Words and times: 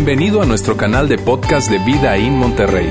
Bienvenido 0.00 0.40
a 0.40 0.46
nuestro 0.46 0.76
canal 0.76 1.08
de 1.08 1.18
podcast 1.18 1.68
de 1.68 1.78
Vida 1.80 2.16
en 2.16 2.36
Monterrey. 2.36 2.88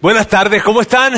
Buenas 0.00 0.28
tardes, 0.28 0.62
¿cómo 0.62 0.80
están? 0.80 1.12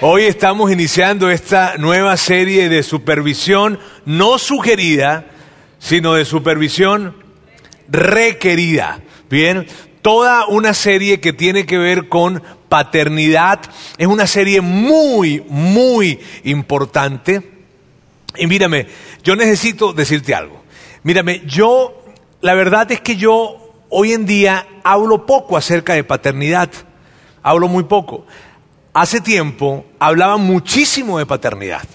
Hoy 0.00 0.22
estamos 0.22 0.72
iniciando 0.72 1.30
esta 1.30 1.76
nueva 1.76 2.16
serie 2.16 2.70
de 2.70 2.82
supervisión 2.82 3.78
no 4.06 4.38
sugerida, 4.38 5.26
sino 5.78 6.14
de 6.14 6.24
supervisión 6.24 7.14
requerida. 7.88 9.02
Bien, 9.28 9.66
toda 10.00 10.46
una 10.46 10.72
serie 10.72 11.20
que 11.20 11.34
tiene 11.34 11.66
que 11.66 11.76
ver 11.76 12.08
con 12.08 12.42
paternidad. 12.74 13.60
Es 13.98 14.08
una 14.08 14.26
serie 14.26 14.60
muy, 14.60 15.44
muy 15.48 16.18
importante. 16.42 17.52
Y 18.36 18.48
mírame, 18.48 18.88
yo 19.22 19.36
necesito 19.36 19.92
decirte 19.92 20.34
algo. 20.34 20.60
Mírame, 21.04 21.42
yo, 21.46 22.02
la 22.40 22.54
verdad 22.54 22.90
es 22.90 23.00
que 23.00 23.14
yo 23.14 23.84
hoy 23.90 24.12
en 24.12 24.26
día 24.26 24.66
hablo 24.82 25.24
poco 25.24 25.56
acerca 25.56 25.94
de 25.94 26.02
paternidad 26.02 26.68
hablo 27.44 27.68
muy 27.68 27.84
poco. 27.84 28.26
Hace 28.92 29.20
tiempo 29.20 29.84
hablaba 30.00 30.36
muchísimo 30.36 31.18
de 31.18 31.26
paternidad. 31.26 31.86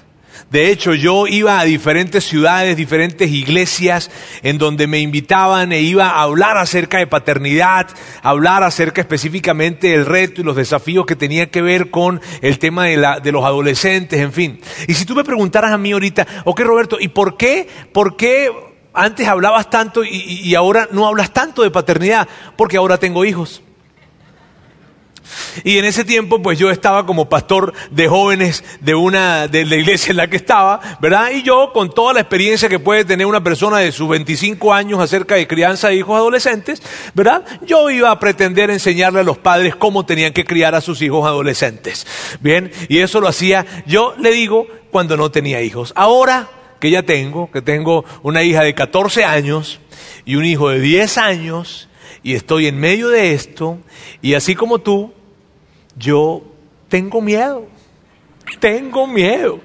De 0.51 0.71
hecho, 0.71 0.95
yo 0.95 1.27
iba 1.27 1.59
a 1.59 1.63
diferentes 1.63 2.23
ciudades, 2.23 2.75
diferentes 2.75 3.29
iglesias, 3.29 4.09
en 4.41 4.57
donde 4.57 4.87
me 4.87 4.99
invitaban 4.99 5.71
e 5.71 5.81
iba 5.81 6.09
a 6.09 6.23
hablar 6.23 6.57
acerca 6.57 6.97
de 6.97 7.05
paternidad, 7.05 7.87
hablar 8.23 8.63
acerca 8.63 9.01
específicamente 9.01 9.89
del 9.89 10.07
reto 10.07 10.41
y 10.41 10.43
los 10.43 10.55
desafíos 10.55 11.05
que 11.05 11.15
tenía 11.15 11.51
que 11.51 11.61
ver 11.61 11.91
con 11.91 12.19
el 12.41 12.57
tema 12.57 12.85
de, 12.85 12.97
la, 12.97 13.19
de 13.19 13.31
los 13.31 13.45
adolescentes, 13.45 14.19
en 14.19 14.33
fin. 14.33 14.59
Y 14.87 14.95
si 14.95 15.05
tú 15.05 15.13
me 15.13 15.23
preguntaras 15.23 15.71
a 15.71 15.77
mí 15.77 15.91
ahorita, 15.91 16.25
ok 16.45 16.59
Roberto, 16.61 16.97
¿y 16.99 17.09
por 17.09 17.37
qué, 17.37 17.67
por 17.93 18.17
qué 18.17 18.51
antes 18.93 19.27
hablabas 19.27 19.69
tanto 19.69 20.03
y, 20.03 20.41
y 20.43 20.55
ahora 20.55 20.87
no 20.91 21.07
hablas 21.07 21.31
tanto 21.31 21.61
de 21.61 21.69
paternidad? 21.69 22.27
Porque 22.57 22.77
ahora 22.77 22.97
tengo 22.97 23.23
hijos. 23.23 23.61
Y 25.63 25.77
en 25.77 25.85
ese 25.85 26.05
tiempo, 26.05 26.41
pues 26.41 26.57
yo 26.57 26.71
estaba 26.71 27.05
como 27.05 27.29
pastor 27.29 27.73
de 27.91 28.07
jóvenes 28.07 28.63
de 28.81 28.95
una, 28.95 29.47
de 29.47 29.65
la 29.65 29.75
iglesia 29.75 30.11
en 30.11 30.17
la 30.17 30.29
que 30.29 30.37
estaba, 30.37 30.79
¿verdad? 31.01 31.31
Y 31.31 31.43
yo, 31.43 31.71
con 31.73 31.93
toda 31.93 32.13
la 32.13 32.21
experiencia 32.21 32.69
que 32.69 32.79
puede 32.79 33.05
tener 33.05 33.25
una 33.25 33.43
persona 33.43 33.77
de 33.79 33.91
sus 33.91 34.07
25 34.09 34.73
años 34.73 34.99
acerca 34.99 35.35
de 35.35 35.47
crianza 35.47 35.89
de 35.89 35.95
hijos 35.95 36.15
adolescentes, 36.15 36.81
¿verdad? 37.13 37.43
Yo 37.65 37.89
iba 37.89 38.11
a 38.11 38.19
pretender 38.19 38.69
enseñarle 38.69 39.19
a 39.21 39.23
los 39.23 39.37
padres 39.37 39.75
cómo 39.75 40.05
tenían 40.05 40.33
que 40.33 40.45
criar 40.45 40.75
a 40.75 40.81
sus 40.81 41.01
hijos 41.01 41.25
adolescentes. 41.25 42.07
Bien, 42.39 42.71
y 42.87 42.99
eso 42.99 43.21
lo 43.21 43.27
hacía, 43.27 43.65
yo 43.85 44.15
le 44.17 44.31
digo, 44.31 44.67
cuando 44.91 45.17
no 45.17 45.31
tenía 45.31 45.61
hijos. 45.61 45.93
Ahora 45.95 46.49
que 46.79 46.91
ya 46.91 47.03
tengo, 47.03 47.51
que 47.51 47.61
tengo 47.61 48.05
una 48.23 48.43
hija 48.43 48.63
de 48.63 48.73
14 48.73 49.25
años 49.25 49.79
y 50.25 50.35
un 50.35 50.45
hijo 50.45 50.69
de 50.69 50.79
10 50.79 51.17
años, 51.17 51.89
y 52.23 52.35
estoy 52.35 52.67
en 52.67 52.79
medio 52.79 53.09
de 53.09 53.33
esto, 53.33 53.79
y 54.21 54.33
así 54.33 54.55
como 54.55 54.79
tú, 54.79 55.13
yo 55.99 56.41
tengo 56.87 57.21
miedo, 57.21 57.65
tengo 58.59 59.05
miedo. 59.05 59.59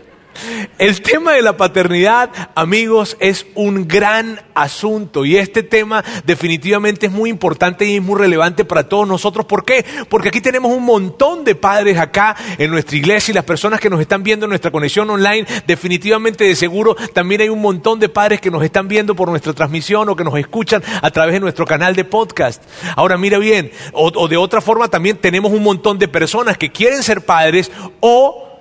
El 0.78 1.02
tema 1.02 1.32
de 1.32 1.42
la 1.42 1.56
paternidad, 1.56 2.30
amigos, 2.54 3.16
es 3.20 3.46
un 3.54 3.86
gran 3.86 4.40
asunto 4.54 5.24
y 5.24 5.36
este 5.36 5.62
tema 5.62 6.04
definitivamente 6.24 7.06
es 7.06 7.12
muy 7.12 7.30
importante 7.30 7.84
y 7.84 7.96
es 7.96 8.02
muy 8.02 8.18
relevante 8.18 8.64
para 8.64 8.88
todos 8.88 9.06
nosotros. 9.06 9.46
¿Por 9.46 9.64
qué? 9.64 9.84
Porque 10.08 10.28
aquí 10.28 10.40
tenemos 10.40 10.72
un 10.72 10.84
montón 10.84 11.44
de 11.44 11.54
padres 11.54 11.98
acá 11.98 12.36
en 12.58 12.70
nuestra 12.70 12.96
iglesia 12.96 13.32
y 13.32 13.34
las 13.34 13.44
personas 13.44 13.80
que 13.80 13.90
nos 13.90 14.00
están 14.00 14.22
viendo 14.22 14.46
en 14.46 14.50
nuestra 14.50 14.70
conexión 14.70 15.08
online, 15.10 15.46
definitivamente 15.66 16.44
de 16.44 16.56
seguro 16.56 16.96
también 17.12 17.40
hay 17.40 17.48
un 17.48 17.60
montón 17.60 18.00
de 18.00 18.08
padres 18.08 18.40
que 18.40 18.50
nos 18.50 18.62
están 18.62 18.88
viendo 18.88 19.14
por 19.14 19.28
nuestra 19.28 19.52
transmisión 19.52 20.08
o 20.08 20.16
que 20.16 20.24
nos 20.24 20.36
escuchan 20.38 20.82
a 21.02 21.10
través 21.10 21.34
de 21.34 21.40
nuestro 21.40 21.66
canal 21.66 21.94
de 21.94 22.04
podcast. 22.04 22.62
Ahora 22.96 23.16
mira 23.16 23.38
bien, 23.38 23.70
o, 23.92 24.28
de 24.28 24.36
otra 24.36 24.60
forma 24.60 24.88
también 24.88 25.16
tenemos 25.16 25.52
un 25.52 25.62
montón 25.62 25.98
de 25.98 26.08
personas 26.08 26.58
que 26.58 26.70
quieren 26.70 27.02
ser 27.02 27.22
padres 27.22 27.70
o 28.00 28.53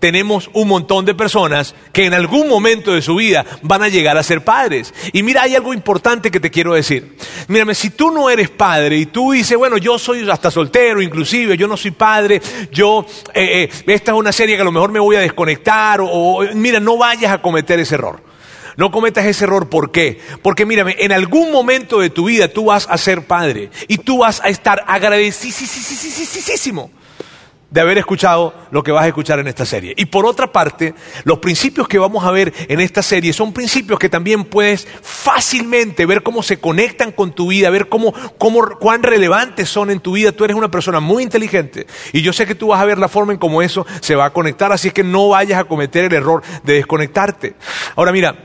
tenemos 0.00 0.50
un 0.54 0.66
montón 0.66 1.04
de 1.04 1.14
personas 1.14 1.74
que 1.92 2.06
en 2.06 2.14
algún 2.14 2.48
momento 2.48 2.92
de 2.92 3.02
su 3.02 3.14
vida 3.14 3.44
van 3.62 3.82
a 3.82 3.88
llegar 3.88 4.16
a 4.16 4.22
ser 4.22 4.42
padres. 4.42 4.92
Y 5.12 5.22
mira, 5.22 5.42
hay 5.42 5.54
algo 5.54 5.72
importante 5.72 6.30
que 6.30 6.40
te 6.40 6.50
quiero 6.50 6.74
decir. 6.74 7.16
Mírame, 7.48 7.74
si 7.74 7.90
tú 7.90 8.10
no 8.10 8.30
eres 8.30 8.48
padre 8.48 8.96
y 8.96 9.06
tú 9.06 9.32
dices, 9.32 9.56
bueno, 9.56 9.76
yo 9.76 9.98
soy 9.98 10.28
hasta 10.28 10.50
soltero, 10.50 11.02
inclusive, 11.02 11.56
yo 11.56 11.68
no 11.68 11.76
soy 11.76 11.92
padre, 11.92 12.40
yo, 12.72 13.06
eh, 13.34 13.64
eh, 13.64 13.70
esta 13.86 14.12
es 14.12 14.18
una 14.18 14.32
serie 14.32 14.56
que 14.56 14.62
a 14.62 14.64
lo 14.64 14.72
mejor 14.72 14.90
me 14.90 14.98
voy 14.98 15.16
a 15.16 15.20
desconectar, 15.20 16.00
o, 16.02 16.40
mira, 16.54 16.80
no 16.80 16.96
vayas 16.96 17.32
a 17.32 17.42
cometer 17.42 17.78
ese 17.78 17.94
error. 17.94 18.22
No 18.76 18.90
cometas 18.90 19.26
ese 19.26 19.44
error, 19.44 19.68
¿por 19.68 19.90
qué? 19.90 20.20
Porque 20.42 20.64
mírame, 20.64 20.96
en 20.98 21.12
algún 21.12 21.52
momento 21.52 22.00
de 22.00 22.08
tu 22.08 22.24
vida 22.24 22.48
tú 22.48 22.66
vas 22.66 22.86
a 22.88 22.96
ser 22.96 23.26
padre 23.26 23.68
y 23.88 23.98
tú 23.98 24.18
vas 24.18 24.40
a 24.42 24.48
estar 24.48 24.84
agradecidísimo 24.86 26.90
de 27.70 27.80
haber 27.80 27.98
escuchado 27.98 28.52
lo 28.70 28.82
que 28.82 28.92
vas 28.92 29.04
a 29.04 29.08
escuchar 29.08 29.38
en 29.38 29.46
esta 29.46 29.64
serie. 29.64 29.94
Y 29.96 30.06
por 30.06 30.26
otra 30.26 30.52
parte, 30.52 30.94
los 31.24 31.38
principios 31.38 31.86
que 31.86 31.98
vamos 31.98 32.24
a 32.24 32.30
ver 32.30 32.52
en 32.68 32.80
esta 32.80 33.02
serie 33.02 33.32
son 33.32 33.52
principios 33.52 33.98
que 33.98 34.08
también 34.08 34.44
puedes 34.44 34.88
fácilmente 35.02 36.04
ver 36.06 36.22
cómo 36.22 36.42
se 36.42 36.58
conectan 36.58 37.12
con 37.12 37.32
tu 37.32 37.48
vida, 37.48 37.70
ver 37.70 37.88
cómo, 37.88 38.12
cómo, 38.38 38.66
cuán 38.78 39.02
relevantes 39.02 39.68
son 39.68 39.90
en 39.90 40.00
tu 40.00 40.12
vida. 40.12 40.32
Tú 40.32 40.44
eres 40.44 40.56
una 40.56 40.70
persona 40.70 41.00
muy 41.00 41.22
inteligente 41.22 41.86
y 42.12 42.22
yo 42.22 42.32
sé 42.32 42.46
que 42.46 42.54
tú 42.54 42.68
vas 42.68 42.80
a 42.80 42.84
ver 42.84 42.98
la 42.98 43.08
forma 43.08 43.32
en 43.32 43.38
cómo 43.38 43.62
eso 43.62 43.86
se 44.00 44.16
va 44.16 44.26
a 44.26 44.32
conectar, 44.32 44.72
así 44.72 44.90
que 44.90 45.04
no 45.04 45.28
vayas 45.28 45.60
a 45.60 45.64
cometer 45.64 46.04
el 46.04 46.14
error 46.14 46.42
de 46.64 46.74
desconectarte. 46.74 47.54
Ahora 47.94 48.10
mira, 48.10 48.36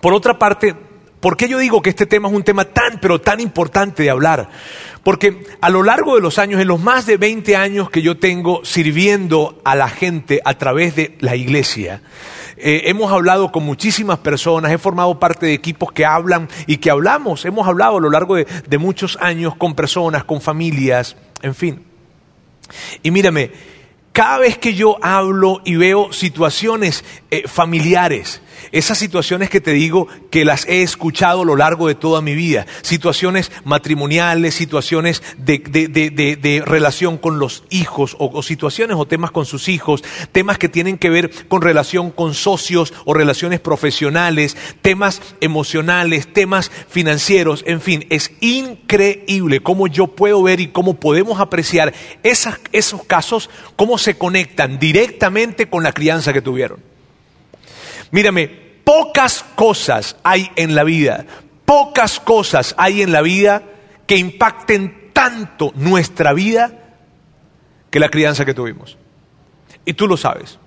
por 0.00 0.14
otra 0.14 0.38
parte, 0.38 0.74
¿Por 1.20 1.36
qué 1.36 1.48
yo 1.48 1.58
digo 1.58 1.82
que 1.82 1.90
este 1.90 2.06
tema 2.06 2.28
es 2.28 2.34
un 2.34 2.44
tema 2.44 2.64
tan, 2.64 3.00
pero 3.00 3.20
tan 3.20 3.40
importante 3.40 4.04
de 4.04 4.10
hablar? 4.10 4.50
Porque 5.02 5.44
a 5.60 5.68
lo 5.68 5.82
largo 5.82 6.14
de 6.14 6.20
los 6.20 6.38
años, 6.38 6.60
en 6.60 6.68
los 6.68 6.80
más 6.80 7.06
de 7.06 7.16
20 7.16 7.56
años 7.56 7.90
que 7.90 8.02
yo 8.02 8.18
tengo 8.18 8.64
sirviendo 8.64 9.60
a 9.64 9.74
la 9.74 9.88
gente 9.88 10.40
a 10.44 10.58
través 10.58 10.94
de 10.94 11.16
la 11.18 11.34
iglesia, 11.34 12.02
eh, 12.56 12.82
hemos 12.86 13.12
hablado 13.12 13.50
con 13.50 13.64
muchísimas 13.64 14.18
personas, 14.18 14.70
he 14.72 14.78
formado 14.78 15.18
parte 15.18 15.46
de 15.46 15.54
equipos 15.54 15.92
que 15.92 16.04
hablan 16.04 16.48
y 16.66 16.78
que 16.78 16.90
hablamos, 16.90 17.44
hemos 17.44 17.66
hablado 17.66 17.98
a 17.98 18.00
lo 18.00 18.10
largo 18.10 18.36
de, 18.36 18.78
muchos 18.78 19.16
años 19.20 19.56
con 19.56 19.74
personas, 19.74 20.24
con 20.24 20.40
familias, 20.40 21.16
en 21.42 21.54
fin. 21.54 21.82
Y 23.02 23.10
mírame, 23.10 23.50
cada 24.12 24.38
vez 24.38 24.58
que 24.58 24.74
yo 24.74 24.98
hablo 25.02 25.62
y 25.64 25.76
veo 25.76 26.12
situaciones 26.12 27.04
eh, 27.30 27.44
familiares, 27.46 28.42
esas 28.72 28.98
situaciones 28.98 29.50
que 29.50 29.60
te 29.60 29.72
digo 29.72 30.08
que 30.30 30.44
las 30.44 30.66
he 30.66 30.82
escuchado 30.82 31.42
a 31.42 31.44
lo 31.44 31.56
largo 31.56 31.88
de 31.88 31.94
toda 31.94 32.20
mi 32.20 32.34
vida, 32.34 32.66
situaciones 32.82 33.50
matrimoniales, 33.64 34.54
situaciones 34.54 35.22
de, 35.38 36.62
relación 36.64 37.18
con 37.18 37.38
los 37.38 37.64
hijos 37.70 38.16
o, 38.18 38.42
situaciones 38.42 38.96
o 38.96 39.06
temas 39.06 39.30
con 39.30 39.46
sus 39.46 39.68
hijos, 39.68 40.02
temas 40.32 40.58
que 40.58 40.68
tienen 40.68 40.98
que 40.98 41.10
ver 41.10 41.48
con 41.48 41.62
relación 41.62 42.10
con 42.10 42.34
socios 42.34 42.92
o 43.04 43.14
relaciones 43.14 43.60
profesionales, 43.60 44.56
temas 44.82 45.22
emocionales, 45.40 46.32
temas 46.32 46.70
financieros, 46.88 47.62
en 47.66 47.80
fin, 47.80 48.06
es 48.10 48.32
increíble 48.40 49.60
cómo 49.60 49.86
yo 49.86 50.08
puedo 50.08 50.42
ver 50.42 50.60
y 50.60 50.68
cómo 50.68 50.94
podemos 50.94 51.40
apreciar 51.40 51.92
esos 52.22 53.04
casos, 53.06 53.50
cómo 53.76 53.98
se 53.98 54.16
conectan 54.16 54.78
directamente 54.78 55.68
con 55.68 55.82
la 55.82 55.92
crianza 55.92 56.32
que 56.32 56.42
tuvieron. 56.42 56.97
Mírame, 58.10 58.48
pocas 58.84 59.44
cosas 59.54 60.16
hay 60.22 60.50
en 60.56 60.74
la 60.74 60.84
vida, 60.84 61.26
pocas 61.64 62.20
cosas 62.20 62.74
hay 62.78 63.02
en 63.02 63.12
la 63.12 63.22
vida 63.22 63.62
que 64.06 64.16
impacten 64.16 65.10
tanto 65.12 65.72
nuestra 65.74 66.32
vida 66.32 66.72
que 67.90 68.00
la 68.00 68.08
crianza 68.08 68.44
que 68.44 68.54
tuvimos. 68.54 68.96
Y 69.84 69.94
tú 69.94 70.06
lo 70.06 70.16
sabes. 70.16 70.58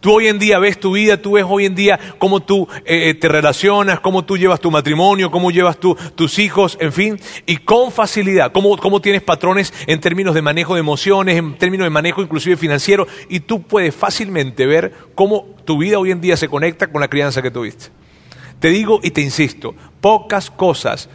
Tú 0.00 0.14
hoy 0.14 0.28
en 0.28 0.38
día 0.38 0.58
ves 0.58 0.80
tu 0.80 0.92
vida, 0.92 1.18
tú 1.20 1.32
ves 1.32 1.44
hoy 1.46 1.66
en 1.66 1.74
día 1.74 2.00
cómo 2.18 2.40
tú 2.40 2.66
eh, 2.86 3.10
eh, 3.10 3.14
te 3.14 3.28
relacionas, 3.28 4.00
cómo 4.00 4.24
tú 4.24 4.38
llevas 4.38 4.58
tu 4.58 4.70
matrimonio, 4.70 5.30
cómo 5.30 5.50
llevas 5.50 5.78
tus 5.78 6.38
hijos, 6.38 6.78
en 6.80 6.90
fin, 6.90 7.20
y 7.44 7.58
con 7.58 7.92
facilidad, 7.92 8.50
cómo, 8.50 8.78
cómo 8.78 9.00
tienes 9.00 9.22
patrones 9.22 9.74
en 9.86 10.00
términos 10.00 10.34
de 10.34 10.40
manejo 10.40 10.74
de 10.74 10.80
emociones, 10.80 11.36
en 11.36 11.58
términos 11.58 11.84
de 11.84 11.90
manejo 11.90 12.22
inclusive 12.22 12.56
financiero, 12.56 13.06
y 13.28 13.40
tú 13.40 13.62
puedes 13.62 13.94
fácilmente 13.94 14.64
ver 14.64 14.94
cómo 15.14 15.54
tu 15.66 15.76
vida 15.76 15.98
hoy 15.98 16.12
en 16.12 16.22
día 16.22 16.38
se 16.38 16.48
conecta 16.48 16.86
con 16.86 17.02
la 17.02 17.08
crianza 17.08 17.42
que 17.42 17.50
tuviste. 17.50 17.86
Te 18.58 18.68
digo 18.68 19.00
y 19.02 19.10
te 19.10 19.20
insisto, 19.20 19.74
pocas 20.00 20.50
cosas 20.50 21.10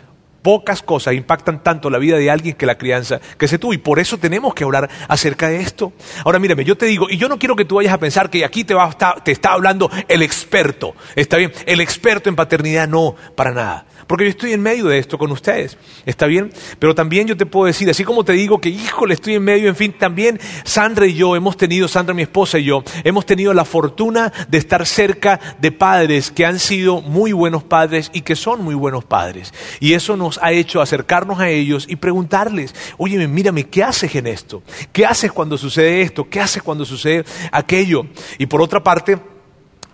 Pocas 0.46 0.84
cosas 0.84 1.16
impactan 1.16 1.64
tanto 1.64 1.90
la 1.90 1.98
vida 1.98 2.18
de 2.20 2.30
alguien 2.30 2.54
que 2.54 2.68
la 2.68 2.78
crianza 2.78 3.20
que 3.40 3.48
se 3.48 3.58
tuvo. 3.58 3.74
Y 3.74 3.80
por 3.80 3.98
eso 3.98 4.20
tenemos 4.20 4.54
que 4.54 4.64
hablar 4.64 4.88
acerca 5.08 5.50
de 5.50 5.60
esto. 5.60 5.92
Ahora 6.24 6.38
mírame, 6.38 6.64
yo 6.64 6.78
te 6.78 6.86
digo, 6.86 7.08
y 7.10 7.18
yo 7.18 7.28
no 7.28 7.40
quiero 7.40 7.56
que 7.56 7.66
tú 7.66 7.78
vayas 7.78 7.94
a 7.94 7.98
pensar 8.00 8.30
que 8.30 8.46
aquí 8.46 8.64
te, 8.64 8.76
va 8.76 8.86
a 8.86 8.90
estar- 8.92 9.24
te 9.24 9.32
está 9.32 9.54
hablando 9.54 9.90
el 10.08 10.22
experto. 10.22 10.94
¿Está 11.16 11.38
bien? 11.38 11.52
El 11.66 11.82
experto 11.82 12.30
en 12.30 12.36
paternidad 12.36 12.88
no, 12.88 13.16
para 13.36 13.54
nada. 13.54 13.88
Porque 14.06 14.26
yo 14.26 14.30
estoy 14.30 14.54
en 14.54 14.62
medio 14.62 14.86
de 14.86 15.00
esto 15.00 15.18
con 15.18 15.32
ustedes. 15.32 15.80
¿Está 16.06 16.28
bien? 16.28 16.52
Pero 16.78 16.94
también 16.94 17.26
yo 17.26 17.36
te 17.36 17.48
puedo 17.48 17.66
decir, 17.66 17.90
así 17.90 18.04
como 18.04 18.24
te 18.24 18.34
digo 18.34 18.62
que, 18.62 18.70
híjole, 18.70 19.16
estoy 19.16 19.34
en 19.34 19.44
medio, 19.44 19.68
en 19.68 19.76
fin, 19.76 19.94
también 19.98 20.40
Sandra 20.64 21.08
y 21.08 21.16
yo 21.16 21.36
hemos 21.36 21.58
tenido, 21.58 21.88
Sandra 21.88 22.14
mi 22.14 22.22
esposa 22.22 22.60
y 22.60 22.66
yo, 22.66 22.84
hemos 23.04 23.26
tenido 23.26 23.52
la 23.56 23.66
fortuna 23.66 24.32
de 24.48 24.60
estar 24.60 24.86
cerca 24.86 25.40
de 25.60 25.72
padres 25.72 26.30
que 26.30 26.46
han 26.46 26.60
sido 26.60 27.02
muy 27.02 27.32
buenos 27.32 27.64
padres 27.64 28.12
y 28.14 28.22
que 28.22 28.36
son 28.36 28.64
muy 28.64 28.76
buenos 28.76 29.06
padres. 29.06 29.52
Y 29.80 29.94
eso 29.94 30.16
nos 30.16 30.35
ha 30.42 30.52
hecho 30.52 30.82
acercarnos 30.82 31.40
a 31.40 31.50
ellos 31.50 31.86
y 31.90 31.96
preguntarles, 31.96 32.74
oye, 32.98 33.28
mírame, 33.28 33.66
¿qué 33.66 33.84
haces 33.84 34.16
en 34.16 34.28
esto? 34.28 34.64
¿Qué 34.92 35.06
haces 35.06 35.32
cuando 35.32 35.58
sucede 35.58 36.02
esto? 36.02 36.28
¿Qué 36.30 36.40
haces 36.40 36.64
cuando 36.64 36.86
sucede 36.86 37.26
aquello? 37.52 38.06
Y 38.38 38.46
por 38.46 38.62
otra 38.62 38.84
parte, 38.84 39.20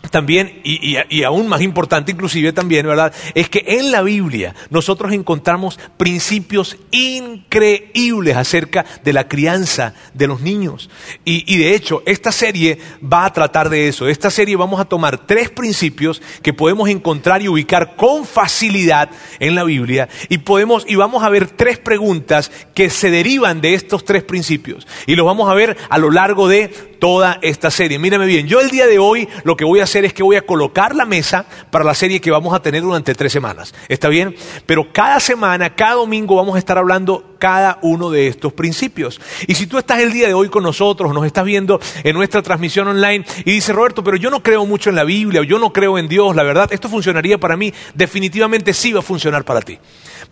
también, 0.10 0.62
y, 0.64 1.24
aún 1.24 1.48
más 1.48 1.62
importante 1.62 2.12
inclusive 2.12 2.54
también, 2.54 2.86
¿verdad? 2.86 3.14
Es 3.36 3.50
que 3.50 3.64
en 3.66 3.92
la 3.92 4.02
Biblia 4.02 4.56
nosotros 4.70 5.14
encontramos 5.14 5.80
principios 5.98 6.78
increíbles 6.92 8.36
acerca 8.36 8.86
de 9.04 9.14
la 9.14 9.28
crianza 9.28 9.94
de 10.14 10.28
los 10.28 10.42
niños. 10.42 10.90
Y, 11.24 11.44
y 11.54 11.58
de 11.58 11.76
hecho, 11.76 12.04
esta 12.06 12.32
serie 12.32 12.80
va 13.02 13.26
a 13.26 13.34
tratar 13.34 13.70
de 13.70 13.88
eso. 13.88 14.08
Esta 14.08 14.32
serie 14.32 14.56
vamos 14.56 14.80
a 14.80 14.86
tomar 14.86 15.26
tres 15.26 15.50
principios 15.50 16.22
que 16.42 16.54
podemos 16.54 16.90
encontrar 16.90 17.42
y 17.42 17.48
ubicar 17.48 17.96
con 17.96 18.26
facilidad 18.26 19.10
en 19.40 19.56
la 19.56 19.64
Biblia 19.64 20.10
y 20.30 20.40
podemos, 20.40 20.86
y 20.88 20.96
vamos 20.96 21.24
a 21.24 21.30
ver 21.30 21.48
tres 21.48 21.78
preguntas 21.78 22.52
que 22.74 22.90
se 22.90 23.12
derivan 23.12 23.62
de 23.62 23.74
estos 23.74 24.06
tres 24.06 24.24
principios. 24.24 24.88
Y 25.06 25.16
los 25.16 25.26
vamos 25.26 25.50
a 25.50 25.54
ver 25.54 25.78
a 25.90 25.98
lo 25.98 26.12
largo 26.12 26.48
de 26.48 26.91
toda 27.02 27.40
esta 27.42 27.72
serie. 27.72 27.98
Mírame 27.98 28.28
bien, 28.28 28.48
yo 28.48 28.62
el 28.62 28.70
día 28.70 28.86
de 28.86 29.00
hoy 29.00 29.28
lo 29.44 29.58
que 29.58 29.66
voy 29.66 29.80
a 29.80 29.86
hacer 29.86 30.06
es 30.06 30.14
que 30.14 30.22
voy 30.22 30.36
a 30.36 30.46
colocar 30.46 30.96
la 30.96 31.04
mesa 31.04 31.48
para 31.72 31.84
la 31.84 31.96
serie 31.96 32.22
que 32.22 32.30
vamos 32.30 32.54
a 32.54 32.62
tener 32.62 32.84
durante 32.84 33.16
tres 33.16 33.34
semanas. 33.34 33.74
¿Está 33.90 34.08
bien? 34.08 34.36
Pero 34.68 34.94
cada 34.94 35.20
semana, 35.20 35.76
cada 35.76 35.96
domingo 35.96 36.36
vamos 36.36 36.56
a 36.56 36.60
estar 36.60 36.78
hablando 36.78 37.31
cada 37.42 37.80
uno 37.82 38.12
de 38.12 38.28
estos 38.28 38.54
principios. 38.54 39.20
Y 39.48 39.56
si 39.56 39.66
tú 39.66 39.80
estás 39.80 40.00
el 40.00 40.14
día 40.14 40.28
de 40.28 40.36
hoy 40.36 40.48
con 40.48 40.62
nosotros, 40.62 41.12
nos 41.12 41.26
estás 41.26 41.44
viendo 41.44 41.80
en 42.04 42.16
nuestra 42.16 42.44
transmisión 42.44 42.88
online 42.88 43.26
y 43.44 43.52
dices, 43.52 43.76
Roberto, 43.76 44.04
pero 44.04 44.16
yo 44.16 44.30
no 44.30 44.44
creo 44.44 44.64
mucho 44.68 44.92
en 44.92 44.96
la 44.96 45.04
Biblia 45.04 45.42
o 45.42 45.44
yo 45.44 45.58
no 45.58 45.74
creo 45.74 45.98
en 45.98 46.08
Dios, 46.08 46.36
la 46.36 46.44
verdad, 46.44 46.72
esto 46.72 46.88
funcionaría 46.88 47.40
para 47.40 47.58
mí, 47.58 47.74
definitivamente 47.96 48.76
sí 48.76 48.94
va 48.94 49.00
a 49.00 49.02
funcionar 49.02 49.44
para 49.44 49.62
ti. 49.62 49.80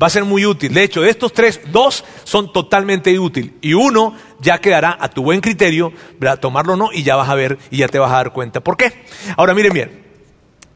Va 0.01 0.06
a 0.06 0.11
ser 0.11 0.23
muy 0.23 0.45
útil. 0.45 0.71
De 0.71 0.83
hecho, 0.83 1.01
de 1.01 1.09
estos 1.09 1.33
tres, 1.33 1.59
dos 1.71 2.06
son 2.25 2.53
totalmente 2.53 3.17
útiles. 3.17 3.53
Y 3.59 3.73
uno 3.73 4.13
ya 4.39 4.61
quedará 4.61 4.95
a 5.00 5.09
tu 5.09 5.23
buen 5.23 5.41
criterio, 5.41 5.91
¿verdad? 6.19 6.39
tomarlo 6.39 6.73
o 6.73 6.77
no, 6.77 6.89
y 6.94 7.01
ya 7.01 7.15
vas 7.15 7.27
a 7.27 7.33
ver 7.33 7.57
y 7.71 7.77
ya 7.77 7.88
te 7.88 7.97
vas 7.97 8.11
a 8.11 8.17
dar 8.17 8.33
cuenta. 8.33 8.59
¿Por 8.59 8.77
qué? 8.77 8.94
Ahora 9.35 9.56
miren 9.56 9.73
bien. 9.73 10.09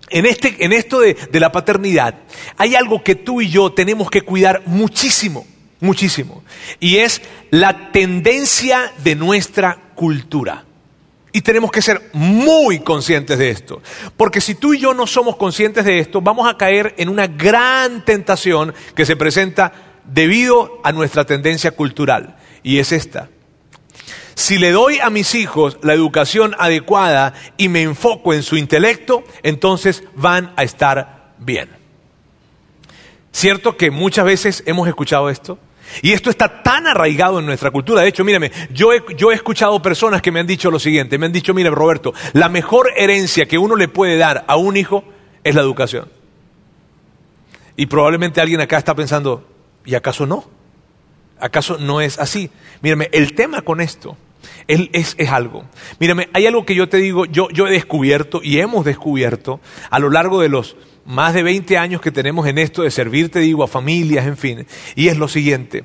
En, 0.09 0.25
este, 0.25 0.65
en 0.65 0.73
esto 0.73 0.99
de, 0.99 1.13
de 1.13 1.39
la 1.39 1.51
paternidad, 1.51 2.15
hay 2.57 2.73
algo 2.73 3.03
que 3.03 3.13
tú 3.13 3.39
y 3.39 3.49
yo 3.49 3.71
tenemos 3.71 4.09
que 4.09 4.21
cuidar 4.21 4.63
muchísimo, 4.65 5.45
muchísimo. 5.83 6.43
Y 6.79 6.97
es 6.97 7.21
la 7.51 7.91
tendencia 7.91 8.91
de 9.03 9.15
nuestra 9.15 9.77
cultura. 9.95 10.63
Y 11.33 11.41
tenemos 11.41 11.71
que 11.71 11.81
ser 11.81 12.09
muy 12.13 12.79
conscientes 12.79 13.37
de 13.37 13.49
esto. 13.49 13.81
Porque 14.15 14.39
si 14.39 14.55
tú 14.55 14.73
y 14.73 14.79
yo 14.79 14.93
no 14.93 15.05
somos 15.07 15.35
conscientes 15.35 15.83
de 15.83 15.99
esto, 15.99 16.21
vamos 16.21 16.47
a 16.47 16.57
caer 16.57 16.95
en 16.97 17.09
una 17.09 17.27
gran 17.27 18.05
tentación 18.05 18.73
que 18.95 19.05
se 19.05 19.15
presenta 19.15 19.73
debido 20.05 20.79
a 20.83 20.91
nuestra 20.91 21.25
tendencia 21.25 21.71
cultural. 21.71 22.37
Y 22.63 22.79
es 22.79 22.91
esta. 22.91 23.29
Si 24.35 24.57
le 24.57 24.71
doy 24.71 24.99
a 24.99 25.09
mis 25.09 25.35
hijos 25.35 25.77
la 25.81 25.93
educación 25.93 26.55
adecuada 26.59 27.33
y 27.57 27.67
me 27.67 27.81
enfoco 27.81 28.33
en 28.33 28.41
su 28.41 28.55
intelecto, 28.55 29.23
entonces 29.43 30.03
van 30.15 30.53
a 30.55 30.63
estar 30.63 31.33
bien. 31.39 31.69
¿Cierto 33.31 33.75
que 33.75 33.91
muchas 33.91 34.25
veces 34.25 34.63
hemos 34.65 34.87
escuchado 34.87 35.29
esto? 35.29 35.57
Y 36.01 36.11
esto 36.11 36.29
está 36.29 36.63
tan 36.63 36.87
arraigado 36.87 37.39
en 37.39 37.45
nuestra 37.45 37.71
cultura. 37.71 38.01
De 38.01 38.07
hecho, 38.07 38.23
mírame, 38.23 38.51
yo 38.71 38.91
he, 38.93 39.03
escuchado 39.33 39.81
personas 39.81 40.21
que 40.21 40.31
me 40.31 40.39
han 40.39 40.47
dicho 40.47 40.71
lo 40.71 40.79
siguiente. 40.79 41.17
Me 41.17 41.25
han 41.25 41.31
dicho, 41.31 41.53
mire 41.53 41.69
Roberto, 41.69 42.13
la 42.33 42.49
mejor 42.49 42.91
herencia 42.95 43.45
que 43.45 43.57
uno 43.57 43.75
le 43.75 43.87
puede 43.87 44.17
dar 44.17 44.43
a 44.47 44.55
un 44.55 44.77
hijo 44.77 45.03
es 45.43 45.55
la 45.55 45.61
educación. 45.61 46.09
Y 47.75 47.87
probablemente 47.87 48.41
alguien 48.41 48.61
acá 48.61 48.77
está 48.77 48.95
pensando, 48.95 49.47
¿y 49.85 49.95
acaso 49.95 50.25
no? 50.25 50.45
¿Acaso 51.39 51.77
no 51.79 52.01
es 52.01 52.19
así? 52.19 52.49
Mírame, 52.81 53.09
el 53.11 53.33
tema 53.33 53.61
con 53.61 53.81
esto 53.81 54.15
es, 54.67 55.15
algo. 55.29 55.65
Mírame, 55.99 56.29
hay 56.33 56.45
algo 56.47 56.65
que 56.65 56.75
yo 56.75 56.87
te 56.87 56.97
digo, 56.97 57.25
yo 57.25 57.67
he 57.67 57.71
descubierto 57.71 58.41
y 58.43 58.59
hemos 58.59 58.85
descubierto 58.85 59.59
a 59.89 59.99
lo 59.99 60.09
largo 60.09 60.41
de 60.41 60.49
los 60.49 60.75
más 61.05 61.33
de 61.33 61.43
20 61.43 61.77
años 61.77 62.01
que 62.01 62.11
tenemos 62.11 62.47
en 62.47 62.57
esto 62.57 62.83
de 62.83 62.91
servir, 62.91 63.29
te 63.29 63.39
digo, 63.39 63.63
a 63.63 63.67
familias, 63.67 64.25
en 64.25 64.37
fin. 64.37 64.67
Y 64.95 65.07
es 65.07 65.17
lo 65.17 65.27
siguiente. 65.27 65.83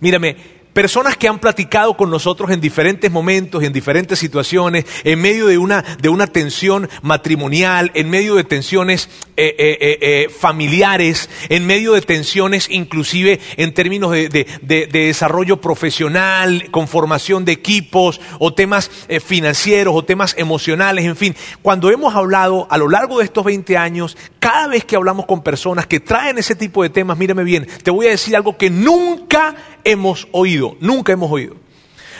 Mírame, 0.00 0.36
personas 0.72 1.16
que 1.16 1.28
han 1.28 1.38
platicado 1.38 1.96
con 1.96 2.10
nosotros 2.10 2.50
en 2.50 2.60
diferentes 2.60 3.10
momentos 3.10 3.62
y 3.62 3.66
en 3.66 3.72
diferentes 3.72 4.18
situaciones, 4.18 4.84
en 5.04 5.20
medio 5.20 5.46
de 5.46 5.58
una, 5.58 5.82
de 6.00 6.08
una 6.08 6.26
tensión 6.26 6.88
matrimonial, 7.02 7.90
en 7.94 8.08
medio 8.10 8.34
de 8.36 8.44
tensiones 8.44 9.08
eh, 9.36 9.54
eh, 9.58 9.78
eh, 9.80 9.98
eh, 10.00 10.28
familiares, 10.30 11.28
en 11.48 11.66
medio 11.66 11.92
de 11.92 12.00
tensiones 12.02 12.68
inclusive 12.70 13.40
en 13.56 13.74
términos 13.74 14.10
de, 14.12 14.28
de- 14.28 14.46
de- 14.62 14.86
de 14.86 15.06
desarrollo 15.06 15.60
profesional, 15.60 16.68
con 16.70 16.88
formación 16.88 17.44
de 17.44 17.52
equipos 17.52 18.20
o 18.38 18.54
temas 18.54 18.90
eh, 19.08 19.20
financieros 19.20 19.94
o 19.96 20.04
temas 20.04 20.34
emocionales, 20.38 21.04
en 21.04 21.16
fin. 21.16 21.36
Cuando 21.62 21.90
hemos 21.90 22.14
hablado 22.14 22.66
a 22.70 22.78
lo 22.78 22.88
largo 22.88 23.18
de 23.18 23.24
estos 23.24 23.44
20 23.44 23.76
años, 23.76 24.16
cada 24.38 24.68
vez 24.68 24.84
que 24.84 24.96
hablamos 24.96 25.26
con 25.26 25.42
personas 25.42 25.86
que 25.86 26.00
traen 26.00 26.38
ese 26.38 26.54
tipo 26.54 26.82
de 26.82 26.90
temas, 26.90 27.18
mírame 27.18 27.44
bien, 27.44 27.66
te 27.82 27.90
voy 27.90 28.06
a 28.06 28.10
decir 28.10 28.34
algo 28.36 28.56
que 28.56 28.70
nunca 28.70 29.54
hemos 29.84 30.28
oído, 30.32 30.76
nunca 30.80 31.12
hemos 31.12 31.30
oído. 31.30 31.56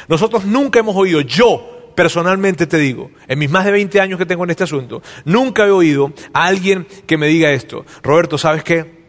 Nosotros 0.09 0.45
nunca 0.45 0.81
hemos 0.81 0.97
oído, 0.97 1.21
yo 1.21 1.93
personalmente 1.95 2.67
te 2.67 2.79
digo, 2.79 3.11
en 3.29 3.39
mis 3.39 3.51
más 3.51 3.65
de 3.65 3.71
20 3.73 4.01
años 4.01 4.19
que 4.19 4.27
tengo 4.27 4.45
en 4.45 4.51
este 4.51 4.65
asunto, 4.65 5.03
nunca 5.25 5.67
he 5.67 5.71
oído 5.71 6.13
a 6.33 6.47
alguien 6.47 6.87
que 7.07 7.17
me 7.19 7.27
diga 7.29 7.53
esto, 7.53 7.85
Roberto, 8.03 8.39
¿sabes 8.39 8.65
qué? 8.65 9.03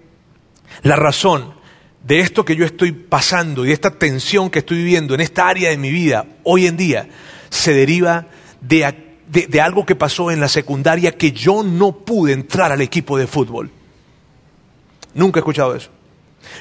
La 0.83 0.95
razón 0.95 1.53
de 2.03 2.19
esto 2.19 2.44
que 2.44 2.55
yo 2.57 2.65
estoy 2.65 2.91
pasando 2.91 3.65
y 3.65 3.71
esta 3.71 3.91
tensión 3.91 4.50
que 4.50 4.59
estoy 4.59 4.77
viviendo 4.77 5.15
en 5.15 5.21
esta 5.21 5.47
área 5.47 5.69
de 5.69 5.77
mi 5.77 5.89
vida 5.91 6.25
hoy 6.44 6.67
en 6.67 6.75
día 6.75 7.07
se 7.50 7.73
deriva 7.73 8.27
de, 8.59 8.94
de- 9.29 9.47
de 9.47 9.61
algo 9.61 9.85
que 9.85 9.95
pasó 9.95 10.29
en 10.29 10.41
la 10.41 10.50
secundaria 10.50 11.13
que 11.17 11.31
yo 11.31 11.63
no 11.63 11.94
pude 11.94 12.33
entrar 12.33 12.71
al 12.73 12.81
equipo 12.81 13.17
de 13.17 13.27
fútbol. 13.27 13.69
Nunca 15.13 15.39
he 15.39 15.41
escuchado 15.41 15.75
eso. 15.75 15.89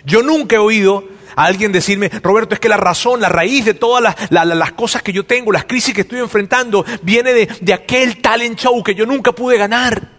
Yo 0.05 0.23
nunca 0.23 0.56
he 0.56 0.58
oído 0.58 1.05
a 1.34 1.44
alguien 1.44 1.73
decirme, 1.73 2.11
Roberto, 2.23 2.55
es 2.55 2.61
que 2.61 2.69
la 2.69 2.76
razón, 2.76 3.20
la 3.20 3.29
raíz 3.29 3.64
de 3.64 3.75
todas 3.75 4.02
las, 4.02 4.17
la- 4.31 4.44
la- 4.44 4.55
las 4.55 4.73
cosas 4.73 5.02
que 5.02 5.12
yo 5.12 5.25
tengo, 5.25 5.51
las 5.53 5.65
crisis 5.65 5.94
que 5.94 6.03
estoy 6.03 6.19
enfrentando, 6.20 6.84
viene 7.03 7.32
de, 7.32 7.48
de 7.60 7.72
aquel 7.72 8.20
talent 8.20 8.58
show 8.58 8.82
que 8.82 8.94
yo 8.94 9.06
nunca 9.06 9.32
pude 9.32 9.56
ganar. 9.56 10.10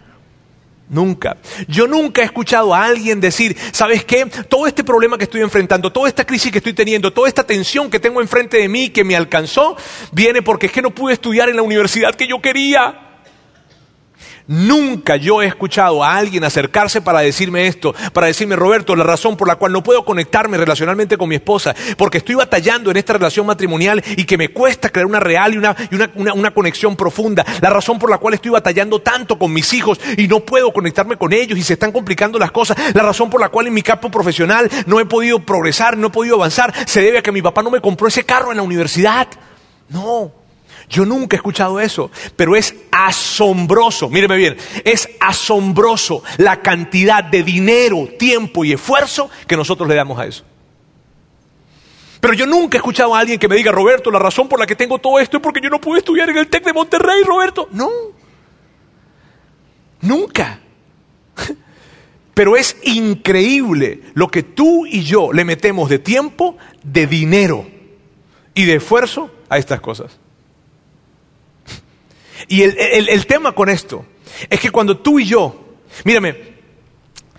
Nunca. 0.88 1.38
Yo 1.66 1.86
nunca 1.86 2.20
he 2.20 2.24
escuchado 2.26 2.74
a 2.74 2.84
alguien 2.84 3.18
decir, 3.20 3.56
¿sabes 3.72 4.04
qué? 4.04 4.26
Todo 4.26 4.66
este 4.66 4.84
problema 4.84 5.16
que 5.16 5.24
estoy 5.24 5.40
enfrentando, 5.40 5.90
toda 5.90 6.08
esta 6.08 6.26
crisis 6.26 6.52
que 6.52 6.58
estoy 6.58 6.74
teniendo, 6.74 7.10
toda 7.12 7.26
esta 7.26 7.42
tensión 7.44 7.90
que 7.90 7.98
tengo 7.98 8.20
enfrente 8.20 8.58
de 8.58 8.68
mí 8.68 8.90
que 8.90 9.02
me 9.02 9.16
alcanzó, 9.16 9.76
viene 10.12 10.42
porque 10.42 10.66
es 10.66 10.72
que 10.72 10.82
no 10.82 10.90
pude 10.90 11.14
estudiar 11.14 11.48
en 11.48 11.56
la 11.56 11.62
universidad 11.62 12.14
que 12.14 12.26
yo 12.28 12.40
quería. 12.42 13.13
Nunca 14.46 15.16
yo 15.16 15.40
he 15.40 15.46
escuchado 15.46 16.04
a 16.04 16.16
alguien 16.16 16.44
acercarse 16.44 17.00
para 17.00 17.20
decirme 17.20 17.66
esto, 17.66 17.94
para 18.12 18.26
decirme, 18.26 18.56
Roberto, 18.56 18.94
la 18.94 19.02
razón 19.02 19.38
por 19.38 19.48
la 19.48 19.56
cual 19.56 19.72
no 19.72 19.82
puedo 19.82 20.04
conectarme 20.04 20.58
relacionalmente 20.58 21.16
con 21.16 21.30
mi 21.30 21.36
esposa, 21.36 21.74
porque 21.96 22.18
estoy 22.18 22.34
batallando 22.34 22.90
en 22.90 22.98
esta 22.98 23.14
relación 23.14 23.46
matrimonial 23.46 24.04
y 24.18 24.24
que 24.24 24.36
me 24.36 24.50
cuesta 24.50 24.90
crear 24.90 25.06
una 25.06 25.18
real 25.18 25.54
y 25.54 25.56
una, 25.56 25.74
y 25.90 25.94
una, 25.94 26.10
una- 26.14 26.34
una 26.34 26.50
conexión 26.50 26.94
profunda, 26.94 27.42
la 27.62 27.70
razón 27.70 27.98
por 27.98 28.10
la 28.10 28.18
cual 28.18 28.34
estoy 28.34 28.50
batallando 28.50 29.00
tanto 29.00 29.38
con 29.38 29.50
mis 29.50 29.72
hijos 29.72 29.98
y 30.18 30.28
no 30.28 30.40
puedo 30.40 30.72
conectarme 30.74 31.16
con 31.16 31.32
ellos 31.32 31.58
y 31.58 31.62
se 31.62 31.72
están 31.72 31.90
complicando 31.92 32.38
las 32.38 32.50
cosas, 32.50 32.76
la 32.94 33.02
razón 33.02 33.30
por 33.30 33.40
la 33.40 33.48
cual 33.48 33.68
en 33.68 33.74
mi 33.74 33.82
campo 33.82 34.10
profesional 34.10 34.68
no 34.84 35.00
he 35.00 35.06
podido 35.06 35.38
progresar, 35.40 35.96
no 35.96 36.08
he 36.08 36.10
podido 36.10 36.36
avanzar, 36.36 36.74
se 36.86 37.00
debe 37.00 37.16
a 37.18 37.22
que 37.22 37.32
mi 37.32 37.40
papá 37.40 37.62
no 37.62 37.70
me 37.70 37.80
compró 37.80 38.08
ese 38.08 38.24
carro 38.24 38.50
en 38.50 38.58
la 38.58 38.62
universidad. 38.62 39.26
No. 39.88 40.43
Yo 40.88 41.04
nunca 41.04 41.36
he 41.36 41.38
escuchado 41.38 41.80
eso, 41.80 42.10
pero 42.36 42.56
es 42.56 42.74
asombroso, 42.90 44.08
míreme 44.08 44.36
bien, 44.36 44.56
es 44.84 45.08
asombroso 45.20 46.22
la 46.38 46.60
cantidad 46.60 47.24
de 47.24 47.42
dinero, 47.42 48.08
tiempo 48.18 48.64
y 48.64 48.72
esfuerzo 48.72 49.30
que 49.46 49.56
nosotros 49.56 49.88
le 49.88 49.94
damos 49.94 50.18
a 50.18 50.26
eso. 50.26 50.44
Pero 52.20 52.32
yo 52.32 52.46
nunca 52.46 52.78
he 52.78 52.80
escuchado 52.80 53.14
a 53.14 53.18
alguien 53.18 53.38
que 53.38 53.48
me 53.48 53.56
diga, 53.56 53.70
Roberto, 53.70 54.10
la 54.10 54.18
razón 54.18 54.48
por 54.48 54.58
la 54.58 54.66
que 54.66 54.74
tengo 54.74 54.98
todo 54.98 55.18
esto 55.20 55.36
es 55.36 55.42
porque 55.42 55.60
yo 55.62 55.68
no 55.68 55.78
pude 55.78 55.98
estudiar 55.98 56.30
en 56.30 56.38
el 56.38 56.48
TEC 56.48 56.64
de 56.64 56.72
Monterrey, 56.72 57.22
Roberto. 57.22 57.68
No. 57.70 57.90
Nunca. 60.00 60.60
Pero 62.34 62.56
es 62.56 62.78
increíble 62.82 64.00
lo 64.14 64.28
que 64.28 64.42
tú 64.42 64.86
y 64.86 65.02
yo 65.02 65.34
le 65.34 65.44
metemos 65.44 65.90
de 65.90 65.98
tiempo, 65.98 66.56
de 66.82 67.06
dinero 67.06 67.66
y 68.54 68.64
de 68.64 68.76
esfuerzo 68.76 69.30
a 69.50 69.58
estas 69.58 69.82
cosas. 69.82 70.18
Y 72.48 72.62
el, 72.62 73.26
tema 73.26 73.52
con 73.52 73.68
esto 73.68 74.04
es 74.50 74.60
que 74.60 74.70
cuando 74.70 74.98
tú 74.98 75.18
y 75.18 75.26
yo, 75.26 75.76
mírame, 76.04 76.54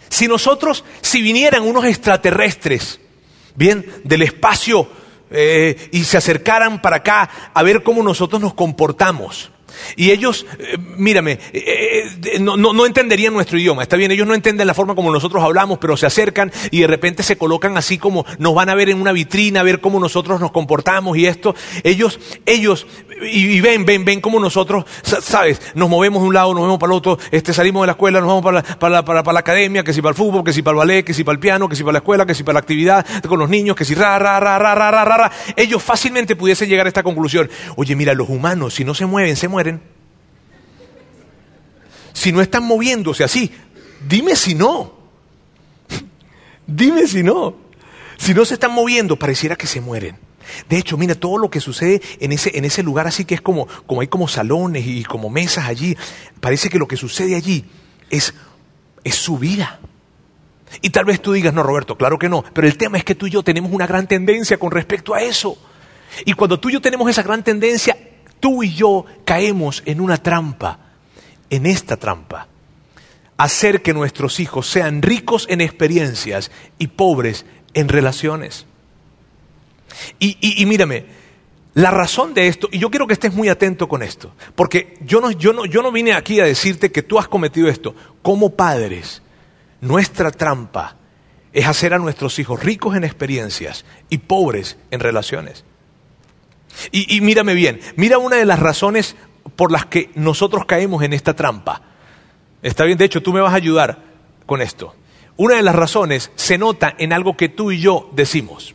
si 0.09 0.27
nosotros, 0.27 0.83
si 1.01 1.21
vinieran 1.21 1.63
unos 1.63 1.85
extraterrestres, 1.85 2.99
bien, 3.55 3.85
del 4.03 4.21
espacio, 4.23 4.87
eh, 5.31 5.89
y 5.91 6.03
se 6.03 6.17
acercaran 6.17 6.81
para 6.81 6.97
acá 6.97 7.29
a 7.53 7.63
ver 7.63 7.83
cómo 7.83 8.03
nosotros 8.03 8.41
nos 8.41 8.53
comportamos, 8.53 9.51
y 9.95 10.11
ellos, 10.11 10.45
eh, 10.59 10.77
mírame, 10.97 11.39
eh, 11.53 12.09
eh, 12.23 12.39
no, 12.39 12.57
no, 12.57 12.85
entenderían 12.85 13.33
nuestro 13.33 13.57
idioma. 13.57 13.83
Está 13.83 13.95
bien, 13.95 14.11
ellos 14.11 14.27
no 14.27 14.35
entienden 14.35 14.67
la 14.67 14.73
forma 14.73 14.95
como 14.95 15.11
nosotros 15.11 15.43
hablamos, 15.43 15.79
pero 15.79 15.97
se 15.97 16.05
acercan 16.05 16.51
y 16.71 16.81
de 16.81 16.87
repente 16.87 17.23
se 17.23 17.37
colocan 17.37 17.77
así 17.77 17.97
como 17.97 18.25
nos 18.39 18.53
van 18.53 18.69
a 18.69 18.75
ver 18.75 18.89
en 18.89 19.01
una 19.01 19.11
vitrina, 19.11 19.61
a 19.61 19.63
ver 19.63 19.79
cómo 19.79 19.99
nosotros 19.99 20.39
nos 20.39 20.51
comportamos 20.51 21.17
y 21.17 21.25
esto. 21.25 21.55
Ellos, 21.83 22.19
ellos, 22.45 22.87
y, 23.21 23.59
ven, 23.61 23.85
ven, 23.85 24.05
ven 24.05 24.21
cómo 24.21 24.39
nosotros, 24.39 24.85
sabes, 25.03 25.61
nos 25.73 25.89
movemos 25.89 26.21
de 26.21 26.27
un 26.27 26.33
lado, 26.33 26.49
nos 26.49 26.61
movemos 26.61 26.79
para 26.79 26.93
el 26.93 26.97
otro, 26.97 27.17
este, 27.31 27.53
salimos 27.53 27.83
de 27.83 27.87
la 27.87 27.93
escuela, 27.93 28.19
nos 28.19 28.27
vamos 28.27 28.43
para 28.43 28.61
la, 28.61 28.79
para, 28.79 28.95
la, 28.95 29.23
para, 29.23 29.33
la 29.33 29.39
academia, 29.39 29.83
que 29.83 29.93
si 29.93 30.01
para 30.01 30.11
el 30.11 30.15
fútbol, 30.15 30.43
que 30.43 30.53
si 30.53 30.61
para 30.61 30.73
el 30.73 30.77
ballet, 30.79 31.03
que 31.03 31.13
si 31.13 31.23
para 31.23 31.33
el 31.33 31.39
piano, 31.39 31.69
que 31.69 31.75
si 31.75 31.83
para 31.83 31.93
la 31.93 31.99
escuela, 31.99 32.25
que 32.25 32.35
si 32.35 32.43
para 32.43 32.55
la 32.55 32.59
actividad 32.59 33.05
con 33.27 33.39
los 33.39 33.49
niños, 33.49 33.75
que 33.75 33.85
si 33.85 33.95
ra, 33.95 34.19
ra, 34.19 34.39
ra, 34.39 34.59
ra, 34.59 34.75
ra, 34.75 34.91
ra, 34.91 35.05
ra. 35.05 35.31
Ellos 35.55 35.81
fácilmente 35.81 36.35
pudiesen 36.35 36.69
llegar 36.69 36.85
a 36.85 36.89
esta 36.89 37.03
conclusión. 37.03 37.49
Oye, 37.75 37.95
mira, 37.95 38.13
los 38.13 38.29
humanos, 38.29 38.73
si 38.73 38.83
no 38.83 38.93
se 38.93 39.05
mueven, 39.05 39.35
se 39.35 39.47
mueren 39.55 39.81
si 42.11 42.31
no 42.31 42.41
están 42.41 42.63
moviéndose 42.63 43.23
así? 43.23 43.51
Dime 44.07 44.35
si 44.35 44.55
no. 44.55 44.93
Dime 46.67 47.07
si 47.07 47.23
no. 47.23 47.55
Si 48.17 48.33
no 48.33 48.43
se 48.45 48.55
están 48.55 48.71
moviendo, 48.71 49.17
pareciera 49.17 49.55
que 49.55 49.67
se 49.67 49.81
mueren. 49.81 50.17
De 50.69 50.77
hecho, 50.77 50.97
mira, 50.97 51.15
todo 51.15 51.37
lo 51.37 51.49
que 51.49 51.59
sucede 51.59 52.01
en 52.19 52.31
ese, 52.31 52.57
en 52.57 52.65
ese 52.65 52.83
lugar 52.83 53.07
así 53.07 53.25
que 53.25 53.35
es 53.35 53.41
como, 53.41 53.67
como 53.85 54.01
hay 54.01 54.07
como 54.07 54.27
salones 54.27 54.85
y 54.85 55.03
como 55.03 55.29
mesas 55.29 55.65
allí, 55.65 55.97
parece 56.39 56.69
que 56.69 56.79
lo 56.79 56.87
que 56.87 56.97
sucede 56.97 57.35
allí 57.35 57.65
es, 58.09 58.33
es 59.03 59.15
su 59.15 59.37
vida. 59.37 59.79
Y 60.81 60.89
tal 60.89 61.05
vez 61.05 61.21
tú 61.21 61.33
digas, 61.33 61.53
no, 61.53 61.63
Roberto, 61.63 61.97
claro 61.97 62.19
que 62.19 62.29
no, 62.29 62.43
pero 62.53 62.67
el 62.67 62.77
tema 62.77 62.97
es 62.97 63.03
que 63.03 63.15
tú 63.15 63.27
y 63.27 63.31
yo 63.31 63.43
tenemos 63.43 63.71
una 63.71 63.87
gran 63.87 64.07
tendencia 64.07 64.57
con 64.57 64.71
respecto 64.71 65.13
a 65.13 65.21
eso. 65.21 65.57
Y 66.25 66.33
cuando 66.33 66.59
tú 66.59 66.69
y 66.69 66.73
yo 66.73 66.81
tenemos 66.81 67.09
esa 67.09 67.23
gran 67.23 67.43
tendencia, 67.43 67.97
tú 68.45 68.61
y 68.61 68.75
yo 68.75 69.05
caemos 69.23 69.81
en 69.87 69.99
una 69.99 70.17
trampa 70.17 70.77
en 71.49 71.65
esta 71.65 71.97
trampa. 71.97 72.47
Hacer 73.37 73.81
que 73.81 73.91
nuestros 73.91 74.39
hijos 74.39 74.69
sean 74.69 75.01
ricos 75.01 75.47
en 75.49 75.61
experiencias 75.61 76.51
y 76.77 76.85
pobres 76.85 77.47
en 77.73 77.89
relaciones. 77.89 78.67
Y, 80.19 80.63
mírame, 80.67 81.07
la 81.73 81.89
razón 81.89 82.35
de 82.35 82.47
esto, 82.47 82.69
y 82.71 82.77
yo 82.77 82.91
quiero 82.91 83.07
que 83.07 83.13
estés 83.13 83.33
muy 83.33 83.49
atento 83.49 83.87
con 83.87 84.03
esto, 84.03 84.31
porque 84.53 84.95
yo 85.01 85.21
no, 85.21 85.31
yo, 85.31 85.51
no, 85.51 85.65
yo 85.65 85.81
no 85.81 85.91
vine 85.91 86.13
aquí 86.13 86.39
a 86.39 86.45
decirte 86.45 86.91
que 86.91 87.01
tú 87.01 87.17
has 87.17 87.27
cometido 87.27 87.67
esto. 87.67 87.95
Como 88.21 88.51
padres, 88.51 89.23
nuestra 89.81 90.29
trampa 90.29 90.97
es 91.51 91.65
hacer 91.65 91.95
a 91.95 91.97
nuestros 91.97 92.37
hijos 92.37 92.61
ricos 92.61 92.95
en 92.95 93.05
experiencias 93.05 93.85
y 94.11 94.19
pobres 94.19 94.77
en 94.91 94.99
relaciones. 94.99 95.65
Y, 96.91 97.21
mírame 97.21 97.53
bien, 97.53 97.79
mira 97.95 98.17
una 98.17 98.37
de 98.37 98.45
las 98.45 98.59
razones 98.59 99.15
por 99.55 99.71
las 99.71 99.85
que 99.85 100.09
nosotros 100.15 100.65
caemos 100.65 101.03
en 101.03 101.13
esta 101.13 101.33
trampa. 101.33 101.81
Está 102.61 102.83
bien, 102.83 102.97
de 102.97 103.05
hecho, 103.05 103.21
tú 103.21 103.33
me 103.33 103.41
vas 103.41 103.53
a 103.53 103.57
ayudar 103.57 103.99
con 104.45 104.61
esto. 104.61 104.95
Una 105.37 105.55
de 105.55 105.63
las 105.63 105.75
razones 105.75 106.31
se 106.35 106.57
nota 106.57 106.95
en 106.97 107.13
algo 107.13 107.37
que 107.37 107.49
tú 107.49 107.71
y 107.71 107.79
yo 107.79 108.09
decimos. 108.13 108.73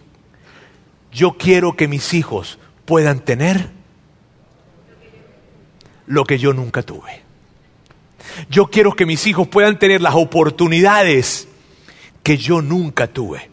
Yo 1.12 1.32
quiero 1.32 1.76
que 1.76 1.88
mis 1.88 2.14
hijos 2.14 2.58
puedan 2.84 3.20
tener 3.20 3.70
lo 6.06 6.24
que 6.24 6.38
yo 6.38 6.52
nunca 6.52 6.82
tuve. 6.82 7.22
Yo 8.48 8.68
quiero 8.68 8.94
que 8.94 9.06
mis 9.06 9.26
hijos 9.26 9.48
puedan 9.48 9.78
tener 9.78 10.00
las 10.00 10.14
oportunidades 10.14 11.48
que 12.22 12.36
yo 12.36 12.62
nunca 12.62 13.06
tuve. 13.08 13.49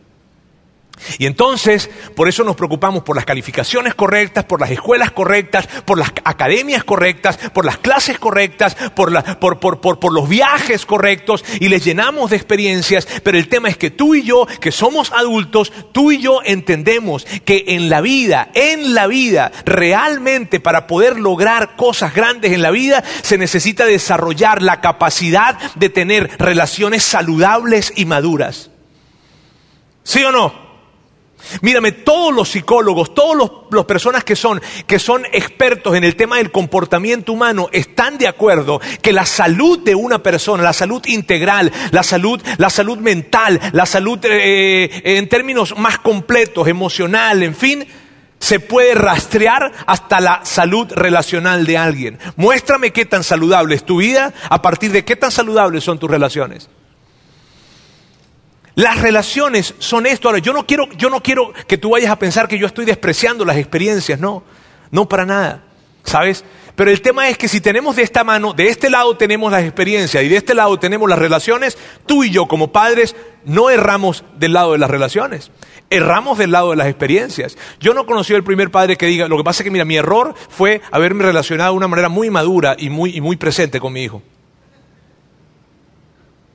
Y 1.20 1.26
entonces, 1.26 1.90
por 2.16 2.28
eso 2.28 2.44
nos 2.44 2.56
preocupamos 2.56 3.04
por 3.04 3.16
las 3.16 3.26
calificaciones 3.26 3.96
correctas, 3.96 4.46
por 4.46 4.60
las 4.60 4.72
escuelas 4.72 5.12
correctas, 5.12 5.68
por 5.86 5.98
las 5.98 6.12
academias 6.24 6.84
correctas, 6.84 7.38
por 7.54 7.66
las 7.66 7.78
clases 7.78 8.20
correctas, 8.20 8.76
por, 8.96 9.12
los 9.12 10.30
viajes 10.30 10.86
correctos 10.86 11.44
y 11.60 11.70
les 11.70 11.84
llenamos 11.84 12.32
de 12.32 12.38
experiencias. 12.38 13.08
Pero 13.24 13.38
el 13.38 13.48
tema 13.48 13.70
es 13.70 13.78
que 13.78 13.92
tú 13.92 14.16
y 14.16 14.24
yo, 14.24 14.48
que 14.60 14.72
somos 14.72 15.12
adultos, 15.12 15.72
tú 15.92 16.12
y 16.12 16.20
yo 16.20 16.42
entendemos 16.44 17.26
que 17.46 17.66
en 17.68 17.90
la 17.90 18.02
vida, 18.02 18.50
en 18.54 18.94
la 18.94 19.08
vida, 19.08 19.52
realmente 19.66 20.60
para 20.60 20.88
poder 20.88 21.20
lograr 21.20 21.76
cosas 21.76 22.14
grandes 22.14 22.52
en 22.52 22.62
la 22.62 22.72
vida, 22.72 23.04
se 23.22 23.38
necesita 23.38 23.86
desarrollar 23.86 24.62
la 24.62 24.82
capacidad 24.82 25.58
de 25.76 25.90
tener 25.90 26.32
relaciones 26.40 27.04
saludables 27.04 27.94
y 27.96 28.06
maduras. 28.06 28.72
¿Sí 30.04 30.24
o 30.24 30.32
no? 30.32 30.67
Mírame, 31.62 31.92
todos 31.92 32.34
los 32.34 32.50
psicólogos, 32.50 33.14
todas 33.14 33.50
las 33.72 33.86
personas 33.86 34.24
que 34.24 34.36
son, 34.36 34.62
que 34.86 35.00
son 35.00 35.26
expertos 35.32 35.96
en 35.96 36.04
el 36.04 36.16
tema 36.16 36.38
del 36.38 36.52
comportamiento 36.52 37.32
humano 37.32 37.70
están 37.72 38.18
de 38.18 38.28
acuerdo 38.28 38.82
que 39.02 39.14
la 39.14 39.26
salud 39.26 39.80
de 39.80 39.96
una 39.96 40.22
persona, 40.22 40.64
la 40.64 40.74
salud 40.74 41.06
integral, 41.06 41.72
la 41.92 42.04
salud, 42.04 42.42
la 42.58 42.70
salud 42.70 42.98
mental, 42.98 43.60
la 43.72 43.86
salud 43.86 44.20
eh, 44.24 45.02
en 45.04 45.30
términos 45.30 45.78
más 45.78 46.00
completos, 46.00 46.68
emocional, 46.68 47.44
en 47.44 47.56
fin, 47.56 47.88
se 48.40 48.60
puede 48.60 48.94
rastrear 48.94 49.72
hasta 49.86 50.20
la 50.20 50.42
salud 50.44 50.92
relacional 50.92 51.66
de 51.66 51.78
alguien. 51.78 52.20
Muéstrame 52.36 52.92
qué 52.92 53.06
tan 53.06 53.24
saludable 53.24 53.76
es 53.76 53.84
tu 53.84 53.98
vida 53.98 54.34
a 54.50 54.62
partir 54.62 54.92
de 54.92 55.06
qué 55.06 55.16
tan 55.16 55.32
saludables 55.32 55.84
son 55.84 56.00
tus 56.00 56.10
relaciones. 56.10 56.70
Las 58.78 59.02
relaciones 59.02 59.74
son 59.80 60.06
esto. 60.06 60.28
Ahora, 60.28 60.38
yo 60.38 60.54
no 60.54 60.68
quiero, 60.68 60.88
yo 60.92 61.10
no 61.10 61.24
quiero 61.24 61.52
que 61.66 61.80
tú 61.80 61.90
vayas 61.90 62.12
a 62.12 62.20
pensar 62.20 62.48
que 62.48 62.60
yo 62.60 62.68
estoy 62.68 62.86
despreciando 62.86 63.44
las 63.44 63.58
experiencias, 63.58 64.20
no, 64.20 64.44
no 64.92 65.10
para 65.10 65.26
nada, 65.26 65.64
¿sabes? 66.04 66.46
Pero 66.76 66.92
el 66.92 67.02
tema 67.02 67.28
es 67.28 67.40
que 67.40 67.48
si 67.48 67.60
tenemos 67.60 67.96
de 67.96 68.04
esta 68.04 68.24
mano, 68.24 68.54
de 68.54 68.68
este 68.68 68.92
lado 68.92 69.18
tenemos 69.18 69.52
las 69.52 69.64
experiencias 69.64 70.24
y 70.24 70.28
de 70.28 70.38
este 70.38 70.54
lado 70.54 70.78
tenemos 70.78 71.10
las 71.10 71.18
relaciones, 71.18 71.76
tú 72.06 72.24
y 72.24 72.30
yo 72.30 72.46
como 72.46 72.72
padres 72.72 73.16
no 73.46 73.72
erramos 73.72 74.24
del 74.38 74.54
lado 74.54 74.74
de 74.74 74.78
las 74.78 74.92
relaciones, 74.92 75.50
erramos 75.90 76.38
del 76.38 76.52
lado 76.52 76.70
de 76.70 76.76
las 76.76 76.86
experiencias. 76.86 77.58
Yo 77.80 77.96
no 77.96 78.06
conocí 78.06 78.36
el 78.36 78.44
primer 78.44 78.70
padre 78.70 78.96
que 78.96 79.08
diga, 79.08 79.28
lo 79.28 79.38
que 79.38 79.44
pasa 79.44 79.64
es 79.64 79.66
que 79.66 79.72
mira, 79.72 79.86
mi 79.86 79.98
error 79.98 80.36
fue 80.50 80.84
haberme 80.92 81.24
relacionado 81.24 81.72
de 81.72 81.78
una 81.78 81.88
manera 81.88 82.10
muy 82.10 82.30
madura 82.30 82.76
y 82.78 82.92
muy, 82.92 83.18
y 83.18 83.22
muy 83.22 83.38
presente 83.38 83.80
con 83.80 83.92
mi 83.92 84.04
hijo. 84.04 84.22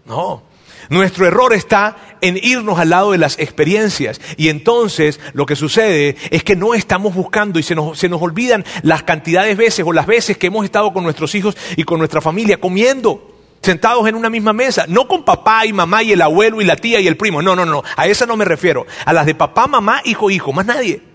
No, 0.05 0.52
nuestro 0.89 1.27
error 1.27 1.53
está 1.53 1.97
en 2.21 2.37
irnos 2.37 2.79
al 2.79 2.91
lado 2.91 3.13
de 3.13 3.19
las 3.19 3.39
experiencias. 3.39 4.21
Y 4.37 4.49
entonces 4.49 5.21
lo 5.33 5.47
que 5.47 5.57
sucede 5.57 6.17
es 6.31 6.45
que 6.45 6.57
no 6.57 6.75
estamos 6.75 7.15
buscando 7.15 7.59
y 7.59 7.63
se 7.63 7.75
nos, 7.75 7.99
se 7.99 8.09
nos 8.09 8.23
olvidan 8.23 8.65
las 8.83 9.03
cantidades 9.03 9.57
de 9.57 9.65
veces 9.65 9.85
o 9.87 9.93
las 9.93 10.07
veces 10.07 10.39
que 10.39 10.49
hemos 10.49 10.65
estado 10.65 10.93
con 10.93 11.05
nuestros 11.05 11.35
hijos 11.35 11.57
y 11.77 11.85
con 11.85 11.99
nuestra 11.99 12.21
familia 12.21 12.61
comiendo 12.61 13.29
sentados 13.63 14.09
en 14.09 14.17
una 14.17 14.29
misma 14.29 14.53
mesa, 14.53 14.87
no 14.89 15.07
con 15.07 15.25
papá 15.25 15.65
y 15.67 15.73
mamá 15.73 16.03
y 16.03 16.13
el 16.13 16.23
abuelo 16.23 16.61
y 16.61 16.65
la 16.65 16.77
tía 16.77 17.01
y 17.01 17.07
el 17.07 17.17
primo, 17.17 17.43
no, 17.43 17.55
no, 17.55 17.65
no, 17.65 17.83
a 17.97 18.09
esa 18.09 18.27
no 18.27 18.37
me 18.37 18.45
refiero, 18.45 18.87
a 19.05 19.13
las 19.13 19.25
de 19.25 19.37
papá, 19.37 19.69
mamá, 19.69 20.01
hijo, 20.05 20.31
hijo, 20.31 20.53
más 20.53 20.67
nadie. 20.67 21.12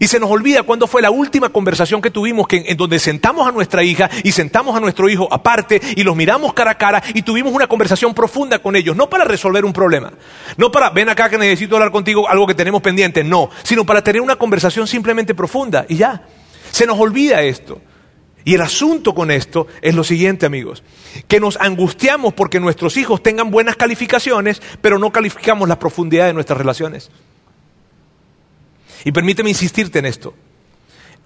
Y 0.00 0.06
se 0.06 0.20
nos 0.20 0.30
olvida 0.30 0.62
cuándo 0.62 0.86
fue 0.86 1.02
la 1.02 1.10
última 1.10 1.48
conversación 1.48 2.00
que 2.00 2.10
tuvimos, 2.10 2.46
que 2.46 2.64
en, 2.66 2.76
donde 2.76 2.98
sentamos 2.98 3.46
a 3.46 3.52
nuestra 3.52 3.82
hija 3.82 4.08
y 4.22 4.32
sentamos 4.32 4.76
a 4.76 4.80
nuestro 4.80 5.08
hijo 5.08 5.28
aparte 5.30 5.80
y 5.96 6.04
los 6.04 6.14
miramos 6.14 6.54
cara 6.54 6.72
a 6.72 6.78
cara 6.78 7.02
y 7.14 7.22
tuvimos 7.22 7.52
una 7.52 7.66
conversación 7.66 8.14
profunda 8.14 8.60
con 8.60 8.76
ellos, 8.76 8.96
no 8.96 9.10
para 9.10 9.24
resolver 9.24 9.64
un 9.64 9.72
problema, 9.72 10.12
no 10.56 10.70
para 10.70 10.90
ven 10.90 11.08
acá 11.08 11.28
que 11.28 11.38
necesito 11.38 11.76
hablar 11.76 11.90
contigo 11.90 12.28
algo 12.28 12.46
que 12.46 12.54
tenemos 12.54 12.82
pendiente, 12.82 13.24
no, 13.24 13.50
sino 13.62 13.84
para 13.84 14.02
tener 14.02 14.22
una 14.22 14.36
conversación 14.36 14.86
simplemente 14.86 15.34
profunda 15.34 15.84
y 15.88 15.96
ya. 15.96 16.22
Se 16.70 16.86
nos 16.86 16.98
olvida 16.98 17.42
esto. 17.42 17.80
Y 18.44 18.54
el 18.54 18.62
asunto 18.62 19.14
con 19.14 19.30
esto 19.30 19.66
es 19.82 19.94
lo 19.94 20.04
siguiente, 20.04 20.46
amigos, 20.46 20.82
que 21.26 21.40
nos 21.40 21.58
angustiamos 21.58 22.32
porque 22.32 22.60
nuestros 22.60 22.96
hijos 22.96 23.22
tengan 23.22 23.50
buenas 23.50 23.76
calificaciones, 23.76 24.62
pero 24.80 24.98
no 24.98 25.12
calificamos 25.12 25.68
la 25.68 25.78
profundidad 25.78 26.26
de 26.26 26.32
nuestras 26.32 26.58
relaciones. 26.58 27.10
Y 29.04 29.12
permíteme 29.12 29.50
insistirte 29.50 29.98
en 29.98 30.06
esto. 30.06 30.34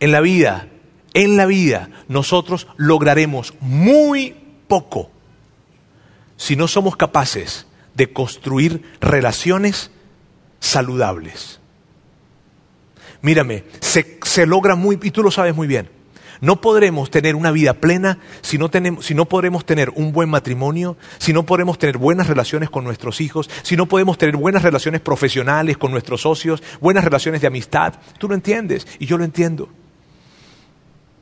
En 0.00 0.12
la 0.12 0.20
vida, 0.20 0.68
en 1.14 1.36
la 1.36 1.46
vida, 1.46 1.90
nosotros 2.08 2.66
lograremos 2.76 3.54
muy 3.60 4.34
poco 4.68 5.10
si 6.36 6.56
no 6.56 6.68
somos 6.68 6.96
capaces 6.96 7.66
de 7.94 8.12
construir 8.12 8.82
relaciones 9.00 9.90
saludables. 10.60 11.60
Mírame, 13.20 13.64
se, 13.80 14.46
logra 14.46 14.74
muy, 14.74 14.98
y 15.00 15.10
tú 15.10 15.22
lo 15.22 15.30
sabes 15.30 15.54
muy 15.54 15.68
bien, 15.68 15.88
No 16.42 16.60
podremos 16.60 17.08
tener 17.08 17.36
una 17.36 17.52
vida 17.52 17.74
plena 17.74 18.18
si 18.40 18.58
no, 18.58 18.68
tenemos, 18.68 19.06
si 19.06 19.14
no 19.14 19.26
podremos 19.26 19.64
tener 19.64 19.90
un 19.90 20.10
buen 20.10 20.28
matrimonio, 20.28 20.96
si 21.18 21.32
no 21.32 21.44
podremos 21.44 21.78
tener 21.78 21.98
buenas 21.98 22.26
relaciones 22.26 22.68
con 22.68 22.82
nuestros 22.82 23.20
hijos, 23.20 23.48
si 23.62 23.76
no 23.76 23.86
podemos 23.86 24.18
tener 24.18 24.36
buenas 24.36 24.64
relaciones 24.64 25.00
profesionales 25.00 25.78
con 25.78 25.92
nuestros 25.92 26.22
socios, 26.22 26.60
buenas 26.80 27.04
relaciones 27.04 27.42
de 27.42 27.46
amistad. 27.46 27.94
Tú 28.18 28.28
lo 28.28 28.34
entiendes 28.34 28.88
y 28.98 29.06
yo 29.06 29.18
lo 29.18 29.24
entiendo. 29.24 29.68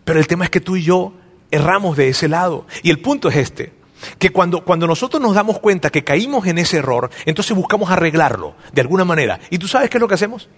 Pero 0.05 0.19
el 0.19 0.27
tema 0.27 0.45
es 0.45 0.51
que 0.51 0.63
tú 0.63 0.77
y 0.77 0.85
yo 0.85 1.13
erramos 1.51 1.99
de 1.99 2.09
ese 2.09 2.27
lado. 2.27 2.67
Y 2.83 2.89
el 2.89 3.01
punto 3.03 3.29
es 3.29 3.37
este, 3.37 3.75
que 4.19 4.31
cuando, 4.31 4.65
cuando 4.65 4.87
nosotros 4.87 5.21
nos 5.21 5.35
damos 5.35 5.59
cuenta 5.59 5.91
que 5.91 6.03
caímos 6.03 6.47
en 6.47 6.57
ese 6.57 6.79
error, 6.79 7.11
entonces 7.27 7.55
buscamos 7.55 7.91
arreglarlo 7.91 8.55
de 8.73 8.81
alguna 8.81 9.05
manera. 9.05 9.39
¿Y 9.51 9.59
tú 9.59 9.69
sabes 9.69 9.91
qué 9.91 9.99
es 9.99 10.01
lo 10.01 10.09
que 10.09 10.15
hacemos? 10.15 10.49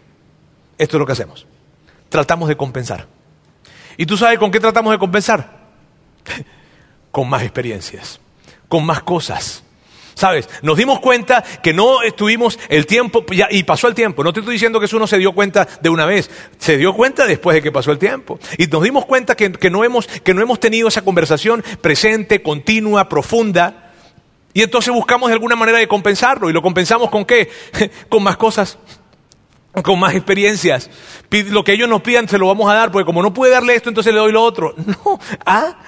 Esto 0.78 0.98
es 0.98 1.00
lo 1.00 1.06
que 1.06 1.14
hacemos. 1.14 1.48
Tratamos 2.08 2.48
de 2.48 2.56
compensar. 2.56 3.08
¿Y 3.96 4.06
tú 4.06 4.16
sabes 4.16 4.38
con 4.38 4.50
qué 4.50 4.60
tratamos 4.60 4.92
de 4.92 4.98
compensar? 4.98 5.62
con 7.10 7.28
más 7.28 7.42
experiencias, 7.42 8.20
con 8.68 8.84
más 8.84 9.02
cosas. 9.02 9.62
¿Sabes? 10.14 10.48
Nos 10.62 10.76
dimos 10.76 11.00
cuenta 11.00 11.42
que 11.42 11.72
no 11.72 12.02
estuvimos 12.02 12.58
el 12.68 12.86
tiempo 12.86 13.24
y 13.50 13.62
pasó 13.62 13.88
el 13.88 13.94
tiempo. 13.94 14.22
No 14.22 14.32
te 14.32 14.40
estoy 14.40 14.54
diciendo 14.54 14.78
que 14.78 14.86
eso 14.86 14.98
no 14.98 15.06
se 15.06 15.18
dio 15.18 15.32
cuenta 15.32 15.66
de 15.80 15.88
una 15.88 16.04
vez. 16.04 16.30
Se 16.58 16.76
dio 16.76 16.92
cuenta 16.92 17.26
después 17.26 17.54
de 17.54 17.62
que 17.62 17.72
pasó 17.72 17.92
el 17.92 17.98
tiempo. 17.98 18.38
Y 18.58 18.66
nos 18.66 18.82
dimos 18.82 19.06
cuenta 19.06 19.34
que, 19.34 19.48
no, 19.70 19.84
hemos, 19.84 20.06
que 20.06 20.34
no 20.34 20.42
hemos 20.42 20.60
tenido 20.60 20.88
esa 20.88 21.02
conversación 21.02 21.64
presente, 21.80 22.42
continua, 22.42 23.08
profunda. 23.08 23.92
Y 24.52 24.62
entonces 24.62 24.92
buscamos 24.92 25.28
de 25.28 25.34
alguna 25.34 25.56
manera 25.56 25.78
de 25.78 25.88
compensarlo. 25.88 26.50
¿Y 26.50 26.52
lo 26.52 26.60
compensamos 26.60 27.08
con 27.08 27.24
qué? 27.24 27.50
con 28.10 28.22
más 28.22 28.36
cosas 28.36 28.78
con 29.80 29.98
más 29.98 30.14
experiencias. 30.14 30.90
Lo 31.30 31.64
que 31.64 31.72
ellos 31.72 31.88
nos 31.88 32.02
pidan 32.02 32.28
se 32.28 32.36
lo 32.36 32.46
vamos 32.46 32.70
a 32.70 32.74
dar, 32.74 32.92
porque 32.92 33.06
como 33.06 33.22
no 33.22 33.32
puede 33.32 33.52
darle 33.52 33.74
esto, 33.74 33.88
entonces 33.88 34.12
le 34.12 34.20
doy 34.20 34.32
lo 34.32 34.42
otro. 34.42 34.74
No, 35.04 35.18
¿ah? 35.46 35.78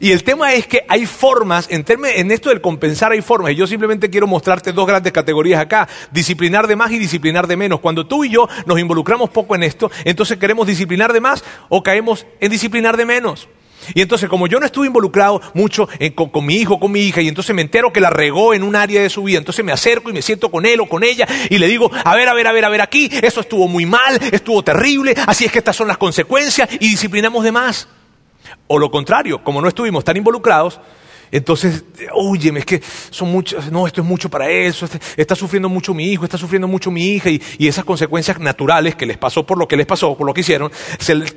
Y 0.00 0.10
el 0.10 0.22
tema 0.22 0.52
es 0.52 0.66
que 0.66 0.84
hay 0.86 1.06
formas, 1.06 1.66
en, 1.70 1.84
en 1.88 2.30
esto 2.30 2.50
del 2.50 2.60
compensar 2.60 3.12
hay 3.12 3.22
formas, 3.22 3.52
y 3.52 3.54
yo 3.54 3.66
simplemente 3.66 4.10
quiero 4.10 4.26
mostrarte 4.26 4.72
dos 4.72 4.86
grandes 4.86 5.12
categorías 5.12 5.60
acá, 5.60 5.88
disciplinar 6.10 6.66
de 6.66 6.76
más 6.76 6.90
y 6.90 6.98
disciplinar 6.98 7.46
de 7.46 7.56
menos. 7.56 7.80
Cuando 7.80 8.06
tú 8.06 8.24
y 8.24 8.30
yo 8.30 8.48
nos 8.66 8.78
involucramos 8.78 9.30
poco 9.30 9.54
en 9.54 9.62
esto, 9.62 9.90
entonces 10.04 10.36
queremos 10.38 10.66
disciplinar 10.66 11.12
de 11.12 11.20
más 11.20 11.42
o 11.70 11.82
caemos 11.82 12.26
en 12.40 12.50
disciplinar 12.50 12.96
de 12.96 13.06
menos. 13.06 13.48
Y 13.94 14.02
entonces, 14.02 14.28
como 14.28 14.46
yo 14.46 14.60
no 14.60 14.66
estuve 14.66 14.86
involucrado 14.86 15.40
mucho 15.54 15.88
con, 16.14 16.46
mi 16.46 16.56
hijo, 16.56 16.78
con 16.78 16.92
mi 16.92 17.00
hija, 17.00 17.20
y 17.20 17.28
entonces 17.28 17.54
me 17.54 17.62
entero 17.62 17.92
que 17.92 18.00
la 18.00 18.10
regó 18.10 18.54
en 18.54 18.62
un 18.62 18.76
área 18.76 19.02
de 19.02 19.10
su 19.10 19.24
vida, 19.24 19.38
entonces 19.38 19.64
me 19.64 19.72
acerco 19.72 20.10
y 20.10 20.12
me 20.12 20.22
siento 20.22 20.50
con 20.50 20.66
él 20.66 20.80
o 20.80 20.88
con 20.88 21.02
ella 21.02 21.26
y 21.48 21.58
le 21.58 21.66
digo, 21.66 21.90
a 21.92 22.14
ver, 22.14 22.28
a 22.28 22.34
ver, 22.34 22.46
a 22.46 22.52
ver, 22.52 22.64
a 22.64 22.68
ver 22.68 22.80
aquí, 22.80 23.10
eso 23.22 23.40
estuvo 23.40 23.68
muy 23.68 23.86
mal, 23.86 24.18
estuvo 24.32 24.62
terrible, 24.62 25.14
así 25.26 25.44
es 25.44 25.52
que 25.52 25.58
estas 25.58 25.76
son 25.76 25.88
las 25.88 25.98
consecuencias 25.98 26.68
y 26.74 26.90
disciplinamos 26.90 27.44
de 27.44 27.52
más. 27.52 27.88
O 28.66 28.78
lo 28.78 28.90
contrario, 28.90 29.42
como 29.42 29.60
no 29.60 29.68
estuvimos 29.68 30.04
tan 30.04 30.16
involucrados, 30.16 30.80
entonces, 31.32 31.84
oye, 32.12 32.52
es 32.56 32.64
que 32.64 32.82
son 33.10 33.30
muchas, 33.30 33.70
no, 33.70 33.86
esto 33.86 34.00
es 34.00 34.06
mucho 34.06 34.28
para 34.28 34.50
eso, 34.50 34.86
este, 34.86 34.98
está 35.16 35.36
sufriendo 35.36 35.68
mucho 35.68 35.94
mi 35.94 36.10
hijo, 36.10 36.24
está 36.24 36.36
sufriendo 36.36 36.66
mucho 36.66 36.90
mi 36.90 37.06
hija, 37.06 37.30
y, 37.30 37.40
esas 37.68 37.84
consecuencias 37.84 38.40
naturales 38.40 38.96
que 38.96 39.06
les 39.06 39.16
pasó 39.16 39.46
por 39.46 39.56
lo 39.56 39.68
que 39.68 39.76
les 39.76 39.86
pasó, 39.86 40.16
por 40.16 40.26
lo 40.26 40.34
que 40.34 40.40
hicieron, 40.40 40.72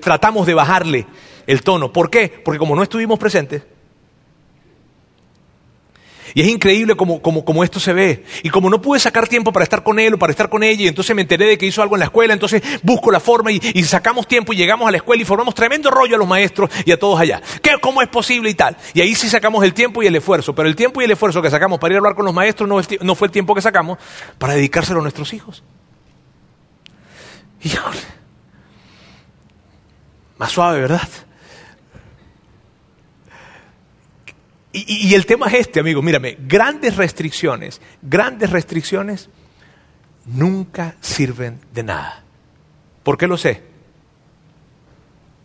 tratamos 0.02 0.48
de 0.48 0.56
bajarle 0.56 1.06
el 1.48 1.62
tono. 1.62 1.92
¿Por 1.92 2.10
qué? 2.10 2.30
Porque 2.44 2.60
como 2.60 2.76
no 2.76 2.84
estuvimos 2.84 3.20
presentes, 3.20 3.64
y 6.36 6.42
es 6.42 6.48
increíble 6.48 6.96
como, 6.96 7.64
esto 7.64 7.80
se 7.80 7.94
ve. 7.94 8.24
Y 8.42 8.50
como 8.50 8.70
no 8.70 8.82
pude 8.82 9.00
sacar 9.00 9.28
tiempo 9.28 9.52
para 9.54 9.64
estar 9.64 9.84
con 9.84 10.00
él 10.00 10.16
o 10.16 10.20
para 10.20 10.32
estar 10.32 10.50
con 10.50 10.64
ella, 10.64 10.84
y 10.84 10.88
entonces 10.88 11.16
me 11.16 11.22
enteré 11.22 11.46
de 11.46 11.58
que 11.58 11.66
hizo 11.66 11.82
algo 11.82 11.96
en 11.96 12.00
la 12.00 12.06
escuela, 12.06 12.34
entonces 12.34 12.62
busco 12.82 13.12
la 13.12 13.20
forma 13.20 13.52
y, 13.52 13.84
sacamos 13.84 14.28
tiempo 14.28 14.54
y 14.54 14.56
llegamos 14.56 14.88
a 14.88 14.92
la 14.92 14.98
escuela 14.98 15.22
y 15.22 15.26
formamos 15.26 15.54
tremendo 15.54 15.92
rollo 15.92 16.16
a 16.16 16.18
los 16.18 16.28
maestros 16.28 16.72
y 16.86 16.92
a 16.92 16.98
todos 16.98 17.20
allá. 17.20 17.42
¿Qué, 17.62 17.72
¿Cómo 17.80 18.02
es 18.02 18.08
posible 18.08 18.50
y 18.50 18.56
tal? 18.56 18.76
Y 18.94 19.02
ahí 19.02 19.14
sí 19.14 19.30
sacamos 19.30 19.64
el 19.64 19.74
tiempo 19.74 20.02
y 20.02 20.08
el 20.08 20.16
esfuerzo. 20.16 20.56
Pero 20.56 20.68
el 20.68 20.76
tiempo 20.76 21.02
y 21.02 21.06
el 21.06 21.12
esfuerzo 21.12 21.42
que 21.42 21.52
sacamos 21.52 21.80
para 21.80 21.94
ir 21.94 21.98
a 21.98 22.00
hablar 22.00 22.16
con 22.16 22.26
los 22.26 22.34
maestros 22.34 22.68
no, 22.68 22.82
no 23.02 23.16
fue 23.16 23.28
el 23.28 23.32
tiempo 23.32 23.54
que 23.54 23.62
sacamos 23.62 24.00
para 24.40 24.56
dedicárselo 24.56 25.00
a 25.00 25.04
nuestros 25.04 25.34
hijos. 25.34 25.64
Híjole. 27.62 28.00
Más 30.38 30.52
suave, 30.52 30.82
¿verdad? 30.82 31.08
Y, 34.76 35.14
el 35.14 35.28
tema 35.28 35.46
es 35.48 35.54
este, 35.54 35.80
amigo, 35.80 36.02
mírame, 36.02 36.36
grandes 36.48 36.98
restricciones, 36.98 37.80
grandes 38.02 38.50
restricciones 38.50 39.30
nunca 40.26 40.96
sirven 41.00 41.60
de 41.72 41.84
nada. 41.84 42.24
¿Por 43.04 43.16
qué 43.16 43.28
lo 43.28 43.38
sé? 43.38 43.62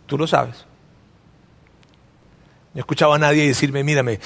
Tú 0.07 0.17
lo 0.17 0.25
sabes. 0.25 0.65
No 2.73 2.79
escuchaba 2.79 3.17
a 3.17 3.19
nadie 3.19 3.45
decirme, 3.45 3.83
mírame, 3.83 4.19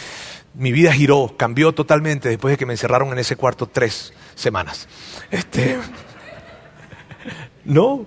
mi 0.54 0.72
vida 0.72 0.94
giró, 0.94 1.36
cambió 1.36 1.74
totalmente 1.74 2.30
después 2.30 2.54
de 2.54 2.58
que 2.58 2.66
me 2.66 2.74
encerraron 2.74 3.12
en 3.12 3.20
ese 3.20 3.36
cuarto 3.36 3.68
tres 3.68 4.14
semanas. 4.36 4.88
Este, 5.32 5.78
no, 7.66 8.06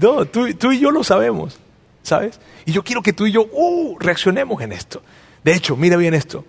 no, 0.00 0.24
tú, 0.26 0.52
tú, 0.54 0.72
y 0.72 0.80
yo 0.80 0.90
lo 0.90 1.04
sabemos, 1.04 1.60
¿sabes? 2.02 2.40
Y 2.64 2.72
yo 2.72 2.82
quiero 2.82 3.02
que 3.02 3.12
tú 3.12 3.26
y 3.26 3.30
yo 3.30 3.46
uh, 3.52 3.98
reaccionemos 4.00 4.60
en 4.62 4.72
esto. 4.72 5.00
De 5.44 5.54
hecho, 5.54 5.76
mira 5.76 5.96
bien 5.96 6.14
esto. 6.14 6.44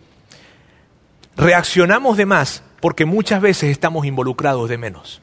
Reaccionamos 1.36 2.18
de 2.18 2.26
más 2.26 2.64
porque 2.80 3.06
muchas 3.06 3.42
veces 3.42 3.70
estamos 3.70 4.06
involucrados 4.06 4.70
de 4.70 4.78
menos. 4.78 5.22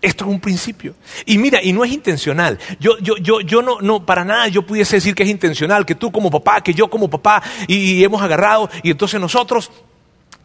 Esto 0.00 0.24
es 0.24 0.30
un 0.30 0.40
principio. 0.40 0.94
Y 1.24 1.38
mira, 1.38 1.60
y 1.62 1.72
no 1.72 1.84
es 1.84 1.90
intencional. 1.90 2.58
Yo, 2.78 2.98
yo, 2.98 3.16
yo, 3.16 3.40
yo 3.40 3.62
no, 3.62 3.80
no, 3.80 4.06
para 4.06 4.24
nada 4.24 4.46
yo 4.46 4.62
pudiese 4.64 4.96
decir 4.96 5.14
que 5.14 5.24
es 5.24 5.28
intencional, 5.28 5.84
que 5.84 5.94
tú 5.94 6.12
como 6.12 6.30
papá, 6.30 6.60
que 6.60 6.74
yo 6.74 6.88
como 6.88 7.10
papá, 7.10 7.42
y 7.66 8.04
hemos 8.04 8.22
agarrado, 8.22 8.70
y 8.82 8.90
entonces 8.90 9.20
nosotros 9.20 9.70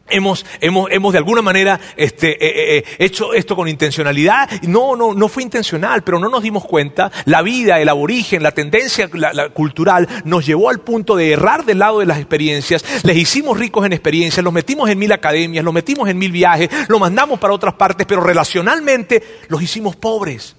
hemos, 0.09 0.45
hemos, 0.59 0.91
hemos 0.91 1.11
de 1.13 1.17
alguna 1.17 1.41
manera 1.41 1.79
este, 1.95 2.31
eh, 2.31 2.37
eh, 2.41 2.77
eh, 2.77 2.95
hecho 2.99 3.33
esto 3.33 3.55
con 3.55 3.67
intencionalidad. 3.67 4.49
No, 4.63 4.95
no, 4.95 5.13
no 5.13 5.27
fue 5.27 5.43
intencional, 5.43 6.03
pero 6.03 6.19
no 6.19 6.29
nos 6.29 6.43
dimos 6.43 6.65
cuenta. 6.65 7.11
La 7.25 7.41
vida, 7.41 7.79
el 7.79 7.89
aborigen, 7.89 8.43
la 8.43 8.51
tendencia 8.51 9.09
cultural 9.53 10.07
nos 10.25 10.45
llevó 10.45 10.69
al 10.69 10.79
punto 10.79 11.15
de 11.15 11.31
errar 11.31 11.65
del 11.65 11.79
lado 11.79 11.99
de 11.99 12.05
las 12.05 12.17
experiencias. 12.17 12.83
Les 13.03 13.17
hicimos 13.17 13.57
ricos 13.57 13.85
en 13.85 13.93
experiencias, 13.93 14.43
los 14.43 14.53
metimos 14.53 14.89
en 14.89 14.99
mil 14.99 15.11
academias, 15.11 15.63
los 15.63 15.73
metimos 15.73 16.09
en 16.09 16.17
mil 16.17 16.31
viajes, 16.31 16.69
los 16.87 16.99
mandamos 16.99 17.39
para 17.39 17.53
otras 17.53 17.73
partes, 17.75 18.05
pero 18.05 18.21
relacionalmente 18.21 19.23
los 19.47 19.61
hicimos 19.61 19.95
pobres. 19.95 20.55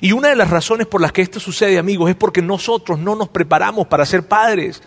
Y 0.00 0.12
una 0.12 0.28
de 0.28 0.36
las 0.36 0.50
razones 0.50 0.86
por 0.86 1.00
las 1.00 1.10
que 1.10 1.22
esto 1.22 1.40
sucede, 1.40 1.78
amigos, 1.78 2.10
es 2.10 2.16
porque 2.16 2.42
nosotros 2.42 2.98
no 2.98 3.16
nos 3.16 3.28
preparamos 3.28 3.88
para 3.88 4.06
ser 4.06 4.28
padres. 4.28 4.82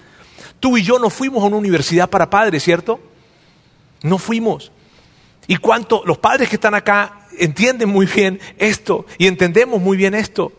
Tú 0.61 0.77
y 0.77 0.83
yo 0.83 0.97
no 0.97 1.09
fuimos 1.09 1.43
a 1.43 1.47
una 1.47 1.57
universidad 1.57 2.09
para 2.09 2.29
padres, 2.29 2.63
¿cierto? 2.63 3.01
No 4.03 4.17
fuimos. 4.17 4.71
Y 5.47 5.57
cuánto 5.57 6.03
los 6.05 6.19
padres 6.19 6.49
que 6.49 6.55
están 6.55 6.75
acá 6.75 7.27
entienden 7.37 7.89
muy 7.89 8.05
bien 8.05 8.39
esto 8.57 9.05
y 9.17 9.27
entendemos 9.27 9.81
muy 9.81 9.97
bien 9.97 10.13
esto. 10.13 10.53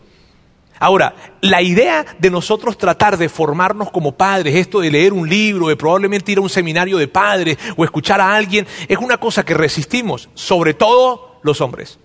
Ahora, 0.77 1.15
la 1.41 1.61
idea 1.61 2.05
de 2.19 2.29
nosotros 2.29 2.77
tratar 2.77 3.17
de 3.17 3.29
formarnos 3.29 3.91
como 3.91 4.11
padres, 4.11 4.55
esto 4.55 4.81
de 4.81 4.91
leer 4.91 5.13
un 5.13 5.27
libro, 5.27 5.69
de 5.69 5.77
probablemente 5.77 6.33
ir 6.33 6.37
a 6.37 6.41
un 6.41 6.49
seminario 6.49 6.97
de 6.97 7.07
padres 7.07 7.57
o 7.77 7.85
escuchar 7.85 8.19
a 8.19 8.35
alguien, 8.35 8.67
es 8.87 8.97
una 8.97 9.17
cosa 9.17 9.45
que 9.45 9.53
resistimos, 9.53 10.29
sobre 10.33 10.73
todo 10.73 11.39
los 11.43 11.61
hombres. 11.61 11.97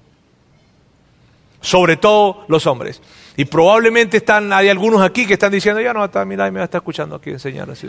Sobre 1.61 1.97
todo 1.97 2.45
los 2.47 2.67
hombres. 2.67 3.03
Y 3.37 3.45
probablemente 3.45 4.19
están, 4.19 4.53
hay 4.53 4.69
algunos 4.69 5.03
aquí 5.03 5.27
que 5.27 5.35
están 5.35 5.51
diciendo, 5.51 5.81
ya 5.81 5.93
no, 5.93 6.05
está, 6.05 6.25
mira, 6.25 6.49
me 6.51 6.61
va 6.61 6.63
a 6.63 6.65
estar 6.65 6.79
escuchando 6.79 7.17
aquí 7.17 7.31
enseñar 7.31 7.69
así. 7.71 7.89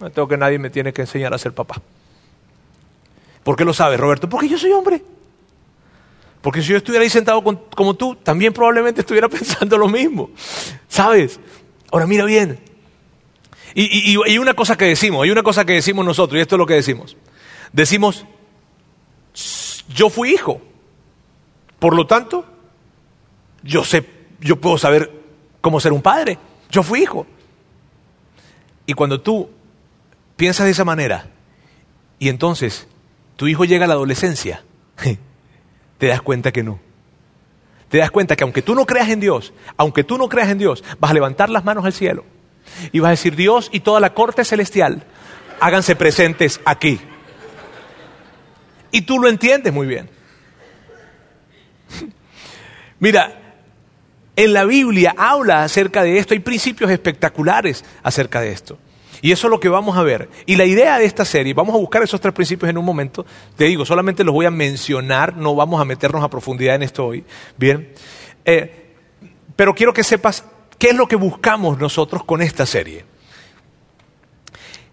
No 0.00 0.10
tengo 0.10 0.26
que 0.26 0.36
nadie 0.36 0.58
me 0.58 0.68
tiene 0.68 0.92
que 0.92 1.02
enseñar 1.02 1.32
a 1.32 1.38
ser 1.38 1.52
papá. 1.52 1.80
¿Por 3.44 3.56
qué 3.56 3.64
lo 3.64 3.74
sabes, 3.74 4.00
Roberto? 4.00 4.28
Porque 4.28 4.48
yo 4.48 4.58
soy 4.58 4.72
hombre. 4.72 5.02
Porque 6.40 6.62
si 6.62 6.68
yo 6.68 6.78
estuviera 6.78 7.02
ahí 7.02 7.10
sentado 7.10 7.42
como 7.42 7.94
tú, 7.94 8.16
también 8.16 8.52
probablemente 8.52 9.02
estuviera 9.02 9.28
pensando 9.30 9.78
lo 9.78 9.88
mismo. 9.88 10.30
¿Sabes? 10.88 11.38
Ahora 11.92 12.06
mira 12.06 12.24
bien. 12.24 12.58
Y, 13.74 14.16
hay 14.24 14.38
una 14.38 14.54
cosa 14.54 14.76
que 14.76 14.84
decimos, 14.84 15.24
hay 15.24 15.30
una 15.30 15.42
cosa 15.42 15.64
que 15.64 15.72
decimos 15.72 16.04
nosotros, 16.06 16.38
y 16.38 16.42
esto 16.42 16.54
es 16.54 16.58
lo 16.58 16.66
que 16.66 16.74
decimos. 16.74 17.16
Decimos, 17.72 18.24
yo 19.88 20.10
fui 20.10 20.32
hijo. 20.32 20.60
Por 21.78 21.96
lo 21.96 22.06
tanto, 22.06 22.46
yo 23.62 23.84
sé, 23.84 24.06
yo 24.40 24.60
puedo 24.60 24.78
saber 24.78 25.10
cómo 25.60 25.80
ser 25.80 25.92
un 25.92 26.02
padre. 26.02 26.38
Yo 26.70 26.82
fui 26.82 27.02
hijo. 27.02 27.26
Y 28.86 28.94
cuando 28.94 29.20
tú 29.20 29.50
piensas 30.36 30.66
de 30.66 30.72
esa 30.72 30.84
manera, 30.84 31.30
y 32.18 32.28
entonces 32.28 32.86
tu 33.36 33.46
hijo 33.48 33.64
llega 33.64 33.84
a 33.84 33.88
la 33.88 33.94
adolescencia, 33.94 34.62
te 35.98 36.06
das 36.06 36.22
cuenta 36.22 36.52
que 36.52 36.62
no. 36.62 36.80
Te 37.88 37.98
das 37.98 38.10
cuenta 38.10 38.34
que 38.34 38.44
aunque 38.44 38.62
tú 38.62 38.74
no 38.74 38.86
creas 38.86 39.08
en 39.08 39.20
Dios, 39.20 39.52
aunque 39.76 40.02
tú 40.02 40.18
no 40.18 40.28
creas 40.28 40.48
en 40.48 40.58
Dios, 40.58 40.82
vas 40.98 41.10
a 41.10 41.14
levantar 41.14 41.48
las 41.50 41.64
manos 41.64 41.84
al 41.84 41.92
cielo 41.92 42.24
y 42.92 42.98
vas 42.98 43.08
a 43.08 43.10
decir, 43.12 43.36
Dios 43.36 43.68
y 43.72 43.80
toda 43.80 44.00
la 44.00 44.14
corte 44.14 44.44
celestial, 44.44 45.04
háganse 45.60 45.94
presentes 45.94 46.60
aquí. 46.64 46.98
Y 48.90 49.02
tú 49.02 49.18
lo 49.18 49.28
entiendes 49.28 49.72
muy 49.72 49.86
bien. 49.86 50.08
Mira, 52.98 53.40
En 54.36 54.52
la 54.52 54.64
Biblia 54.64 55.14
habla 55.16 55.62
acerca 55.62 56.02
de 56.02 56.18
esto, 56.18 56.34
hay 56.34 56.40
principios 56.40 56.90
espectaculares 56.90 57.84
acerca 58.02 58.40
de 58.40 58.50
esto. 58.50 58.78
Y 59.24 59.32
eso 59.32 59.46
es 59.46 59.50
lo 59.50 59.58
que 59.58 59.70
vamos 59.70 59.96
a 59.96 60.02
ver. 60.02 60.28
Y 60.44 60.56
la 60.56 60.66
idea 60.66 60.98
de 60.98 61.06
esta 61.06 61.24
serie, 61.24 61.54
vamos 61.54 61.74
a 61.74 61.78
buscar 61.78 62.02
esos 62.02 62.20
tres 62.20 62.34
principios 62.34 62.68
en 62.68 62.76
un 62.76 62.84
momento. 62.84 63.24
Te 63.56 63.64
digo, 63.64 63.86
solamente 63.86 64.22
los 64.22 64.34
voy 64.34 64.44
a 64.44 64.50
mencionar, 64.50 65.34
no 65.34 65.54
vamos 65.54 65.80
a 65.80 65.86
meternos 65.86 66.22
a 66.22 66.28
profundidad 66.28 66.74
en 66.74 66.82
esto 66.82 67.06
hoy. 67.06 67.24
Bien. 67.56 67.90
Eh, 68.44 68.92
pero 69.56 69.74
quiero 69.74 69.94
que 69.94 70.04
sepas 70.04 70.44
qué 70.76 70.88
es 70.88 70.94
lo 70.94 71.08
que 71.08 71.16
buscamos 71.16 71.78
nosotros 71.78 72.22
con 72.22 72.42
esta 72.42 72.66
serie. 72.66 73.06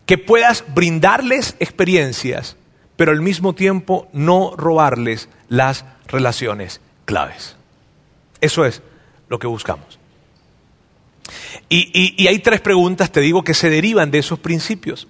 Que 0.06 0.18
puedas 0.18 0.64
brindarles 0.74 1.58
experiencias, 1.60 2.56
pero 2.96 3.12
al 3.12 3.20
mismo 3.20 3.54
tiempo 3.54 4.08
no 4.14 4.54
robarles 4.56 5.28
las 5.50 5.84
relaciones 6.08 6.80
claves. 7.04 7.58
Eso 8.40 8.64
es 8.64 8.82
lo 9.28 9.40
que 9.40 9.48
buscamos. 9.48 10.01
Y, 11.70 12.28
hay 12.28 12.40
tres 12.40 12.62
preguntas, 12.62 13.12
te 13.12 13.22
digo, 13.22 13.44
que 13.44 13.54
se 13.54 13.70
derivan 13.70 14.12
de 14.12 14.20
esos 14.20 14.40
principios. 14.40 15.08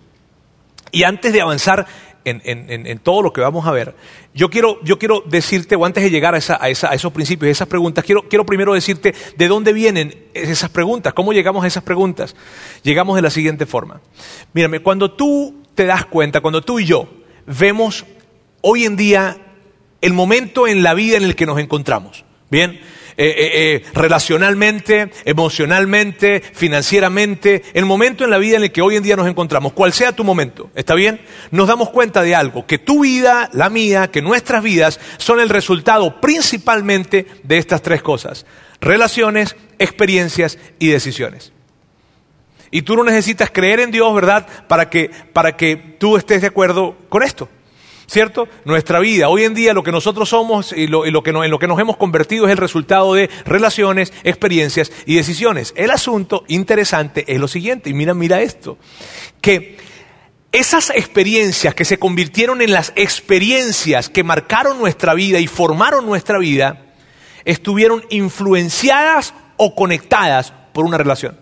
Y 0.91 1.03
antes 1.03 1.33
de 1.33 1.41
avanzar 1.41 1.87
en, 2.23 2.99
todo 2.99 3.21
lo 3.21 3.33
que 3.33 3.41
vamos 3.41 3.65
a 3.65 3.71
ver, 3.71 3.95
yo 4.33 4.49
quiero, 4.49 4.79
decirte, 5.25 5.75
o 5.75 5.85
antes 5.85 6.03
de 6.03 6.09
llegar 6.09 6.35
a, 6.35 6.37
a, 6.37 6.69
esos 6.69 7.11
principios, 7.11 7.47
a 7.47 7.51
esas 7.51 7.67
preguntas, 7.67 8.03
quiero, 8.03 8.27
quiero 8.27 8.45
primero 8.45 8.73
decirte 8.73 9.13
de 9.37 9.47
dónde 9.47 9.73
vienen 9.73 10.27
esas 10.33 10.69
preguntas, 10.69 11.13
cómo 11.13 11.33
llegamos 11.33 11.63
a 11.63 11.67
esas 11.67 11.83
preguntas. 11.83 12.35
Llegamos 12.83 13.15
de 13.15 13.21
la 13.21 13.29
siguiente 13.29 13.65
forma. 13.65 14.01
Mírame, 14.53 14.81
cuando 14.81 15.11
tú 15.11 15.63
te 15.75 15.85
das 15.85 16.05
cuenta, 16.05 16.41
cuando 16.41 16.61
tú 16.61 16.79
y 16.79 16.85
yo 16.85 17.09
vemos 17.45 18.05
hoy 18.61 18.85
en 18.85 18.95
día 18.95 19.37
el 20.01 20.13
momento 20.13 20.67
en 20.67 20.83
la 20.83 20.93
vida 20.93 21.17
en 21.17 21.23
el 21.23 21.35
que 21.35 21.45
nos 21.45 21.59
encontramos, 21.59 22.25
¿bien? 22.49 22.79
Eh, 23.23 23.35
eh, 23.37 23.51
eh, 23.53 23.83
relacionalmente, 23.93 25.11
emocionalmente, 25.25 26.41
financieramente, 26.41 27.61
el 27.75 27.85
momento 27.85 28.23
en 28.23 28.31
la 28.31 28.39
vida 28.39 28.57
en 28.57 28.63
el 28.63 28.71
que 28.71 28.81
hoy 28.81 28.95
en 28.95 29.03
día 29.03 29.15
nos 29.15 29.27
encontramos, 29.27 29.73
cual 29.73 29.93
sea 29.93 30.15
tu 30.15 30.23
momento, 30.23 30.71
¿está 30.73 30.95
bien? 30.95 31.21
Nos 31.51 31.67
damos 31.67 31.91
cuenta 31.91 32.23
de 32.23 32.33
algo, 32.33 32.65
que 32.65 32.79
tu 32.79 33.01
vida, 33.01 33.47
la 33.53 33.69
mía, 33.69 34.09
que 34.09 34.23
nuestras 34.23 34.63
vidas 34.63 34.99
son 35.17 35.39
el 35.39 35.49
resultado 35.49 36.19
principalmente 36.19 37.27
de 37.43 37.59
estas 37.59 37.83
tres 37.83 38.01
cosas, 38.01 38.47
relaciones, 38.79 39.55
experiencias 39.77 40.57
y 40.79 40.87
decisiones. 40.87 41.53
Y 42.71 42.81
tú 42.81 42.95
no 42.95 43.03
necesitas 43.03 43.51
creer 43.51 43.81
en 43.81 43.91
Dios, 43.91 44.15
¿verdad? 44.15 44.47
Para 44.67 44.89
que, 44.89 45.11
para 45.31 45.55
que 45.55 45.75
tú 45.75 46.17
estés 46.17 46.41
de 46.41 46.47
acuerdo 46.47 46.97
con 47.07 47.21
esto. 47.21 47.49
¿Cierto? 48.11 48.49
Nuestra 48.65 48.99
vida, 48.99 49.29
hoy 49.29 49.45
en 49.45 49.53
día 49.53 49.73
lo 49.73 49.83
que 49.83 49.91
nosotros 49.93 50.27
somos 50.27 50.73
y, 50.73 50.87
lo, 50.87 51.03
que 51.23 51.29
en 51.29 51.49
lo 51.49 51.59
que 51.59 51.67
nos 51.67 51.79
hemos 51.79 51.95
convertido 51.95 52.45
es 52.45 52.51
el 52.51 52.57
resultado 52.57 53.13
de 53.13 53.29
relaciones, 53.45 54.11
experiencias 54.25 54.91
y 55.05 55.15
decisiones. 55.15 55.73
El 55.77 55.91
asunto 55.91 56.43
interesante 56.49 57.23
es 57.33 57.39
lo 57.39 57.47
siguiente, 57.47 57.89
y 57.89 57.93
mira, 57.93 58.13
mira 58.13 58.41
esto, 58.41 58.77
que 59.39 59.77
esas 60.51 60.89
experiencias 60.89 61.73
que 61.73 61.85
se 61.85 61.99
convirtieron 61.99 62.61
en 62.61 62.73
las 62.73 62.91
experiencias 62.97 64.09
que 64.09 64.25
marcaron 64.25 64.77
nuestra 64.77 65.13
vida 65.13 65.39
y 65.39 65.47
formaron 65.47 66.05
nuestra 66.05 66.37
vida, 66.37 66.87
estuvieron 67.45 68.03
influenciadas 68.09 69.33
o 69.55 69.73
conectadas 69.73 70.51
por 70.73 70.83
una 70.83 70.97
relación. 70.97 71.39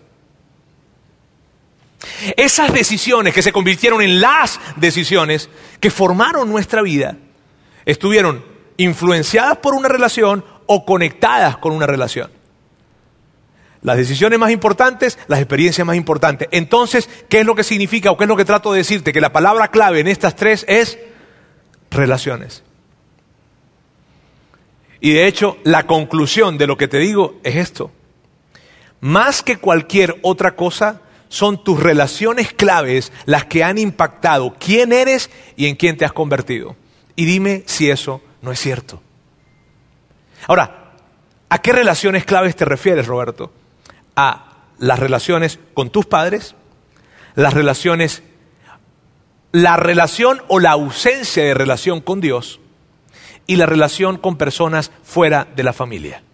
Esas 2.36 2.72
decisiones 2.72 3.34
que 3.34 3.42
se 3.42 3.52
convirtieron 3.52 4.00
en 4.00 4.20
las 4.20 4.58
decisiones 4.76 5.50
que 5.80 5.90
formaron 5.90 6.48
nuestra 6.48 6.82
vida, 6.82 7.16
estuvieron 7.84 8.44
influenciadas 8.76 9.58
por 9.58 9.74
una 9.74 9.88
relación 9.88 10.44
o 10.66 10.84
conectadas 10.86 11.58
con 11.58 11.72
una 11.72 11.86
relación. 11.86 12.30
Las 13.82 13.96
decisiones 13.96 14.38
más 14.38 14.50
importantes, 14.50 15.18
las 15.26 15.40
experiencias 15.40 15.86
más 15.86 15.96
importantes. 15.96 16.48
Entonces, 16.50 17.08
¿qué 17.28 17.40
es 17.40 17.46
lo 17.46 17.54
que 17.54 17.64
significa 17.64 18.10
o 18.10 18.16
qué 18.16 18.24
es 18.24 18.28
lo 18.28 18.36
que 18.36 18.44
trato 18.44 18.72
de 18.72 18.78
decirte? 18.78 19.12
Que 19.12 19.20
la 19.20 19.32
palabra 19.32 19.68
clave 19.68 20.00
en 20.00 20.08
estas 20.08 20.36
tres 20.36 20.64
es 20.68 20.98
relaciones. 21.90 22.62
Y 25.00 25.12
de 25.12 25.26
hecho, 25.26 25.56
la 25.64 25.86
conclusión 25.86 26.58
de 26.58 26.66
lo 26.66 26.76
que 26.76 26.88
te 26.88 26.98
digo 26.98 27.40
es 27.42 27.56
esto. 27.56 27.90
Más 29.00 29.42
que 29.42 29.56
cualquier 29.56 30.18
otra 30.22 30.56
cosa, 30.56 31.00
son 31.30 31.62
tus 31.62 31.80
relaciones 31.80 32.52
claves 32.52 33.12
las 33.24 33.46
que 33.46 33.64
han 33.64 33.78
impactado 33.78 34.56
quién 34.58 34.92
eres 34.92 35.30
y 35.56 35.68
en 35.68 35.76
quién 35.76 35.96
te 35.96 36.04
has 36.04 36.12
convertido. 36.12 36.76
Y 37.16 37.24
dime 37.24 37.62
si 37.66 37.88
eso 37.88 38.20
no 38.42 38.52
es 38.52 38.58
cierto. 38.58 39.00
Ahora, 40.48 40.92
¿a 41.48 41.58
qué 41.62 41.72
relaciones 41.72 42.24
claves 42.24 42.56
te 42.56 42.64
refieres, 42.64 43.06
Roberto? 43.06 43.52
A 44.16 44.64
las 44.78 44.98
relaciones 44.98 45.60
con 45.72 45.90
tus 45.90 46.04
padres, 46.04 46.56
las 47.36 47.54
relaciones, 47.54 48.24
la 49.52 49.76
relación 49.76 50.42
o 50.48 50.58
la 50.58 50.72
ausencia 50.72 51.44
de 51.44 51.54
relación 51.54 52.00
con 52.00 52.20
Dios 52.20 52.58
y 53.46 53.54
la 53.54 53.66
relación 53.66 54.18
con 54.18 54.36
personas 54.36 54.90
fuera 55.04 55.46
de 55.54 55.62
la 55.62 55.72
familia. 55.72 56.24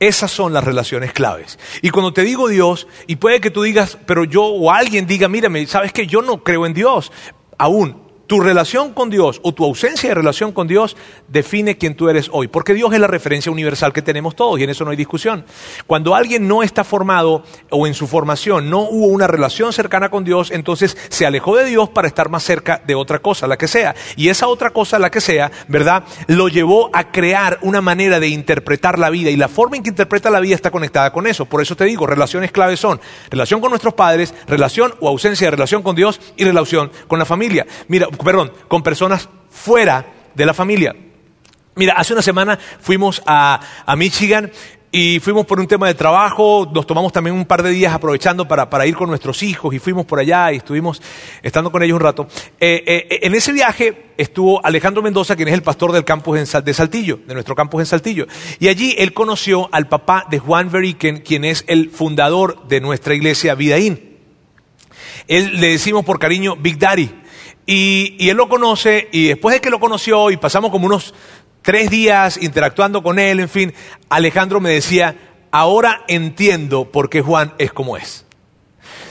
Esas 0.00 0.30
son 0.30 0.52
las 0.54 0.64
relaciones 0.64 1.12
claves. 1.12 1.58
Y 1.82 1.90
cuando 1.90 2.12
te 2.12 2.22
digo 2.22 2.48
Dios, 2.48 2.88
y 3.06 3.16
puede 3.16 3.40
que 3.40 3.50
tú 3.50 3.62
digas, 3.62 3.98
pero 4.06 4.24
yo 4.24 4.44
o 4.44 4.72
alguien 4.72 5.06
diga, 5.06 5.28
mírame, 5.28 5.66
sabes 5.66 5.92
que 5.92 6.06
yo 6.06 6.22
no 6.22 6.42
creo 6.42 6.64
en 6.66 6.74
Dios, 6.74 7.12
aún 7.58 8.09
tu 8.30 8.38
relación 8.38 8.92
con 8.92 9.10
Dios 9.10 9.40
o 9.42 9.52
tu 9.52 9.64
ausencia 9.64 10.08
de 10.08 10.14
relación 10.14 10.52
con 10.52 10.68
Dios 10.68 10.96
define 11.26 11.76
quién 11.76 11.96
tú 11.96 12.08
eres 12.08 12.28
hoy, 12.30 12.46
porque 12.46 12.74
Dios 12.74 12.92
es 12.92 13.00
la 13.00 13.08
referencia 13.08 13.50
universal 13.50 13.92
que 13.92 14.02
tenemos 14.02 14.36
todos 14.36 14.60
y 14.60 14.62
en 14.62 14.70
eso 14.70 14.84
no 14.84 14.92
hay 14.92 14.96
discusión. 14.96 15.44
Cuando 15.88 16.14
alguien 16.14 16.46
no 16.46 16.62
está 16.62 16.84
formado 16.84 17.42
o 17.70 17.88
en 17.88 17.94
su 17.94 18.06
formación 18.06 18.70
no 18.70 18.82
hubo 18.82 19.08
una 19.08 19.26
relación 19.26 19.72
cercana 19.72 20.10
con 20.10 20.22
Dios, 20.22 20.52
entonces 20.52 20.96
se 21.08 21.26
alejó 21.26 21.56
de 21.56 21.64
Dios 21.64 21.88
para 21.88 22.06
estar 22.06 22.28
más 22.28 22.44
cerca 22.44 22.80
de 22.86 22.94
otra 22.94 23.18
cosa, 23.18 23.48
la 23.48 23.58
que 23.58 23.66
sea. 23.66 23.96
Y 24.14 24.28
esa 24.28 24.46
otra 24.46 24.70
cosa, 24.70 25.00
la 25.00 25.10
que 25.10 25.20
sea, 25.20 25.50
¿verdad? 25.66 26.04
Lo 26.28 26.46
llevó 26.46 26.88
a 26.92 27.10
crear 27.10 27.58
una 27.62 27.80
manera 27.80 28.20
de 28.20 28.28
interpretar 28.28 29.00
la 29.00 29.10
vida 29.10 29.30
y 29.30 29.36
la 29.36 29.48
forma 29.48 29.76
en 29.76 29.82
que 29.82 29.90
interpreta 29.90 30.30
la 30.30 30.38
vida 30.38 30.54
está 30.54 30.70
conectada 30.70 31.12
con 31.12 31.26
eso. 31.26 31.46
Por 31.46 31.62
eso 31.62 31.74
te 31.74 31.84
digo, 31.84 32.06
relaciones 32.06 32.52
claves 32.52 32.78
son 32.78 33.00
relación 33.28 33.60
con 33.60 33.70
nuestros 33.70 33.94
padres, 33.94 34.32
relación 34.46 34.94
o 35.00 35.08
ausencia 35.08 35.48
de 35.48 35.50
relación 35.50 35.82
con 35.82 35.96
Dios 35.96 36.20
y 36.36 36.44
relación 36.44 36.92
con 37.08 37.18
la 37.18 37.24
familia. 37.24 37.66
Mira, 37.88 38.06
perdón, 38.24 38.52
con 38.68 38.82
personas 38.82 39.28
fuera 39.50 40.06
de 40.34 40.46
la 40.46 40.54
familia. 40.54 40.94
Mira, 41.76 41.94
hace 41.94 42.12
una 42.12 42.22
semana 42.22 42.58
fuimos 42.80 43.22
a, 43.26 43.60
Michigan 43.96 44.50
y 44.92 45.20
fuimos 45.20 45.46
por 45.46 45.60
un 45.60 45.68
tema 45.68 45.86
de 45.86 45.94
trabajo, 45.94 46.68
nos 46.74 46.84
tomamos 46.84 47.12
también 47.12 47.36
un 47.36 47.44
par 47.44 47.62
de 47.62 47.70
días 47.70 47.94
aprovechando 47.94 48.48
para, 48.48 48.86
ir 48.86 48.96
con 48.96 49.08
nuestros 49.08 49.42
hijos 49.44 49.72
y 49.72 49.78
fuimos 49.78 50.04
por 50.04 50.18
allá 50.18 50.52
y 50.52 50.56
estuvimos 50.56 51.00
estando 51.42 51.70
con 51.70 51.82
ellos 51.82 51.94
un 51.94 52.00
rato. 52.00 52.26
Eh, 52.58 52.82
eh, 52.86 53.18
en 53.22 53.34
ese 53.36 53.52
viaje 53.52 54.12
estuvo 54.16 54.64
Alejandro 54.66 55.00
Mendoza, 55.00 55.36
quien 55.36 55.48
es 55.48 55.54
el 55.54 55.62
pastor 55.62 55.92
del 55.92 56.04
campus 56.04 56.52
de 56.52 56.74
Saltillo, 56.74 57.20
de 57.24 57.34
nuestro 57.34 57.54
campus 57.54 57.80
en 57.80 57.86
Saltillo. 57.86 58.26
Y 58.58 58.66
allí 58.66 58.96
él 58.98 59.12
conoció 59.12 59.68
al 59.72 59.88
papá 59.88 60.26
de 60.28 60.40
Juan 60.40 60.70
Veriken, 60.70 61.20
quien 61.20 61.44
es 61.44 61.64
el 61.68 61.90
fundador 61.90 62.66
de 62.66 62.80
nuestra 62.80 63.14
iglesia 63.14 63.54
Vidaín. 63.54 64.18
Él 65.28 65.60
le 65.60 65.68
decimos 65.68 66.04
por 66.04 66.18
cariño 66.18 66.56
Big 66.56 66.78
Daddy. 66.78 67.19
Y, 67.72 68.28
él 68.28 68.36
lo 68.36 68.48
conoce 68.48 69.08
y 69.12 69.28
después 69.28 69.54
de 69.54 69.60
que 69.60 69.70
lo 69.70 69.78
conoció 69.78 70.32
y 70.32 70.36
pasamos 70.36 70.72
como 70.72 70.86
unos 70.86 71.14
tres 71.62 71.88
días 71.88 72.36
interactuando 72.42 73.00
con 73.00 73.20
él, 73.20 73.38
en 73.38 73.48
fin, 73.48 73.72
Alejandro 74.08 74.58
me 74.58 74.70
decía, 74.70 75.14
ahora 75.52 76.02
entiendo 76.08 76.90
por 76.90 77.08
qué 77.08 77.20
Juan 77.22 77.54
es 77.58 77.72
como 77.72 77.96
es. 77.96 78.26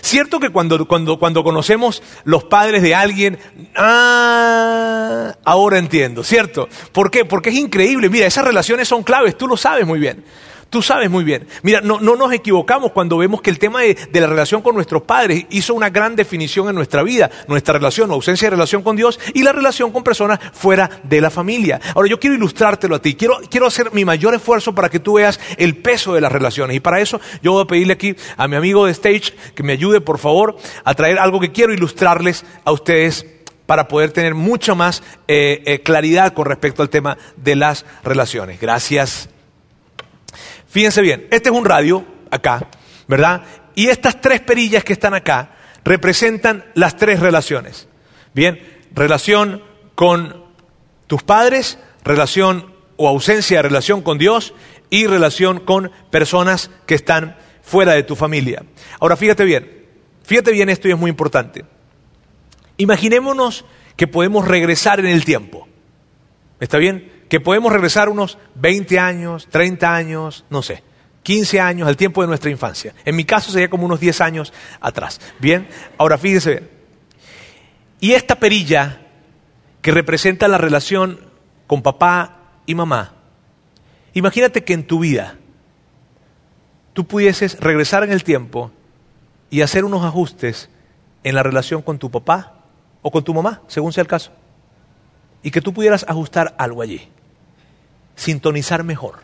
Cierto 0.02 0.41
que 0.41 0.50
cuando, 0.50 0.86
cuando, 0.89 1.17
cuando 1.19 1.41
conocemos 1.41 2.04
los 2.26 2.43
padres 2.43 2.82
de 2.82 2.93
alguien, 2.93 3.39
ah, 3.78 5.36
ahora 5.45 5.78
entiendo, 5.78 6.26
¿cierto? 6.26 6.67
¿Por 6.91 7.12
qué? 7.12 7.24
Porque 7.24 7.52
es 7.52 7.56
increíble. 7.56 8.10
Mira, 8.10 8.28
esas 8.28 8.43
relaciones 8.43 8.89
son 8.89 9.04
claves, 9.04 9.38
tú 9.38 9.48
lo 9.48 9.56
sabes 9.56 9.88
muy 9.88 10.00
bien. 10.00 10.26
Tú 10.69 10.84
sabes 10.84 11.10
muy 11.10 11.23
bien. 11.23 11.47
Mira, 11.63 11.82
no, 11.82 11.99
nos 11.99 12.32
equivocamos 12.32 12.91
cuando 12.91 13.17
vemos 13.17 13.41
que 13.41 13.49
el 13.49 13.58
tema 13.58 13.82
de, 13.82 13.97
la 14.13 14.27
relación 14.27 14.62
con 14.62 14.75
nuestros 14.75 15.01
padres 15.01 15.45
hizo 15.49 15.73
una 15.73 15.89
gran 15.89 16.15
definición 16.15 16.69
en 16.69 16.75
nuestra 16.75 17.01
vida, 17.01 17.32
nuestra 17.47 17.73
relación 17.73 18.12
o 18.12 18.13
ausencia 18.13 18.47
de 18.47 18.51
relación 18.51 18.84
con 18.84 18.95
Dios 18.95 19.19
y 19.34 19.41
la 19.41 19.51
relación 19.51 19.91
con 19.91 20.03
personas 20.03 20.39
fuera 20.53 21.01
de 21.03 21.21
la 21.21 21.32
familia. 21.32 21.82
Ahora 21.95 22.08
yo 22.08 22.19
quiero 22.19 22.36
ilustrártelo 22.36 22.95
a 22.95 23.01
ti, 23.01 23.15
quiero, 23.15 23.39
quiero 23.49 23.65
hacer 23.65 23.91
mi 23.93 24.05
mayor 24.05 24.36
esfuerzo 24.36 24.75
para 24.75 24.89
que 24.89 24.99
tú 24.99 25.13
veas 25.13 25.39
el 25.58 25.77
peso 25.77 26.13
de 26.13 26.21
las 26.21 26.32
relaciones 26.32 26.75
y 26.75 26.79
para 26.79 26.99
eso 26.99 27.19
yo 27.41 27.53
voy 27.53 27.63
a 27.63 27.67
pedirle 27.67 27.93
aquí 27.93 28.15
a 28.38 28.47
mi 28.47 28.55
amigo 28.55 28.86
de 28.86 28.91
Stage 28.91 29.34
que 29.55 29.63
me 29.63 29.73
ayude 29.73 30.01
por 30.01 30.19
favor 30.19 30.58
a 30.84 30.93
traer 30.93 31.17
algo 31.17 31.39
que 31.39 31.51
quiero 31.51 31.73
ilustrarles 31.73 32.45
a 32.63 32.71
ustedes 32.71 33.25
para 33.65 33.88
poder 33.88 34.12
tener 34.12 34.36
mucha 34.36 34.75
más 34.75 35.01
eh, 35.27 35.63
eh, 35.65 35.82
claridad 35.82 36.34
con 36.34 36.45
respecto 36.45 36.82
al 36.82 36.89
tema 36.89 37.17
de 37.38 37.55
las 37.55 37.86
relaciones. 38.03 38.60
Gracias. 38.60 39.29
Fíjense 40.69 41.01
bien, 41.01 41.27
este 41.32 41.49
es 41.49 41.55
un 41.55 41.65
radio 41.65 42.05
acá, 42.29 42.67
¿verdad? 43.08 43.43
Y 43.75 43.88
estas 43.88 44.21
tres 44.21 44.39
perillas 44.39 44.84
que 44.84 44.93
están 44.93 45.13
acá 45.13 45.55
representan 45.84 46.65
las 46.75 46.95
tres 46.95 47.19
relaciones. 47.19 47.88
Bien, 48.34 48.60
relación 48.91 49.63
con 49.95 50.45
tus 51.08 51.23
padres, 51.23 51.79
relación 52.03 52.73
o 52.97 53.08
ausencia 53.08 53.58
de 53.58 53.63
relación 53.63 54.01
con 54.01 54.17
Dios 54.17 54.53
y 54.91 55.08
relación 55.08 55.60
con 55.60 55.91
personas 56.12 56.69
que 56.86 56.95
están 56.95 57.36
fuera 57.63 57.93
de 57.93 58.03
tu 58.03 58.15
familia. 58.15 58.63
Ahora 58.99 59.15
fíjate 59.15 59.45
bien, 59.45 59.88
fíjate 60.23 60.51
bien 60.51 60.69
esto 60.69 60.88
y 60.88 60.91
es 60.91 60.97
muy 60.97 61.10
importante. 61.10 61.65
Imaginémonos 62.77 63.65
que 63.95 64.08
podemos 64.08 64.47
regresar 64.47 64.99
en 64.99 65.08
el 65.08 65.25
tiempo. 65.25 65.67
¿Está 66.60 66.77
bien? 66.77 67.18
Que 67.30 67.39
podemos 67.39 67.72
regresar 67.72 68.10
unos 68.10 68.38
20 68.56 69.00
años, 69.00 69.48
30 69.50 69.96
años, 69.96 70.46
no 70.50 70.62
sé, 70.62 70.84
15 71.24 71.60
años, 71.62 71.88
al 71.88 71.96
tiempo 71.96 72.22
de 72.22 72.28
nuestra 72.28 72.50
infancia. 72.50 72.94
En 73.06 73.15
mi 73.15 73.24
caso 73.24 73.52
sería 73.52 73.70
como 73.70 73.86
unos 73.86 74.00
10 74.00 74.20
años 74.22 74.52
atrás. 74.82 75.22
Bien, 75.39 75.68
ahora 75.98 76.18
fíjese 76.18 76.50
bien. 76.50 76.70
Y 78.00 78.13
esta 78.13 78.36
perilla 78.36 79.02
que 79.82 79.92
representa 79.92 80.48
la 80.48 80.58
relación 80.58 81.20
con 81.68 81.82
papá 81.82 82.39
y 82.65 82.76
mamá, 82.76 83.13
imagínate 84.13 84.63
que 84.63 84.74
en 84.74 84.88
tu 84.88 85.00
vida 85.00 85.36
tú 86.94 87.06
pudieses 87.06 87.60
regresar 87.60 88.04
en 88.04 88.12
el 88.12 88.24
tiempo 88.24 88.72
y 89.50 89.62
hacer 89.62 89.86
unos 89.86 90.04
ajustes 90.04 90.70
en 91.24 91.36
la 91.36 91.44
relación 91.44 91.82
con 91.82 92.00
tu 92.00 92.10
papá 92.10 92.56
o 93.02 93.12
con 93.12 93.24
tu 93.24 93.34
mamá, 93.34 93.62
según 93.68 93.94
sea 93.94 94.02
el 94.02 94.08
caso. 94.08 94.32
Y 95.44 95.52
que 95.52 95.62
tú 95.62 95.74
pudieras 95.74 96.06
ajustar 96.08 96.56
algo 96.58 96.82
allí, 96.82 97.10
sintonizar 98.19 98.84
mejor. 98.84 99.19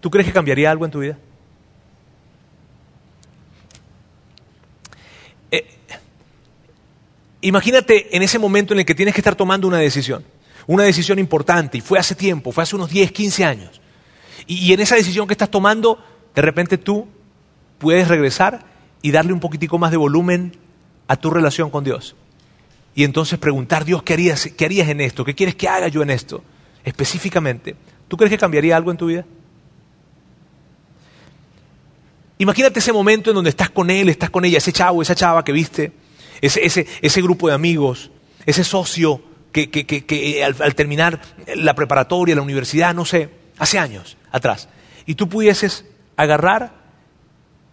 ¿Tú 0.00 0.10
crees 0.10 0.26
que 0.26 0.32
cambiaría 0.32 0.70
algo 0.70 0.84
en 0.84 0.90
tu 0.90 0.98
vida? 0.98 1.16
Eh, 5.52 5.64
imagínate 7.40 8.14
en 8.16 8.22
ese 8.22 8.40
momento 8.40 8.74
en 8.74 8.80
el 8.80 8.84
que 8.84 8.96
tienes 8.96 9.14
que 9.14 9.20
estar 9.20 9.36
tomando 9.36 9.68
una 9.68 9.78
decisión, 9.78 10.24
una 10.66 10.82
decisión 10.82 11.20
importante, 11.20 11.78
y 11.78 11.80
fue 11.80 12.00
hace 12.00 12.16
tiempo, 12.16 12.50
fue 12.50 12.64
hace 12.64 12.74
unos 12.74 12.90
10, 12.90 13.12
15 13.12 13.44
años. 13.44 13.80
y 14.48 14.72
en 14.72 14.80
esa 14.80 14.96
decisión 14.96 15.28
que 15.28 15.34
estás 15.34 15.50
tomando, 15.50 16.04
de 16.34 16.42
repente 16.42 16.76
tú 16.76 17.06
puedes 17.78 18.08
regresar 18.08 18.64
y 19.02 19.12
darle 19.12 19.32
un 19.32 19.38
poquitico 19.38 19.78
más 19.78 19.92
de 19.92 19.96
volumen 19.98 20.56
a 21.06 21.14
tu 21.14 21.30
relación 21.30 21.70
con 21.70 21.84
Dios. 21.84 22.16
Y 22.96 23.04
entonces 23.04 23.38
preguntar, 23.38 23.84
Dios, 23.84 24.02
¿qué 24.02 24.14
harías, 24.14 24.50
¿qué 24.56 24.64
harías 24.64 24.88
en 24.88 25.00
esto? 25.00 25.24
¿Qué 25.24 25.36
quieres 25.36 25.54
que 25.54 25.68
haga 25.68 25.86
yo 25.86 26.02
en 26.02 26.10
esto? 26.10 26.42
Específicamente. 26.84 27.76
¿Tú 28.08 28.16
crees 28.16 28.30
que 28.30 28.38
cambiaría 28.38 28.76
algo 28.76 28.90
en 28.90 28.96
tu 28.96 29.06
vida? 29.06 29.24
Imagínate 32.38 32.80
ese 32.80 32.92
momento 32.92 33.30
en 33.30 33.36
donde 33.36 33.50
estás 33.50 33.70
con 33.70 33.88
él, 33.88 34.08
estás 34.08 34.30
con 34.30 34.44
ella, 34.44 34.58
ese 34.58 34.72
chavo, 34.72 35.00
esa 35.00 35.14
chava 35.14 35.44
que 35.44 35.52
viste, 35.52 35.92
ese, 36.40 36.64
ese, 36.64 36.86
ese 37.00 37.22
grupo 37.22 37.46
de 37.46 37.54
amigos, 37.54 38.10
ese 38.46 38.64
socio 38.64 39.22
que, 39.52 39.70
que, 39.70 39.86
que, 39.86 40.44
al, 40.44 40.56
al, 40.58 40.74
terminar 40.74 41.20
la 41.54 41.74
preparatoria, 41.74 42.34
la 42.34 42.42
universidad, 42.42 42.94
no 42.94 43.04
sé, 43.04 43.30
hace 43.58 43.78
años 43.78 44.16
atrás, 44.32 44.68
y 45.06 45.14
tú 45.14 45.28
pudieses 45.28 45.84
agarrar 46.16 46.72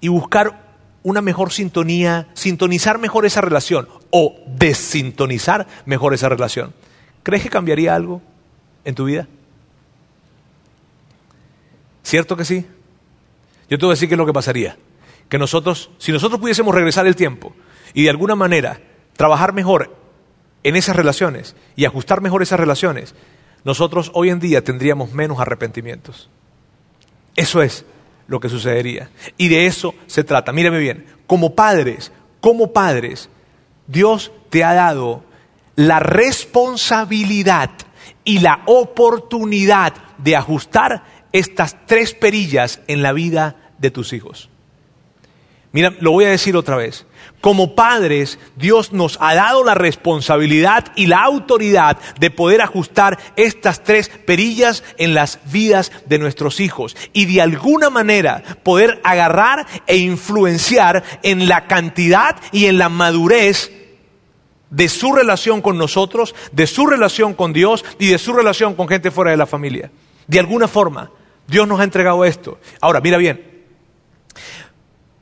y 0.02 0.08
buscar 0.08 0.70
una 1.02 1.22
mejor 1.22 1.52
sintonía, 1.52 2.28
sintonizar 2.34 3.00
mejor 3.00 3.26
esa 3.26 3.42
relación 3.42 3.88
o 4.12 4.36
desintonizar 4.56 5.66
mejor 5.86 6.14
esa 6.14 6.30
relación. 6.30 6.74
¿Crees 7.24 7.44
que 7.44 7.50
cambiaría 7.50 7.96
algo 7.96 8.22
en 8.86 8.96
tu 8.96 9.06
vida? 9.06 9.28
¿Cierto 12.04 12.36
que 12.36 12.46
sí? 12.46 12.66
Yo 13.70 13.78
te 13.78 13.86
voy 13.86 13.92
a 13.92 13.96
decir 13.96 14.10
qué 14.10 14.16
es 14.16 14.20
lo 14.20 14.26
que 14.26 14.34
pasaría. 14.34 14.78
Que 15.28 15.38
nosotros, 15.38 15.92
si 16.00 16.12
nosotros 16.12 16.40
pudiésemos 16.40 16.74
regresar 16.74 17.06
el 17.06 17.16
tiempo 17.16 17.54
y 17.94 18.04
de 18.04 18.10
alguna 18.10 18.36
manera 18.36 18.82
trabajar 19.16 19.54
mejor 19.54 19.96
en 20.64 20.76
esas 20.76 20.96
relaciones 20.96 21.56
y 21.76 21.86
ajustar 21.86 22.22
mejor 22.22 22.42
esas 22.42 22.60
relaciones, 22.60 23.14
nosotros 23.64 24.12
hoy 24.14 24.30
en 24.30 24.40
día 24.40 24.64
tendríamos 24.64 25.14
menos 25.14 25.40
arrepentimientos. 25.40 26.30
Eso 27.36 27.62
es 27.62 27.86
lo 28.28 28.40
que 28.40 28.50
sucedería. 28.50 29.10
Y 29.38 29.50
de 29.50 29.66
eso 29.66 29.94
se 30.08 30.24
trata. 30.24 30.52
Míreme 30.52 30.80
bien, 30.80 31.06
como 31.28 31.54
padres, 31.56 32.12
como 32.42 32.74
padres, 32.74 33.30
Dios 33.88 34.32
te 34.50 34.64
ha 34.64 34.74
dado 34.74 35.24
la 35.76 36.00
responsabilidad 36.00 37.72
y 38.24 38.40
la 38.40 38.62
oportunidad 38.66 39.94
de 40.18 40.36
ajustar 40.36 41.04
estas 41.32 41.78
tres 41.86 42.14
perillas 42.14 42.82
en 42.88 43.02
la 43.02 43.14
vida 43.14 43.56
de 43.78 43.92
tus 43.92 44.14
hijos. 44.14 44.50
Mira, 45.72 45.94
lo 46.00 46.12
voy 46.12 46.26
a 46.26 46.30
decir 46.30 46.56
otra 46.58 46.78
vez. 46.78 47.06
Como 47.42 47.76
padres, 47.76 48.40
Dios 48.56 48.92
nos 48.92 49.18
ha 49.22 49.36
dado 49.36 49.64
la 49.64 49.76
responsabilidad 49.76 50.92
y 50.96 51.06
la 51.06 51.24
autoridad 51.24 51.98
de 52.20 52.32
poder 52.32 52.62
ajustar 52.62 53.20
estas 53.36 53.84
tres 53.84 54.10
perillas 54.10 54.84
en 54.98 55.14
las 55.14 55.40
vidas 55.46 55.92
de 56.08 56.18
nuestros 56.18 56.60
hijos 56.60 56.98
y 57.14 57.26
de 57.26 57.42
alguna 57.42 57.92
manera 57.92 58.44
poder 58.64 59.00
agarrar 59.04 59.68
e 59.86 59.98
influenciar 59.98 61.04
en 61.22 61.48
la 61.48 61.68
cantidad 61.68 62.36
y 62.52 62.66
en 62.66 62.80
la 62.80 62.90
madurez 62.90 63.72
de 64.70 64.90
su 64.90 65.14
relación 65.14 65.62
con 65.62 65.78
nosotros, 65.78 66.36
de 66.52 66.68
su 66.68 66.86
relación 66.86 67.34
con 67.34 67.54
Dios 67.54 67.84
y 67.98 68.08
de 68.08 68.18
su 68.18 68.34
relación 68.34 68.76
con 68.76 68.88
gente 68.88 69.12
fuera 69.12 69.32
de 69.32 69.38
la 69.38 69.46
familia. 69.46 69.92
De 70.28 70.40
alguna 70.40 70.68
forma, 70.68 71.12
Dios 71.48 71.68
nos 71.68 71.80
ha 71.80 71.84
entregado 71.84 72.24
esto. 72.26 72.60
Ahora, 72.80 73.02
mira 73.02 73.18
bien, 73.18 73.66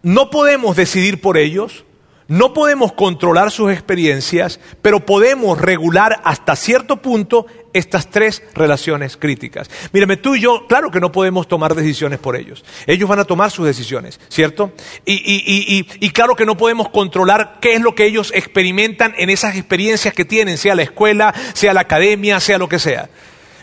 no 0.02 0.30
podemos 0.30 0.76
decidir 0.76 1.22
por 1.22 1.38
ellos, 1.38 1.86
no 2.28 2.54
podemos 2.54 2.92
controlar 2.92 3.52
sus 3.52 3.72
experiencias, 3.72 4.60
pero 4.82 5.06
podemos 5.06 5.60
regular 5.60 6.20
hasta 6.26 6.56
cierto 6.56 7.02
punto 7.02 7.46
estas 7.74 8.10
tres 8.10 8.44
relaciones 8.54 9.18
críticas. 9.18 9.70
Mírame, 9.92 10.18
tú 10.18 10.36
y 10.36 10.42
yo, 10.42 10.66
claro 10.68 10.92
que 10.92 11.00
no 11.00 11.12
podemos 11.12 11.48
tomar 11.48 11.76
decisiones 11.76 12.20
por 12.20 12.36
ellos. 12.36 12.64
Ellos 12.86 13.10
van 13.10 13.20
a 13.20 13.26
tomar 13.26 13.52
sus 13.52 13.66
decisiones, 13.66 14.20
¿cierto? 14.30 14.72
Y, 15.06 15.14
y, 15.14 15.78
y, 15.78 15.88
y, 16.00 16.10
claro 16.12 16.36
que 16.36 16.46
no 16.46 16.58
podemos 16.58 16.90
controlar 16.90 17.60
qué 17.62 17.74
es 17.74 17.82
lo 17.82 17.96
que 17.96 18.06
ellos 18.06 18.32
experimentan 18.34 19.14
en 19.18 19.30
esas 19.30 19.56
experiencias 19.56 20.14
que 20.14 20.26
tienen, 20.26 20.58
sea 20.58 20.76
la 20.76 20.84
escuela, 20.84 21.34
sea 21.54 21.74
la 21.74 21.82
academia, 21.82 22.40
sea 22.40 22.58
lo 22.58 22.70
que 22.70 22.80
sea. 22.80 23.10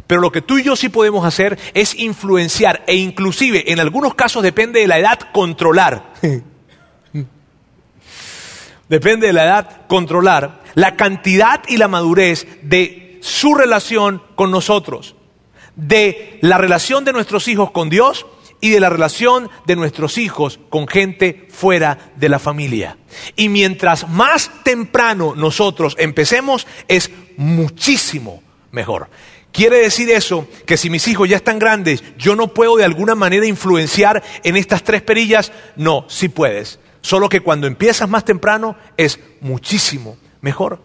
Pero 0.07 0.21
lo 0.21 0.31
que 0.31 0.43
tú 0.43 0.59
y 0.59 0.63
yo 0.63 0.77
sí 0.77 0.89
podemos 0.91 1.25
hacer 1.25 1.59
es 1.73 1.95
influenciar 1.95 2.85
e 2.87 2.95
inclusive 2.95 3.73
en 3.73 3.81
algunos 3.81 4.15
casos 4.15 4.43
depende 4.43 4.81
de 4.81 4.87
la 4.87 4.99
edad 4.99 5.19
controlar. 5.33 6.13
depende 8.89 9.29
de 9.29 9.33
la 9.33 9.45
edad 9.45 9.87
controlar 9.87 10.63
la 10.75 10.97
cantidad 10.97 11.63
y 11.69 11.77
la 11.77 11.89
madurez 11.89 12.47
de 12.63 13.04
su 13.25 13.55
relación 13.55 14.23
con 14.35 14.51
nosotros, 14.51 15.17
de 15.77 16.39
la 16.43 16.59
relación 16.59 17.07
de 17.07 17.15
nuestros 17.15 17.49
hijos 17.49 17.71
con 17.71 17.89
Dios 17.89 18.27
y 18.61 18.69
de 18.69 18.81
la 18.81 18.91
relación 18.91 19.49
de 19.65 19.77
nuestros 19.77 20.19
hijos 20.19 20.61
con 20.69 20.87
gente 20.87 21.49
fuera 21.51 22.13
de 22.17 22.29
la 22.29 22.39
familia. 22.39 22.99
Y 23.35 23.49
mientras 23.49 24.11
más 24.11 24.51
temprano 24.63 25.33
nosotros 25.35 25.97
empecemos, 25.99 26.67
es 26.87 27.11
muchísimo 27.39 28.43
mejor. 28.73 29.09
¿Quiere 29.53 29.79
decir 29.79 30.11
eso 30.11 30.47
que 30.67 30.77
si 30.77 30.91
mis 30.91 31.09
hijos 31.09 31.27
ya 31.27 31.37
están 31.37 31.59
grandes, 31.59 32.05
yo 32.19 32.37
no 32.37 32.49
puedo 32.49 32.77
de 32.77 32.85
alguna 32.85 33.15
manera 33.15 33.47
influenciar 33.47 34.23
en 34.43 34.57
estas 34.57 34.85
tres 34.85 35.01
perillas? 35.01 35.51
No, 35.77 36.05
sí 36.09 36.29
puedes. 36.29 36.79
Solo 37.01 37.31
que 37.31 37.41
cuando 37.41 37.67
empiezas 37.67 38.07
más 38.07 38.27
temprano 38.27 38.77
es 38.99 39.19
muchísimo 39.41 40.19
mejor. 40.43 40.79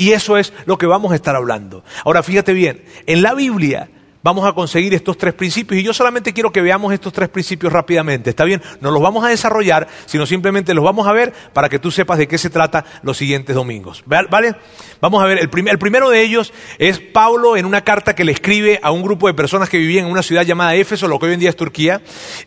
Y 0.00 0.12
eso 0.12 0.38
es 0.38 0.54
lo 0.64 0.78
que 0.78 0.86
vamos 0.86 1.12
a 1.12 1.14
estar 1.14 1.36
hablando. 1.36 1.84
Ahora 2.06 2.22
fíjate 2.22 2.54
bien, 2.54 2.82
en 3.04 3.20
la 3.20 3.34
Biblia 3.34 3.90
vamos 4.22 4.46
a 4.46 4.54
conseguir 4.54 4.94
estos 4.94 5.18
tres 5.18 5.34
principios 5.34 5.78
y 5.78 5.82
yo 5.82 5.92
solamente 5.92 6.32
quiero 6.32 6.52
que 6.52 6.62
veamos 6.62 6.94
estos 6.94 7.12
tres 7.12 7.28
principios 7.28 7.70
rápidamente. 7.70 8.30
¿Está 8.30 8.44
bien? 8.44 8.62
No 8.80 8.92
los 8.92 9.02
vamos 9.02 9.26
a 9.26 9.28
desarrollar, 9.28 9.88
sino 10.06 10.24
simplemente 10.24 10.72
los 10.72 10.82
vamos 10.82 11.06
a 11.06 11.12
ver 11.12 11.34
para 11.52 11.68
que 11.68 11.78
tú 11.78 11.90
sepas 11.90 12.16
de 12.16 12.28
qué 12.28 12.38
se 12.38 12.48
trata 12.48 12.86
los 13.02 13.18
siguientes 13.18 13.54
domingos. 13.54 14.02
¿Vale? 14.06 14.56
Vamos 15.02 15.22
a 15.22 15.26
ver, 15.26 15.36
el, 15.36 15.68
el 15.68 15.78
primero 15.78 16.08
de 16.08 16.22
ellos 16.22 16.54
es 16.78 16.98
Pablo 16.98 17.58
en 17.58 17.66
una 17.66 17.84
carta 17.84 18.14
que 18.14 18.24
le 18.24 18.32
escribe 18.32 18.80
a 18.82 18.92
un 18.92 19.02
grupo 19.02 19.26
de 19.26 19.34
personas 19.34 19.68
que 19.68 19.76
vivían 19.76 20.06
en 20.06 20.12
una 20.12 20.22
ciudad 20.22 20.46
llamada 20.46 20.74
Éfeso, 20.76 21.08
lo 21.08 21.18
que 21.18 21.26
hoy 21.26 21.34
en 21.34 21.40
día 21.40 21.50
es 21.50 21.56
Turquía, 21.56 22.00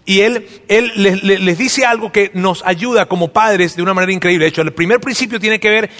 y 0.05 0.21
él, 0.21 0.47
él 0.69 0.91
les, 0.95 1.23
les 1.23 1.57
dice 1.59 1.85
algo 1.85 2.11
que 2.11 2.31
nos 2.33 2.65
ayuda 2.65 3.05
como 3.05 3.31
padres 3.31 3.75
de 3.75 3.83
una 3.83 3.93
manera 3.93 4.11
increíble. 4.11 4.45
De 4.45 4.49
hecho, 4.49 4.63
el 4.63 4.73
primer 4.73 4.99
principio 4.99 5.39
tiene 5.39 5.59
que 5.59 5.69
ver 5.69 5.91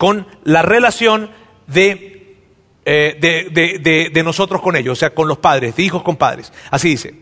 con 0.00 0.26
la 0.44 0.62
relación 0.62 1.30
de 1.66 2.38
eh, 2.86 3.18
de, 3.20 3.78
de, 3.78 4.08
de, 4.08 4.22
nosotros 4.22 4.62
con 4.62 4.74
ellos, 4.74 4.96
o 4.96 4.98
sea, 4.98 5.10
con 5.10 5.28
los 5.28 5.36
padres, 5.36 5.76
de 5.76 5.82
hijos 5.82 6.02
con 6.02 6.16
padres. 6.16 6.50
Así 6.70 6.88
dice. 6.88 7.14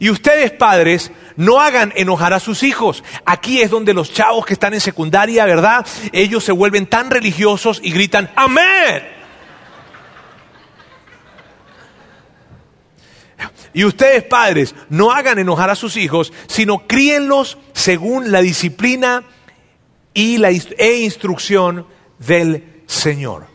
Y 0.00 0.10
ustedes 0.10 0.50
padres, 0.50 1.12
no 1.36 1.60
hagan 1.60 1.92
enojar 1.94 2.32
a 2.32 2.40
sus 2.40 2.64
hijos. 2.64 3.04
Aquí 3.24 3.60
es 3.60 3.70
donde 3.70 3.94
los 3.94 4.12
chavos 4.12 4.44
que 4.44 4.54
están 4.54 4.74
en 4.74 4.80
secundaria, 4.80 5.44
¿verdad? 5.44 5.86
Ellos 6.10 6.42
se 6.42 6.50
vuelven 6.50 6.86
tan 6.86 7.08
religiosos 7.08 7.80
y 7.80 7.92
gritan, 7.92 8.32
amén. 8.34 9.04
Y 13.72 13.84
ustedes 13.84 14.24
padres, 14.24 14.74
no 14.88 15.12
hagan 15.12 15.38
enojar 15.38 15.70
a 15.70 15.76
sus 15.76 15.96
hijos, 15.96 16.32
sino 16.48 16.88
críenlos 16.88 17.58
según 17.74 18.32
la 18.32 18.42
disciplina 18.42 19.22
y 20.14 20.38
la, 20.38 20.50
e 20.50 20.96
instrucción 21.00 21.86
del 22.18 22.82
Señor. 22.86 23.46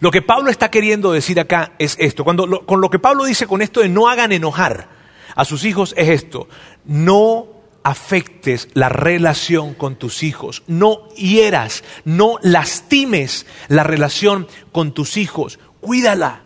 Lo 0.00 0.10
que 0.10 0.22
Pablo 0.22 0.50
está 0.50 0.70
queriendo 0.70 1.12
decir 1.12 1.40
acá 1.40 1.72
es 1.78 1.96
esto. 1.98 2.24
Cuando 2.24 2.66
con 2.66 2.80
lo 2.80 2.90
que 2.90 2.98
Pablo 2.98 3.24
dice 3.24 3.46
con 3.46 3.62
esto 3.62 3.80
de 3.80 3.88
no 3.88 4.08
hagan 4.08 4.32
enojar 4.32 4.88
a 5.34 5.44
sus 5.44 5.64
hijos 5.64 5.94
es 5.96 6.08
esto. 6.08 6.48
No 6.84 7.48
afectes 7.82 8.68
la 8.74 8.88
relación 8.88 9.74
con 9.74 9.96
tus 9.96 10.22
hijos. 10.22 10.62
No 10.66 11.08
hieras, 11.10 11.84
no 12.04 12.38
lastimes 12.42 13.46
la 13.68 13.84
relación 13.84 14.48
con 14.72 14.92
tus 14.92 15.16
hijos. 15.16 15.58
Cuídala. 15.80 16.42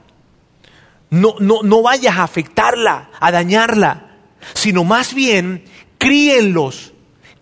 No, 1.08 1.34
no, 1.40 1.62
no 1.62 1.82
vayas 1.82 2.18
a 2.18 2.22
afectarla, 2.22 3.10
a 3.18 3.32
dañarla, 3.32 4.18
sino 4.54 4.84
más 4.84 5.12
bien 5.12 5.64
críenlos, 5.98 6.92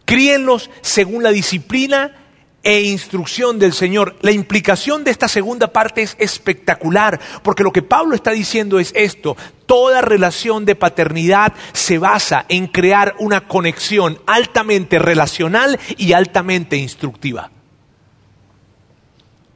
críenlos 0.09 0.71
según 0.81 1.23
la 1.23 1.29
disciplina 1.33 2.17
e 2.63 2.81
instrucción 2.81 3.59
del 3.59 3.75
Señor. 3.75 4.17
La 4.23 4.31
implicación 4.31 5.05
de 5.05 5.11
esta 5.11 5.29
segunda 5.29 5.71
parte 5.71 6.01
es 6.01 6.17
espectacular, 6.19 7.21
porque 7.43 7.63
lo 7.63 7.73
que 7.73 7.83
Pablo 7.83 8.15
está 8.15 8.31
diciendo 8.31 8.79
es 8.79 8.91
esto, 8.97 9.37
toda 9.67 10.01
relación 10.01 10.65
de 10.65 10.77
paternidad 10.77 11.53
se 11.75 11.99
basa 11.99 12.47
en 12.49 12.69
crear 12.69 13.17
una 13.19 13.47
conexión 13.47 14.19
altamente 14.27 14.99
relacional 14.99 15.79
y 15.99 16.15
altamente 16.15 16.79
instructiva. 16.79 17.51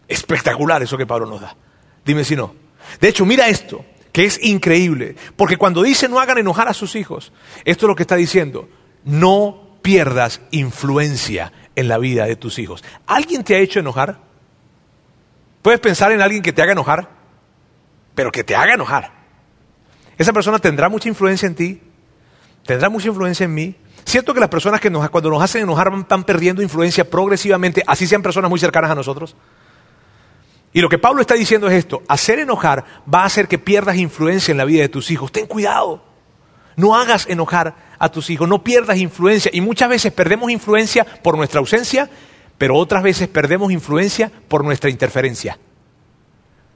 Espectacular 0.07 0.83
eso 0.83 0.99
que 0.99 1.07
Pablo 1.07 1.25
nos 1.25 1.41
da. 1.41 1.57
Dime 2.05 2.25
si 2.25 2.37
no. 2.37 2.55
De 3.01 3.09
hecho, 3.09 3.25
mira 3.25 3.49
esto, 3.49 3.87
que 4.13 4.27
es 4.27 4.39
increíble, 4.45 5.17
porque 5.35 5.57
cuando 5.57 5.83
dice 5.83 6.11
no 6.11 6.21
hagan 6.21 6.37
enojar 6.37 6.69
a 6.69 6.75
sus 6.75 6.95
hijos, 6.95 7.33
esto 7.65 7.87
es 7.87 7.89
lo 7.89 7.97
que 7.97 8.03
está 8.03 8.17
diciendo, 8.17 8.69
no 9.07 9.72
pierdas 9.83 10.41
influencia 10.51 11.53
en 11.75 11.89
la 11.89 11.99
vida 11.99 12.27
de 12.27 12.37
tus 12.37 12.59
hijos. 12.59 12.85
¿Alguien 13.07 13.45
te 13.45 13.55
ha 13.55 13.59
hecho 13.59 13.81
enojar? 13.81 14.19
¿Puedes 15.61 15.81
pensar 15.81 16.13
en 16.13 16.21
alguien 16.21 16.43
que 16.43 16.53
te 16.53 16.63
haga 16.63 16.73
enojar? 16.73 17.09
Pero 18.15 18.33
que 18.33 18.45
te 18.45 18.57
haga 18.57 18.75
enojar. 18.75 19.13
Esa 20.19 20.33
persona 20.33 20.59
tendrá 20.59 20.89
mucha 20.89 21.09
influencia 21.09 21.47
en 21.47 21.55
ti, 21.55 21.83
tendrá 22.65 22.89
mucha 22.89 23.09
influencia 23.09 23.45
en 23.45 23.55
mí. 23.55 23.77
Cierto 24.05 24.35
que 24.35 24.41
las 24.41 24.49
personas 24.49 24.81
que 24.81 24.91
nos, 24.91 25.09
cuando 25.11 25.31
nos 25.31 25.43
hacen 25.43 25.63
enojar 25.63 25.91
van 25.91 26.25
perdiendo 26.25 26.63
influencia 26.63 27.09
progresivamente, 27.09 27.83
así 27.87 28.07
sean 28.07 28.23
personas 28.23 28.51
muy 28.51 28.59
cercanas 28.59 28.91
a 28.91 28.95
nosotros. 28.95 29.37
Y 30.73 30.81
lo 30.81 30.89
que 30.89 30.99
Pablo 30.99 31.21
está 31.21 31.35
diciendo 31.35 31.69
es 31.69 31.75
esto, 31.75 32.03
hacer 32.09 32.39
enojar 32.39 32.85
va 33.13 33.23
a 33.23 33.27
hacer 33.27 33.47
que 33.47 33.59
pierdas 33.59 33.97
influencia 33.97 34.53
en 34.53 34.59
la 34.59 34.65
vida 34.65 34.83
de 34.83 34.89
tus 34.89 35.11
hijos. 35.11 35.31
Ten 35.31 35.47
cuidado, 35.47 36.03
no 36.77 36.97
hagas 36.97 37.27
enojar 37.29 37.75
a 38.03 38.09
tus 38.09 38.31
hijos, 38.31 38.49
no 38.49 38.65
pierdas 38.65 38.99
influencia. 38.99 39.49
Y 39.55 39.61
muchas 39.61 39.89
veces 39.89 40.13
perdemos 40.13 40.51
influencia 40.51 41.05
por 41.05 41.37
nuestra 41.37 41.61
ausencia, 41.61 42.11
pero 42.59 42.75
otras 42.75 43.01
veces 43.01 43.29
perdemos 43.29 43.71
influencia 43.71 44.33
por 44.49 44.65
nuestra 44.65 44.91
interferencia. 44.91 45.57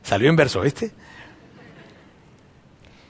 ¿Salió 0.05 0.31
en 0.31 0.37
verso 0.37 0.63
este? 0.63 0.93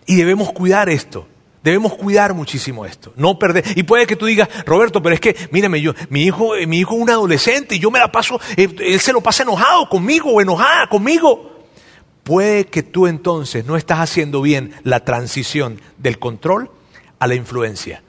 Y 0.07 0.17
debemos 0.17 0.51
cuidar 0.53 0.89
esto. 0.89 1.29
Debemos 1.63 1.95
cuidar 1.95 2.33
muchísimo 2.33 2.87
esto, 2.87 3.13
no 3.17 3.39
perder. 3.39 3.65
Y 3.77 3.83
puede 3.83 4.07
que 4.07 4.17
tú 4.17 4.25
digas, 4.25 4.49
Roberto, 4.65 5.03
pero 5.03 5.15
es 5.15 5.21
que, 5.21 5.37
mírame, 5.51 5.83
yo, 5.83 5.93
mi 6.09 6.23
hijo, 6.23 6.57
eh, 6.57 6.67
mi 6.67 6.79
hijo 6.79 6.95
es 6.95 7.03
un 7.03 7.11
adolescente 7.11 7.75
y 7.75 7.81
yo 7.81 7.91
me 7.91 7.99
la 7.99 8.11
paso, 8.11 8.41
eh, 8.57 8.75
él 8.79 9.01
se 9.01 9.13
lo 9.13 9.21
pasa 9.21 9.43
enojado 9.43 9.91
conmigo 9.91 10.31
o 10.31 10.41
enojada 10.41 10.89
conmigo. 10.89 11.67
Puede 12.23 12.67
que 12.67 12.83
tú 12.83 13.09
entonces 13.09 13.67
no 13.67 13.77
estás 13.77 13.99
haciendo 13.99 14.41
bien 14.41 14.73
la 14.85 15.01
transición 15.01 15.83
del 15.99 16.19
control 16.19 16.71
a 17.19 17.27
la 17.27 17.35
influencia. 17.35 18.03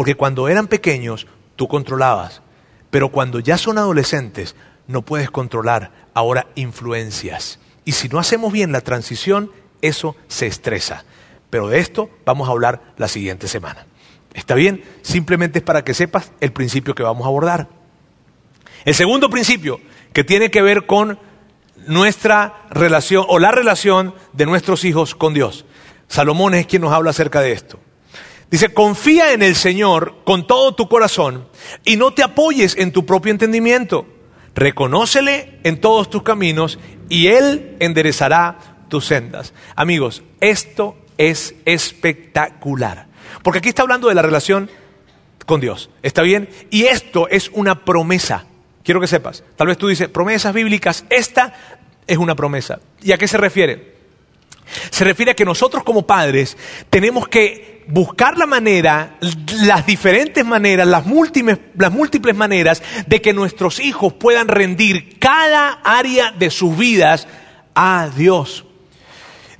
Porque 0.00 0.14
cuando 0.14 0.48
eran 0.48 0.66
pequeños, 0.66 1.26
tú 1.56 1.68
controlabas. 1.68 2.40
Pero 2.88 3.10
cuando 3.10 3.38
ya 3.38 3.58
son 3.58 3.76
adolescentes, 3.76 4.56
no 4.86 5.02
puedes 5.02 5.30
controlar 5.30 5.92
ahora 6.14 6.46
influencias. 6.54 7.58
Y 7.84 7.92
si 7.92 8.08
no 8.08 8.18
hacemos 8.18 8.50
bien 8.50 8.72
la 8.72 8.80
transición, 8.80 9.52
eso 9.82 10.16
se 10.26 10.46
estresa. 10.46 11.04
Pero 11.50 11.68
de 11.68 11.80
esto 11.80 12.08
vamos 12.24 12.48
a 12.48 12.52
hablar 12.52 12.80
la 12.96 13.08
siguiente 13.08 13.46
semana. 13.46 13.84
¿Está 14.32 14.54
bien? 14.54 14.84
Simplemente 15.02 15.58
es 15.58 15.64
para 15.66 15.84
que 15.84 15.92
sepas 15.92 16.32
el 16.40 16.54
principio 16.54 16.94
que 16.94 17.02
vamos 17.02 17.26
a 17.26 17.28
abordar. 17.28 17.68
El 18.86 18.94
segundo 18.94 19.28
principio, 19.28 19.82
que 20.14 20.24
tiene 20.24 20.50
que 20.50 20.62
ver 20.62 20.86
con 20.86 21.18
nuestra 21.86 22.62
relación 22.70 23.26
o 23.28 23.38
la 23.38 23.50
relación 23.50 24.14
de 24.32 24.46
nuestros 24.46 24.86
hijos 24.86 25.14
con 25.14 25.34
Dios. 25.34 25.66
Salomón 26.08 26.54
es 26.54 26.66
quien 26.66 26.80
nos 26.80 26.94
habla 26.94 27.10
acerca 27.10 27.42
de 27.42 27.52
esto. 27.52 27.78
Dice, 28.50 28.74
confía 28.74 29.32
en 29.32 29.42
el 29.42 29.54
Señor 29.54 30.16
con 30.24 30.46
todo 30.46 30.74
tu 30.74 30.88
corazón 30.88 31.46
y 31.84 31.96
no 31.96 32.12
te 32.12 32.24
apoyes 32.24 32.76
en 32.76 32.90
tu 32.90 33.06
propio 33.06 33.30
entendimiento. 33.30 34.06
Reconócele 34.54 35.60
en 35.62 35.80
todos 35.80 36.10
tus 36.10 36.24
caminos 36.24 36.78
y 37.08 37.28
Él 37.28 37.76
enderezará 37.78 38.58
tus 38.88 39.06
sendas. 39.06 39.54
Amigos, 39.76 40.22
esto 40.40 40.96
es 41.16 41.54
espectacular. 41.64 43.06
Porque 43.42 43.60
aquí 43.60 43.68
está 43.68 43.82
hablando 43.82 44.08
de 44.08 44.14
la 44.16 44.22
relación 44.22 44.68
con 45.46 45.60
Dios. 45.60 45.90
¿Está 46.02 46.22
bien? 46.22 46.48
Y 46.70 46.84
esto 46.84 47.28
es 47.28 47.50
una 47.54 47.84
promesa. 47.84 48.46
Quiero 48.82 49.00
que 49.00 49.06
sepas. 49.06 49.44
Tal 49.56 49.68
vez 49.68 49.78
tú 49.78 49.86
dices, 49.86 50.08
promesas 50.08 50.52
bíblicas. 50.52 51.04
Esta 51.08 51.54
es 52.06 52.18
una 52.18 52.34
promesa. 52.34 52.80
¿Y 53.00 53.12
a 53.12 53.18
qué 53.18 53.28
se 53.28 53.38
refiere? 53.38 53.94
Se 54.90 55.04
refiere 55.04 55.32
a 55.32 55.34
que 55.34 55.44
nosotros 55.44 55.84
como 55.84 56.06
padres 56.06 56.56
tenemos 56.88 57.28
que 57.28 57.69
buscar 57.90 58.38
la 58.38 58.46
manera, 58.46 59.16
las 59.62 59.86
diferentes 59.86 60.44
maneras, 60.44 60.86
las 60.86 61.06
múltiples, 61.06 61.58
las 61.76 61.92
múltiples 61.92 62.34
maneras 62.36 62.82
de 63.06 63.20
que 63.20 63.32
nuestros 63.32 63.80
hijos 63.80 64.12
puedan 64.14 64.48
rendir 64.48 65.18
cada 65.18 65.80
área 65.84 66.32
de 66.32 66.50
sus 66.50 66.76
vidas 66.76 67.26
a 67.74 68.08
Dios. 68.16 68.64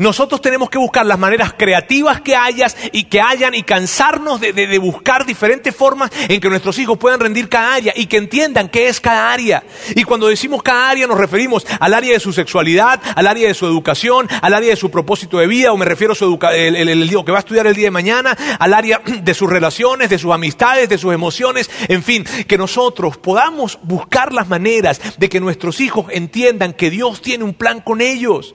Nosotros 0.01 0.41
tenemos 0.41 0.71
que 0.71 0.79
buscar 0.79 1.05
las 1.05 1.19
maneras 1.19 1.53
creativas 1.53 2.23
que 2.23 2.35
hayas 2.35 2.75
y 2.91 3.05
que 3.05 3.21
hayan 3.21 3.55
y 3.55 3.63
cansarnos 3.63 4.41
de, 4.41 4.79
buscar 4.79 5.27
diferentes 5.27 5.77
formas 5.77 6.11
en 6.27 6.41
que 6.41 6.49
nuestros 6.49 6.79
hijos 6.79 6.97
puedan 6.97 7.21
rendir 7.21 7.51
cada 7.51 7.75
área 7.75 7.93
y 7.95 8.07
que 8.07 8.17
entiendan 8.17 8.71
qué 8.71 8.89
es 8.89 8.99
cada 8.99 9.31
área. 9.31 9.63
Y 9.95 10.05
cuando 10.05 10.29
decimos 10.29 10.63
cada 10.63 10.89
área 10.89 11.07
nos 11.07 11.19
referimos 11.19 11.67
al 11.79 11.93
área 11.93 12.15
de 12.15 12.21
su 12.21 12.33
sexualidad, 12.33 12.99
al 13.15 13.27
área 13.27 13.49
de 13.49 13.53
su 13.53 13.67
educación, 13.67 14.27
al 14.41 14.55
área 14.55 14.71
de 14.71 14.77
su 14.77 14.91
propósito 14.91 15.37
de 15.37 15.47
vida, 15.47 15.71
o 15.71 15.77
me 15.77 15.85
refiero 15.85 16.15
a 16.15 16.17
su 16.17 16.39
el, 16.51 16.77
el, 16.77 17.11
que 17.23 17.33
va 17.33 17.37
a 17.37 17.41
estudiar 17.41 17.67
el 17.67 17.75
día 17.75 17.89
de 17.89 17.91
mañana, 17.91 18.35
al 18.59 18.73
área 18.73 19.03
de 19.23 19.35
sus 19.35 19.51
relaciones, 19.51 20.09
de 20.09 20.19
sus 20.19 20.33
amistades, 20.33 20.89
de 20.89 20.97
sus 20.97 21.13
emociones, 21.13 21.69
en 21.89 22.03
fin, 22.03 22.25
que 22.49 22.57
nosotros 22.57 23.19
podamos 23.19 23.79
buscar 23.83 24.33
las 24.33 24.49
maneras 24.49 24.99
de 25.19 25.29
que 25.29 25.41
nuestros 25.41 25.79
hijos 25.79 26.07
entiendan 26.09 26.73
que 26.73 26.89
Dios 26.89 27.21
tiene 27.21 27.45
un 27.45 27.53
plan 27.53 27.83
con 27.83 28.01
ellos 28.01 28.55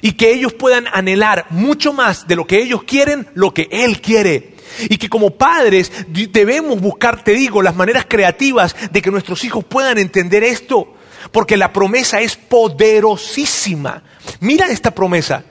y 0.00 0.12
que 0.12 0.32
ellos 0.32 0.52
puedan 0.52 0.86
anhelar 0.92 1.46
mucho 1.50 1.92
más 1.92 2.26
de 2.26 2.36
lo 2.36 2.46
que 2.46 2.62
ellos 2.62 2.84
quieren, 2.84 3.28
lo 3.34 3.52
que 3.52 3.68
Él 3.70 4.00
quiere. 4.00 4.54
Y 4.88 4.96
que 4.96 5.08
como 5.08 5.30
padres 5.30 5.92
debemos 6.08 6.80
buscar, 6.80 7.22
te 7.22 7.32
digo, 7.32 7.62
las 7.62 7.76
maneras 7.76 8.06
creativas 8.08 8.74
de 8.90 9.02
que 9.02 9.10
nuestros 9.10 9.44
hijos 9.44 9.64
puedan 9.64 9.98
entender 9.98 10.42
esto. 10.42 10.94
Porque 11.30 11.56
la 11.56 11.72
promesa 11.72 12.20
es 12.20 12.36
poderosísima. 12.36 14.02
Mira 14.40 14.66
esta 14.68 14.90
promesa. 14.90 15.44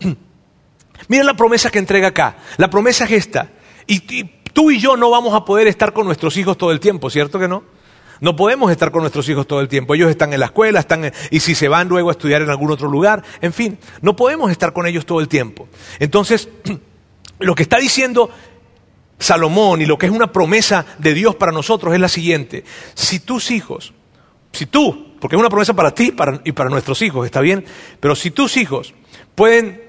Mira 1.08 1.24
la 1.24 1.34
promesa 1.34 1.70
que 1.70 1.78
entrega 1.78 2.08
acá. 2.08 2.38
La 2.58 2.70
promesa 2.70 3.04
es 3.04 3.12
esta. 3.12 3.50
Y, 3.86 4.14
y 4.14 4.24
tú 4.52 4.70
y 4.70 4.78
yo 4.78 4.96
no 4.96 5.10
vamos 5.10 5.34
a 5.34 5.44
poder 5.44 5.66
estar 5.66 5.92
con 5.92 6.06
nuestros 6.06 6.36
hijos 6.36 6.56
todo 6.56 6.72
el 6.72 6.80
tiempo, 6.80 7.10
¿cierto 7.10 7.38
que 7.38 7.48
no? 7.48 7.75
No 8.20 8.36
podemos 8.36 8.70
estar 8.70 8.90
con 8.90 9.02
nuestros 9.02 9.28
hijos 9.28 9.46
todo 9.46 9.60
el 9.60 9.68
tiempo. 9.68 9.94
Ellos 9.94 10.10
están 10.10 10.32
en 10.32 10.40
la 10.40 10.46
escuela, 10.46 10.80
están 10.80 11.12
y 11.30 11.40
si 11.40 11.54
se 11.54 11.68
van 11.68 11.88
luego 11.88 12.08
a 12.08 12.12
estudiar 12.12 12.42
en 12.42 12.50
algún 12.50 12.70
otro 12.70 12.88
lugar, 12.88 13.22
en 13.40 13.52
fin, 13.52 13.78
no 14.00 14.16
podemos 14.16 14.50
estar 14.50 14.72
con 14.72 14.86
ellos 14.86 15.04
todo 15.06 15.20
el 15.20 15.28
tiempo. 15.28 15.68
Entonces, 15.98 16.48
lo 17.38 17.54
que 17.54 17.62
está 17.62 17.78
diciendo 17.78 18.30
Salomón 19.18 19.80
y 19.80 19.86
lo 19.86 19.98
que 19.98 20.06
es 20.06 20.12
una 20.12 20.32
promesa 20.32 20.84
de 20.98 21.14
Dios 21.14 21.36
para 21.36 21.52
nosotros 21.52 21.94
es 21.94 22.00
la 22.00 22.08
siguiente. 22.08 22.64
Si 22.94 23.20
tus 23.20 23.50
hijos, 23.50 23.92
si 24.52 24.66
tú, 24.66 25.14
porque 25.20 25.36
es 25.36 25.40
una 25.40 25.48
promesa 25.48 25.74
para 25.74 25.94
ti 25.94 26.14
y 26.44 26.52
para 26.52 26.70
nuestros 26.70 27.00
hijos, 27.02 27.24
¿está 27.24 27.40
bien? 27.40 27.64
Pero 28.00 28.14
si 28.14 28.30
tus 28.30 28.56
hijos 28.56 28.94
pueden, 29.34 29.82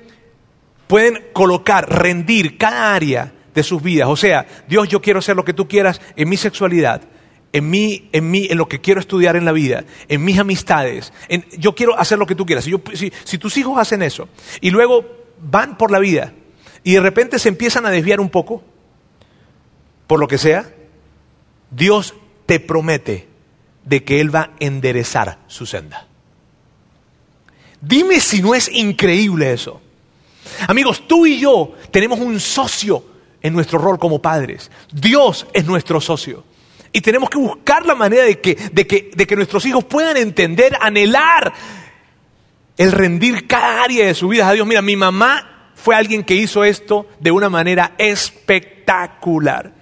pueden 0.87 1.25
colocar, 1.33 1.89
rendir 1.89 2.57
cada 2.57 2.93
área 2.93 3.33
de 3.53 3.63
sus 3.63 3.81
vidas, 3.81 4.07
o 4.07 4.15
sea, 4.15 4.45
Dios, 4.67 4.87
yo 4.87 5.01
quiero 5.01 5.19
hacer 5.19 5.35
lo 5.35 5.43
que 5.43 5.53
tú 5.53 5.67
quieras 5.67 5.99
en 6.15 6.29
mi 6.29 6.37
sexualidad, 6.37 7.01
en 7.53 7.69
mí, 7.69 8.09
en 8.11 8.29
mí, 8.29 8.47
en 8.49 8.57
lo 8.57 8.67
que 8.67 8.81
quiero 8.81 8.99
estudiar 8.99 9.35
en 9.35 9.45
la 9.45 9.51
vida, 9.51 9.85
en 10.07 10.23
mis 10.23 10.37
amistades. 10.37 11.13
Yo 11.57 11.75
quiero 11.75 11.97
hacer 11.97 12.19
lo 12.19 12.25
que 12.25 12.35
tú 12.35 12.45
quieras. 12.45 12.65
Si 12.65 13.37
tus 13.37 13.57
hijos 13.57 13.77
hacen 13.77 14.01
eso 14.01 14.29
y 14.61 14.69
luego 14.69 15.05
van 15.39 15.77
por 15.77 15.91
la 15.91 15.99
vida 15.99 16.33
y 16.83 16.93
de 16.93 16.99
repente 16.99 17.39
se 17.39 17.49
empiezan 17.49 17.85
a 17.85 17.89
desviar 17.89 18.19
un 18.19 18.29
poco, 18.29 18.63
por 20.07 20.19
lo 20.19 20.27
que 20.27 20.37
sea, 20.37 20.73
Dios 21.71 22.15
te 22.45 22.59
promete 22.59 23.27
de 23.83 24.03
que 24.03 24.19
Él 24.21 24.33
va 24.33 24.41
a 24.41 24.51
enderezar 24.59 25.39
su 25.47 25.65
senda. 25.65 26.07
Dime 27.81 28.19
si 28.19 28.41
no 28.41 28.55
es 28.55 28.69
increíble 28.69 29.53
eso. 29.53 29.81
Amigos, 30.67 31.07
tú 31.07 31.25
y 31.25 31.39
yo 31.39 31.73
tenemos 31.91 32.19
un 32.19 32.39
socio 32.39 33.03
en 33.41 33.53
nuestro 33.53 33.79
rol 33.79 33.99
como 33.99 34.21
padres. 34.21 34.71
Dios 34.91 35.45
es 35.53 35.65
nuestro 35.65 36.01
socio. 36.01 36.43
Y 36.97 37.01
tenemos 37.01 37.29
que 37.29 37.37
buscar 37.37 37.85
la 37.85 37.93
manera 37.93 38.23
de 38.23 38.41
que, 38.41 38.55
de 38.55 38.87
que, 38.87 39.11
de 39.15 39.27
que 39.27 39.35
nuestros 39.35 39.63
hijos 39.67 39.83
puedan 39.83 40.17
entender, 40.17 40.75
anhelar 40.81 41.53
el 42.75 42.91
rendir 42.91 43.45
cada 43.45 43.83
área 43.83 44.07
de 44.07 44.15
su 44.15 44.29
vida 44.29 44.49
a 44.49 44.53
Dios. 44.53 44.65
Mira, 44.65 44.81
mi 44.81 44.95
mamá 44.95 45.69
fue 45.75 45.93
alguien 45.93 46.23
que 46.23 46.33
hizo 46.33 46.63
esto 46.63 47.07
de 47.19 47.29
una 47.29 47.49
manera 47.49 47.91
espectacular. 47.99 49.73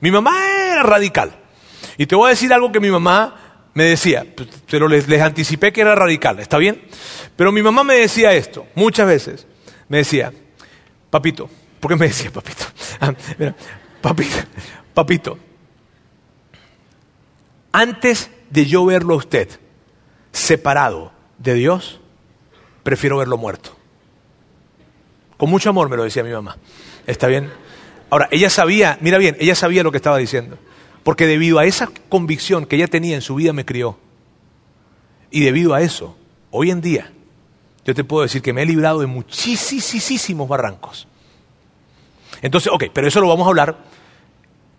Mi 0.00 0.10
mamá 0.10 0.32
era 0.72 0.82
radical. 0.82 1.36
Y 1.96 2.06
te 2.06 2.16
voy 2.16 2.26
a 2.26 2.30
decir 2.30 2.52
algo 2.52 2.72
que 2.72 2.80
mi 2.80 2.90
mamá 2.90 3.68
me 3.72 3.84
decía, 3.84 4.26
pero 4.68 4.88
les, 4.88 5.06
les 5.06 5.22
anticipé 5.22 5.72
que 5.72 5.80
era 5.80 5.94
radical, 5.94 6.40
¿está 6.40 6.58
bien? 6.58 6.82
Pero 7.36 7.52
mi 7.52 7.62
mamá 7.62 7.84
me 7.84 7.94
decía 7.94 8.32
esto, 8.32 8.66
muchas 8.74 9.06
veces. 9.06 9.46
Me 9.88 9.98
decía, 9.98 10.32
papito, 11.08 11.48
¿por 11.78 11.92
qué 11.92 11.96
me 11.96 12.08
decía 12.08 12.32
papito? 12.32 12.64
Ah, 13.00 13.12
mira, 13.38 13.54
papito, 14.00 14.38
papito, 14.92 15.38
antes 17.74 18.30
de 18.50 18.66
yo 18.66 18.86
verlo 18.86 19.14
a 19.14 19.16
usted 19.16 19.48
separado 20.30 21.10
de 21.38 21.54
Dios, 21.54 22.00
prefiero 22.84 23.18
verlo 23.18 23.36
muerto. 23.36 23.76
Con 25.36 25.50
mucho 25.50 25.70
amor 25.70 25.88
me 25.88 25.96
lo 25.96 26.04
decía 26.04 26.22
mi 26.22 26.30
mamá. 26.30 26.56
¿Está 27.04 27.26
bien? 27.26 27.50
Ahora, 28.10 28.28
ella 28.30 28.48
sabía, 28.48 28.96
mira 29.00 29.18
bien, 29.18 29.36
ella 29.40 29.56
sabía 29.56 29.82
lo 29.82 29.90
que 29.90 29.96
estaba 29.96 30.18
diciendo. 30.18 30.56
Porque 31.02 31.26
debido 31.26 31.58
a 31.58 31.64
esa 31.64 31.90
convicción 32.08 32.64
que 32.64 32.76
ella 32.76 32.86
tenía 32.86 33.16
en 33.16 33.22
su 33.22 33.34
vida 33.34 33.52
me 33.52 33.64
crió. 33.64 33.98
Y 35.32 35.40
debido 35.40 35.74
a 35.74 35.82
eso, 35.82 36.16
hoy 36.52 36.70
en 36.70 36.80
día, 36.80 37.10
yo 37.84 37.92
te 37.92 38.04
puedo 38.04 38.22
decir 38.22 38.40
que 38.40 38.52
me 38.52 38.62
he 38.62 38.66
librado 38.66 39.00
de 39.00 39.08
muchísimos 39.08 40.48
barrancos. 40.48 41.08
Entonces, 42.40 42.72
ok, 42.72 42.84
pero 42.92 43.08
eso 43.08 43.20
lo 43.20 43.26
vamos 43.26 43.46
a 43.46 43.50
hablar 43.50 43.78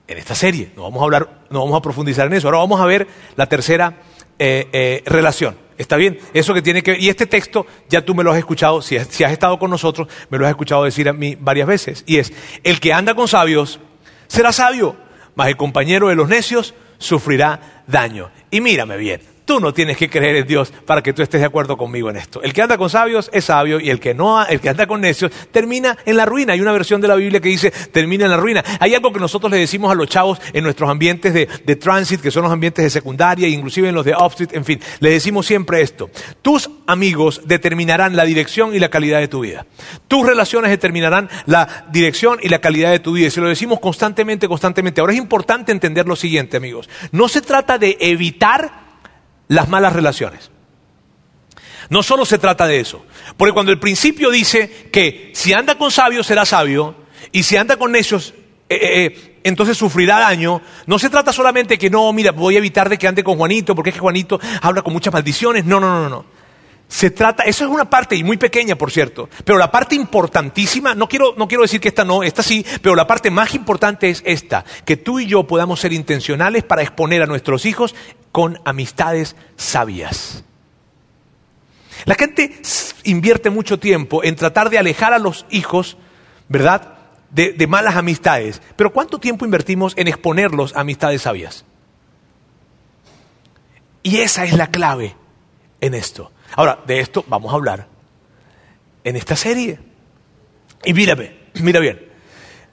en 0.07 0.17
esta 0.17 0.35
serie. 0.35 0.71
No 0.75 0.83
vamos 0.83 1.01
a 1.01 1.03
hablar, 1.05 1.29
no 1.49 1.59
vamos 1.61 1.77
a 1.77 1.81
profundizar 1.81 2.27
en 2.27 2.33
eso. 2.33 2.47
Ahora 2.47 2.59
vamos 2.59 2.79
a 2.79 2.85
ver 2.85 3.07
la 3.35 3.47
tercera 3.47 3.97
eh, 4.39 4.67
eh, 4.71 5.03
relación. 5.05 5.57
¿Está 5.77 5.97
bien? 5.97 6.19
Eso 6.33 6.53
que 6.53 6.61
tiene 6.61 6.83
que 6.83 6.97
Y 6.97 7.09
este 7.09 7.25
texto 7.25 7.65
ya 7.89 8.01
tú 8.01 8.15
me 8.15 8.23
lo 8.23 8.31
has 8.31 8.37
escuchado, 8.37 8.81
si 8.81 8.97
has, 8.97 9.19
estado 9.19 9.59
con 9.59 9.69
nosotros, 9.69 10.07
me 10.29 10.37
lo 10.37 10.45
has 10.45 10.51
escuchado 10.51 10.83
decir 10.83 11.09
a 11.09 11.13
mí 11.13 11.35
varias 11.39 11.67
veces. 11.67 12.03
Y 12.05 12.17
es, 12.17 12.31
el 12.63 12.79
que 12.79 12.93
anda 12.93 13.13
con 13.13 13.27
sabios 13.27 13.79
será 14.27 14.53
sabio, 14.53 14.95
mas 15.35 15.49
el 15.49 15.57
compañero 15.57 16.07
de 16.07 16.15
los 16.15 16.29
necios 16.29 16.73
sufrirá 16.97 17.83
daño. 17.87 18.31
Y 18.51 18.61
mírame 18.61 18.95
bien, 18.95 19.21
Tú 19.45 19.59
no 19.59 19.73
tienes 19.73 19.95
que 19.97 20.09
creer 20.09 20.37
en 20.37 20.47
Dios 20.47 20.73
para 20.85 21.03
que 21.03 21.13
tú 21.13 21.21
estés 21.21 21.39
de 21.39 21.45
acuerdo 21.45 21.77
conmigo 21.77 22.09
en 22.09 22.17
esto. 22.17 22.41
El 22.41 22.51
que 22.51 22.63
anda 22.63 22.77
con 22.77 22.89
sabios 22.89 23.29
es 23.31 23.45
sabio 23.45 23.79
y 23.79 23.91
el 23.91 23.99
que 23.99 24.15
no, 24.15 24.43
el 24.43 24.59
que 24.59 24.69
anda 24.69 24.87
con 24.87 25.01
necios 25.01 25.31
termina 25.51 25.95
en 26.03 26.17
la 26.17 26.25
ruina. 26.25 26.53
Hay 26.53 26.61
una 26.61 26.71
versión 26.71 26.99
de 26.99 27.07
la 27.07 27.15
Biblia 27.15 27.39
que 27.39 27.49
dice 27.49 27.71
termina 27.91 28.25
en 28.25 28.31
la 28.31 28.37
ruina. 28.37 28.63
Hay 28.79 28.95
algo 28.95 29.13
que 29.13 29.19
nosotros 29.19 29.51
le 29.51 29.59
decimos 29.59 29.91
a 29.91 29.95
los 29.95 30.09
chavos 30.09 30.41
en 30.51 30.63
nuestros 30.63 30.89
ambientes 30.89 31.31
de, 31.33 31.47
de 31.63 31.75
transit, 31.75 32.21
que 32.21 32.31
son 32.31 32.43
los 32.43 32.51
ambientes 32.51 32.83
de 32.83 32.89
secundaria, 32.89 33.47
inclusive 33.47 33.89
en 33.89 33.95
los 33.95 34.03
de 34.03 34.15
offset, 34.15 34.51
en 34.55 34.65
fin. 34.65 34.79
Le 34.99 35.11
decimos 35.11 35.45
siempre 35.45 35.81
esto. 35.81 36.09
Tus 36.41 36.69
amigos 36.87 37.41
determinarán 37.45 38.15
la 38.15 38.25
dirección 38.25 38.73
y 38.73 38.79
la 38.79 38.89
calidad 38.89 39.19
de 39.19 39.27
tu 39.27 39.41
vida. 39.41 39.67
Tus 40.07 40.25
relaciones 40.25 40.71
determinarán 40.71 41.29
la 41.45 41.85
dirección 41.91 42.39
y 42.41 42.49
la 42.49 42.59
calidad 42.59 42.89
de 42.89 42.99
tu 42.99 43.13
vida. 43.13 43.27
Y 43.27 43.31
se 43.31 43.41
lo 43.41 43.47
decimos 43.47 43.79
constantemente, 43.79 44.47
constantemente. 44.47 45.01
Ahora 45.01 45.13
es 45.13 45.19
importante 45.19 45.71
entender 45.71 46.07
lo 46.07 46.15
siguiente, 46.15 46.57
amigos. 46.57 46.89
No 47.11 47.27
se 47.27 47.41
trata 47.41 47.77
de 47.77 47.97
evitar 47.99 48.84
las 49.47 49.69
malas 49.69 49.93
relaciones. 49.93 50.51
No 51.89 52.01
solo 52.01 52.25
se 52.25 52.39
trata 52.39 52.65
de 52.65 52.79
eso, 52.79 53.05
porque 53.37 53.53
cuando 53.53 53.71
el 53.71 53.79
principio 53.79 54.31
dice 54.31 54.89
que 54.91 55.31
si 55.35 55.53
anda 55.53 55.77
con 55.77 55.91
sabios 55.91 56.25
será 56.25 56.45
sabio 56.45 56.95
y 57.31 57.43
si 57.43 57.57
anda 57.57 57.77
con 57.77 57.91
necios 57.91 58.33
eh, 58.67 58.75
eh, 58.75 59.05
eh, 59.05 59.39
entonces 59.43 59.77
sufrirá 59.77 60.19
daño, 60.19 60.59
no 60.87 60.97
se 60.97 61.11
trata 61.11 61.31
solamente 61.31 61.77
que 61.77 61.91
no, 61.91 62.11
mira, 62.11 62.31
voy 62.31 62.55
a 62.55 62.57
evitar 62.57 62.89
de 62.89 62.97
que 62.97 63.07
ande 63.07 63.23
con 63.23 63.37
Juanito 63.37 63.75
porque 63.75 63.91
es 63.91 63.93
que 63.93 63.99
Juanito 63.99 64.39
habla 64.61 64.81
con 64.81 64.91
muchas 64.91 65.13
maldiciones, 65.13 65.65
no, 65.65 65.79
no, 65.79 66.01
no, 66.01 66.09
no. 66.09 66.25
Se 66.88 67.09
trata, 67.09 67.43
eso 67.43 67.65
es 67.65 67.69
una 67.71 67.89
parte 67.89 68.15
y 68.15 68.23
muy 68.23 68.38
pequeña, 68.38 68.75
por 68.75 68.91
cierto, 68.91 69.27
pero 69.43 69.57
la 69.57 69.71
parte 69.71 69.95
importantísima, 69.95 70.93
no 70.93 71.09
quiero, 71.09 71.33
no 71.36 71.47
quiero 71.47 71.63
decir 71.63 71.81
que 71.81 71.88
esta 71.88 72.05
no, 72.05 72.21
esta 72.21 72.43
sí, 72.43 72.65
pero 72.81 72.95
la 72.95 73.07
parte 73.07 73.31
más 73.31 73.55
importante 73.55 74.09
es 74.09 74.21
esta, 74.25 74.63
que 74.86 74.95
tú 74.95 75.19
y 75.19 75.25
yo 75.25 75.47
podamos 75.47 75.79
ser 75.79 75.93
intencionales 75.93 76.63
para 76.63 76.83
exponer 76.83 77.23
a 77.23 77.25
nuestros 77.25 77.65
hijos 77.65 77.95
con 78.31 78.59
amistades 78.65 79.36
sabias. 79.55 80.43
La 82.05 82.15
gente 82.15 82.55
invierte 83.03 83.49
mucho 83.49 83.79
tiempo 83.79 84.23
en 84.23 84.36
tratar 84.36 84.69
de 84.69 84.77
alejar 84.77 85.13
a 85.13 85.19
los 85.19 85.45
hijos, 85.49 85.97
¿verdad?, 86.49 86.93
de, 87.31 87.51
de, 87.51 87.67
malas 87.67 87.95
amistades. 87.95 88.61
Pero 88.75 88.93
¿cuánto 88.93 89.19
tiempo 89.19 89.43
invertimos 89.43 89.93
en 89.97 90.07
exponerlos 90.07 90.75
a 90.75 90.81
amistades 90.81 91.23
sabias? 91.23 91.65
Y 94.03 94.17
esa 94.17 94.45
es 94.45 94.53
la 94.53 94.67
clave 94.67 95.15
en 95.81 95.95
esto. 95.95 96.31
Ahora, 96.55 96.79
de 96.85 96.99
esto 96.99 97.23
vamos 97.27 97.51
a 97.51 97.55
hablar 97.55 97.87
en 99.03 99.15
esta 99.15 99.35
serie. 99.35 99.79
Y 100.83 100.93
mírame, 100.93 101.35
mira 101.55 101.79
bien. 101.79 102.13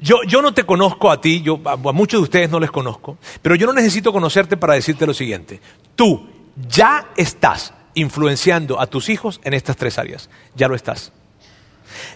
Yo, 0.00 0.42
no 0.42 0.52
te 0.52 0.64
conozco 0.64 1.12
a 1.12 1.20
ti, 1.20 1.42
yo, 1.42 1.60
a, 1.64 1.76
muchos 1.76 2.20
de 2.20 2.24
ustedes 2.24 2.50
no 2.50 2.58
les 2.58 2.72
conozco, 2.72 3.18
pero 3.40 3.54
yo 3.54 3.68
no 3.68 3.72
necesito 3.72 4.12
conocerte 4.12 4.56
para 4.56 4.74
decirte 4.74 5.06
lo 5.06 5.14
siguiente. 5.14 5.60
Tú 5.94 6.28
ya 6.68 7.10
estás 7.16 7.72
influenciando 7.94 8.80
a 8.80 8.88
tus 8.88 9.08
hijos 9.08 9.40
en 9.44 9.54
estas 9.54 9.76
tres 9.76 9.98
áreas. 9.98 10.28
Ya 10.56 10.66
lo 10.66 10.74
estás. 10.74 11.12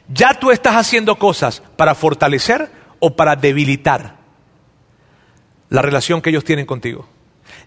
Ya 0.09 0.35
tú 0.35 0.51
estás 0.51 0.75
haciendo 0.75 1.17
cosas 1.17 1.63
para 1.77 1.95
fortalecer 1.95 2.71
o 2.99 3.15
para 3.15 3.37
debilitar 3.37 4.17
la 5.69 5.83
relación 5.83 6.21
que 6.21 6.31
ellos 6.31 6.45
tienen 6.45 6.67
contigo. 6.67 7.07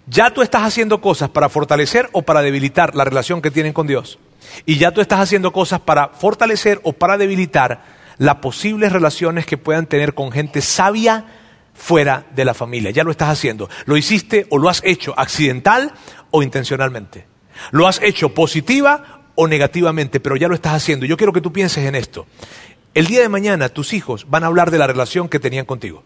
Ya 0.09 0.31
tú 0.31 0.41
estás 0.41 0.63
haciendo 0.63 1.01
cosas 1.01 1.29
para 1.29 1.49
fortalecer 1.49 2.09
o 2.13 2.23
para 2.23 2.41
debilitar 2.41 2.95
la 2.95 3.05
relación 3.05 3.41
que 3.41 3.51
tienen 3.51 3.73
con 3.73 3.85
Dios. 3.85 4.17
Y 4.65 4.77
ya 4.77 4.91
tú 4.91 5.01
estás 5.01 5.19
haciendo 5.19 5.51
cosas 5.51 5.81
para 5.81 6.09
fortalecer 6.09 6.79
o 6.83 6.93
para 6.93 7.17
debilitar 7.17 7.83
las 8.17 8.35
posibles 8.35 8.91
relaciones 8.91 9.45
que 9.45 9.57
puedan 9.57 9.85
tener 9.85 10.15
con 10.15 10.31
gente 10.31 10.61
sabia 10.61 11.25
fuera 11.75 12.25
de 12.35 12.43
la 12.43 12.55
familia. 12.55 12.89
Ya 12.89 13.03
lo 13.03 13.11
estás 13.11 13.29
haciendo. 13.29 13.69
Lo 13.85 13.97
hiciste 13.97 14.47
o 14.49 14.57
lo 14.57 14.67
has 14.69 14.81
hecho 14.83 15.13
accidental 15.15 15.93
o 16.31 16.41
intencionalmente. 16.41 17.27
Lo 17.71 17.87
has 17.87 18.01
hecho 18.01 18.33
positiva 18.33 19.21
o 19.35 19.47
negativamente, 19.47 20.19
pero 20.19 20.35
ya 20.35 20.47
lo 20.47 20.55
estás 20.55 20.73
haciendo. 20.73 21.05
Yo 21.05 21.17
quiero 21.17 21.33
que 21.33 21.41
tú 21.41 21.53
pienses 21.53 21.85
en 21.85 21.93
esto. 21.95 22.25
El 22.95 23.05
día 23.05 23.21
de 23.21 23.29
mañana 23.29 23.69
tus 23.69 23.93
hijos 23.93 24.25
van 24.27 24.43
a 24.43 24.47
hablar 24.47 24.71
de 24.71 24.79
la 24.79 24.87
relación 24.87 25.29
que 25.29 25.39
tenían 25.39 25.65
contigo. 25.65 26.03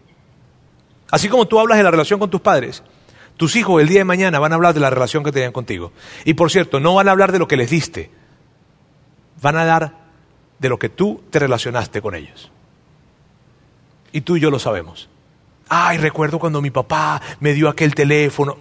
Así 1.10 1.28
como 1.28 1.46
tú 1.46 1.58
hablas 1.58 1.78
de 1.78 1.84
la 1.84 1.90
relación 1.90 2.20
con 2.20 2.30
tus 2.30 2.40
padres, 2.40 2.82
tus 3.36 3.56
hijos 3.56 3.80
el 3.82 3.88
día 3.88 3.98
de 3.98 4.04
mañana 4.04 4.38
van 4.38 4.52
a 4.52 4.54
hablar 4.54 4.74
de 4.74 4.80
la 4.80 4.90
relación 4.90 5.24
que 5.24 5.32
tenían 5.32 5.52
contigo. 5.52 5.92
Y 6.24 6.34
por 6.34 6.50
cierto, 6.50 6.78
no 6.78 6.94
van 6.94 7.08
a 7.08 7.10
hablar 7.10 7.32
de 7.32 7.38
lo 7.38 7.48
que 7.48 7.56
les 7.56 7.70
diste. 7.70 8.10
Van 9.42 9.56
a 9.56 9.64
dar 9.64 9.94
de 10.58 10.68
lo 10.68 10.78
que 10.78 10.88
tú 10.88 11.22
te 11.30 11.40
relacionaste 11.40 12.00
con 12.00 12.14
ellos. 12.14 12.50
Y 14.12 14.20
tú 14.20 14.36
y 14.36 14.40
yo 14.40 14.50
lo 14.50 14.60
sabemos. 14.60 15.08
Ay, 15.68 15.98
recuerdo 15.98 16.38
cuando 16.38 16.62
mi 16.62 16.70
papá 16.70 17.20
me 17.40 17.54
dio 17.54 17.68
aquel 17.68 17.94
teléfono. 17.94 18.56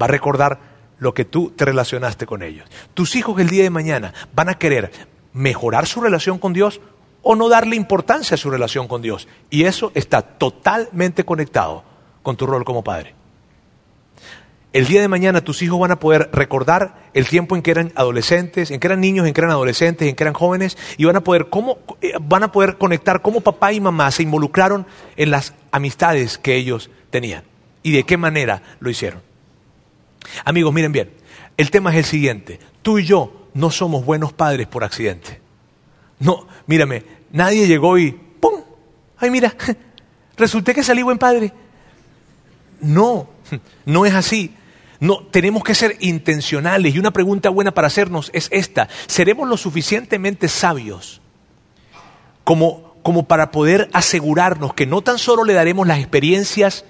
Va 0.00 0.06
a 0.06 0.08
recordar 0.08 0.60
lo 0.98 1.12
que 1.12 1.24
tú 1.24 1.50
te 1.50 1.64
relacionaste 1.64 2.26
con 2.26 2.44
ellos. 2.44 2.68
Tus 2.94 3.16
hijos 3.16 3.40
el 3.40 3.48
día 3.48 3.64
de 3.64 3.70
mañana 3.70 4.14
van 4.32 4.48
a 4.48 4.54
querer 4.54 4.92
mejorar 5.32 5.86
su 5.88 6.00
relación 6.00 6.38
con 6.38 6.52
Dios 6.52 6.80
o 7.22 7.34
no 7.34 7.48
darle 7.48 7.74
importancia 7.74 8.36
a 8.36 8.38
su 8.38 8.50
relación 8.50 8.86
con 8.86 9.02
Dios. 9.02 9.26
Y 9.50 9.64
eso 9.64 9.90
está 9.96 10.22
totalmente 10.22 11.24
conectado 11.24 11.91
con 12.22 12.36
tu 12.36 12.46
rol 12.46 12.64
como 12.64 12.84
padre. 12.84 13.14
El 14.72 14.86
día 14.86 15.02
de 15.02 15.08
mañana 15.08 15.42
tus 15.42 15.60
hijos 15.60 15.78
van 15.78 15.90
a 15.90 15.98
poder 15.98 16.30
recordar 16.32 17.10
el 17.12 17.28
tiempo 17.28 17.56
en 17.56 17.62
que 17.62 17.72
eran 17.72 17.92
adolescentes, 17.94 18.70
en 18.70 18.80
que 18.80 18.86
eran 18.86 19.00
niños, 19.00 19.26
en 19.26 19.34
que 19.34 19.40
eran 19.42 19.50
adolescentes, 19.50 20.08
en 20.08 20.16
que 20.16 20.24
eran 20.24 20.32
jóvenes, 20.32 20.78
y 20.96 21.04
van 21.04 21.16
a 21.16 21.20
poder, 21.20 21.50
cómo, 21.50 21.78
eh, 22.00 22.12
van 22.22 22.42
a 22.42 22.52
poder 22.52 22.78
conectar 22.78 23.20
cómo 23.20 23.42
papá 23.42 23.74
y 23.74 23.80
mamá 23.80 24.10
se 24.10 24.22
involucraron 24.22 24.86
en 25.16 25.30
las 25.30 25.52
amistades 25.72 26.38
que 26.38 26.56
ellos 26.56 26.90
tenían 27.10 27.44
y 27.82 27.92
de 27.92 28.04
qué 28.04 28.16
manera 28.16 28.62
lo 28.80 28.88
hicieron. 28.88 29.20
Amigos, 30.44 30.72
miren 30.72 30.92
bien, 30.92 31.10
el 31.58 31.70
tema 31.70 31.90
es 31.90 31.96
el 31.96 32.04
siguiente. 32.04 32.58
Tú 32.80 32.98
y 32.98 33.04
yo 33.04 33.48
no 33.52 33.70
somos 33.70 34.06
buenos 34.06 34.32
padres 34.32 34.66
por 34.68 34.84
accidente. 34.84 35.40
No, 36.18 36.46
mírame, 36.66 37.04
nadie 37.30 37.66
llegó 37.66 37.98
y 37.98 38.12
¡pum! 38.12 38.62
Ay, 39.18 39.30
mira, 39.30 39.54
resulté 40.36 40.72
que 40.74 40.82
salí 40.82 41.02
buen 41.02 41.18
padre. 41.18 41.52
No, 42.82 43.30
no 43.86 44.04
es 44.04 44.12
así. 44.12 44.54
No, 45.00 45.26
tenemos 45.30 45.64
que 45.64 45.74
ser 45.74 45.96
intencionales 46.00 46.94
y 46.94 46.98
una 46.98 47.10
pregunta 47.10 47.48
buena 47.48 47.72
para 47.72 47.88
hacernos 47.88 48.30
es 48.34 48.48
esta. 48.52 48.88
¿Seremos 49.06 49.48
lo 49.48 49.56
suficientemente 49.56 50.46
sabios 50.48 51.20
como, 52.44 52.94
como 53.02 53.24
para 53.26 53.50
poder 53.50 53.88
asegurarnos 53.92 54.74
que 54.74 54.86
no 54.86 55.02
tan 55.02 55.18
solo 55.18 55.44
le 55.44 55.54
daremos 55.54 55.86
las 55.88 55.98
experiencias 55.98 56.84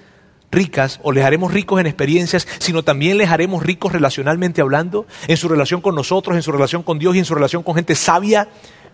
ricas 0.50 1.00
o 1.02 1.12
les 1.12 1.24
haremos 1.24 1.52
ricos 1.52 1.80
en 1.80 1.86
experiencias, 1.86 2.46
sino 2.58 2.82
también 2.82 3.16
les 3.16 3.30
haremos 3.30 3.62
ricos 3.62 3.92
relacionalmente 3.92 4.60
hablando, 4.60 5.06
en 5.26 5.38
su 5.38 5.48
relación 5.48 5.80
con 5.80 5.94
nosotros, 5.94 6.36
en 6.36 6.42
su 6.42 6.52
relación 6.52 6.82
con 6.82 6.98
Dios 6.98 7.16
y 7.16 7.20
en 7.20 7.24
su 7.24 7.34
relación 7.34 7.62
con 7.62 7.74
gente 7.74 7.94
sabia 7.94 8.48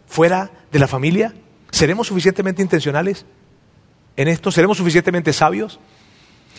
fuera 0.07 0.53
de 0.70 0.78
la 0.78 0.86
familia? 0.86 1.34
¿Seremos 1.70 2.07
suficientemente 2.07 2.62
intencionales 2.62 3.26
en 4.16 4.28
esto? 4.28 4.53
¿Seremos 4.53 4.78
suficientemente 4.78 5.32
sabios? 5.32 5.80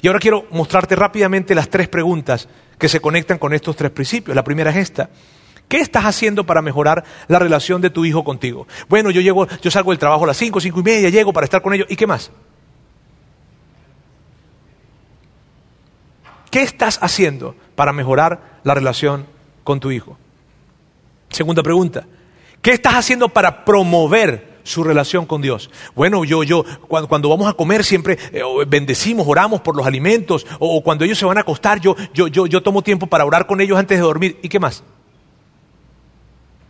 Y 0.01 0.07
ahora 0.07 0.19
quiero 0.19 0.45
mostrarte 0.51 0.95
rápidamente 0.95 1.53
las 1.55 1.69
tres 1.69 1.87
preguntas 1.87 2.47
que 2.77 2.87
se 2.87 3.01
conectan 3.01 3.37
con 3.37 3.53
estos 3.53 3.75
tres 3.75 3.91
principios. 3.91 4.35
La 4.35 4.43
primera 4.43 4.71
es 4.71 4.77
esta. 4.77 5.09
¿Qué 5.67 5.77
estás 5.77 6.05
haciendo 6.05 6.45
para 6.45 6.61
mejorar 6.61 7.03
la 7.27 7.37
relación 7.37 7.81
de 7.81 7.91
tu 7.91 8.03
hijo 8.05 8.23
contigo? 8.23 8.67
Bueno, 8.87 9.11
yo 9.11 9.21
llego, 9.21 9.47
yo 9.61 9.69
salgo 9.69 9.91
del 9.91 9.99
trabajo 9.99 10.23
a 10.23 10.27
las 10.27 10.37
5, 10.37 10.59
5 10.59 10.79
y 10.79 10.83
media, 10.83 11.09
llego 11.09 11.31
para 11.31 11.45
estar 11.45 11.61
con 11.61 11.73
ellos. 11.73 11.87
¿Y 11.89 11.95
qué 11.95 12.07
más? 12.07 12.31
¿Qué 16.49 16.63
estás 16.63 16.97
haciendo 17.01 17.55
para 17.75 17.93
mejorar 17.93 18.59
la 18.63 18.73
relación 18.73 19.27
con 19.63 19.79
tu 19.79 19.91
hijo? 19.91 20.17
Segunda 21.29 21.61
pregunta. 21.61 22.05
¿Qué 22.61 22.71
estás 22.71 22.95
haciendo 22.95 23.29
para 23.29 23.63
promover 23.63 24.48
su 24.63 24.83
relación 24.83 25.25
con 25.25 25.41
Dios. 25.41 25.69
Bueno, 25.95 26.23
yo, 26.25 26.43
yo, 26.43 26.63
cuando, 26.87 27.29
vamos 27.29 27.47
a 27.47 27.53
comer 27.53 27.83
siempre 27.83 28.17
eh, 28.31 28.41
bendecimos, 28.67 29.27
oramos 29.27 29.61
por 29.61 29.75
los 29.75 29.85
alimentos, 29.85 30.45
o, 30.59 30.81
cuando 30.83 31.05
ellos 31.05 31.17
se 31.17 31.25
van 31.25 31.37
a 31.37 31.41
acostar, 31.41 31.79
yo, 31.79 31.95
yo, 32.13 32.27
yo, 32.27 32.47
yo 32.47 32.63
tomo 32.63 32.81
tiempo 32.81 33.07
para 33.07 33.25
orar 33.25 33.47
con 33.47 33.61
ellos 33.61 33.77
antes 33.77 33.97
de 33.97 34.03
dormir. 34.03 34.39
¿Y 34.41 34.49
qué 34.49 34.59
más? 34.59 34.83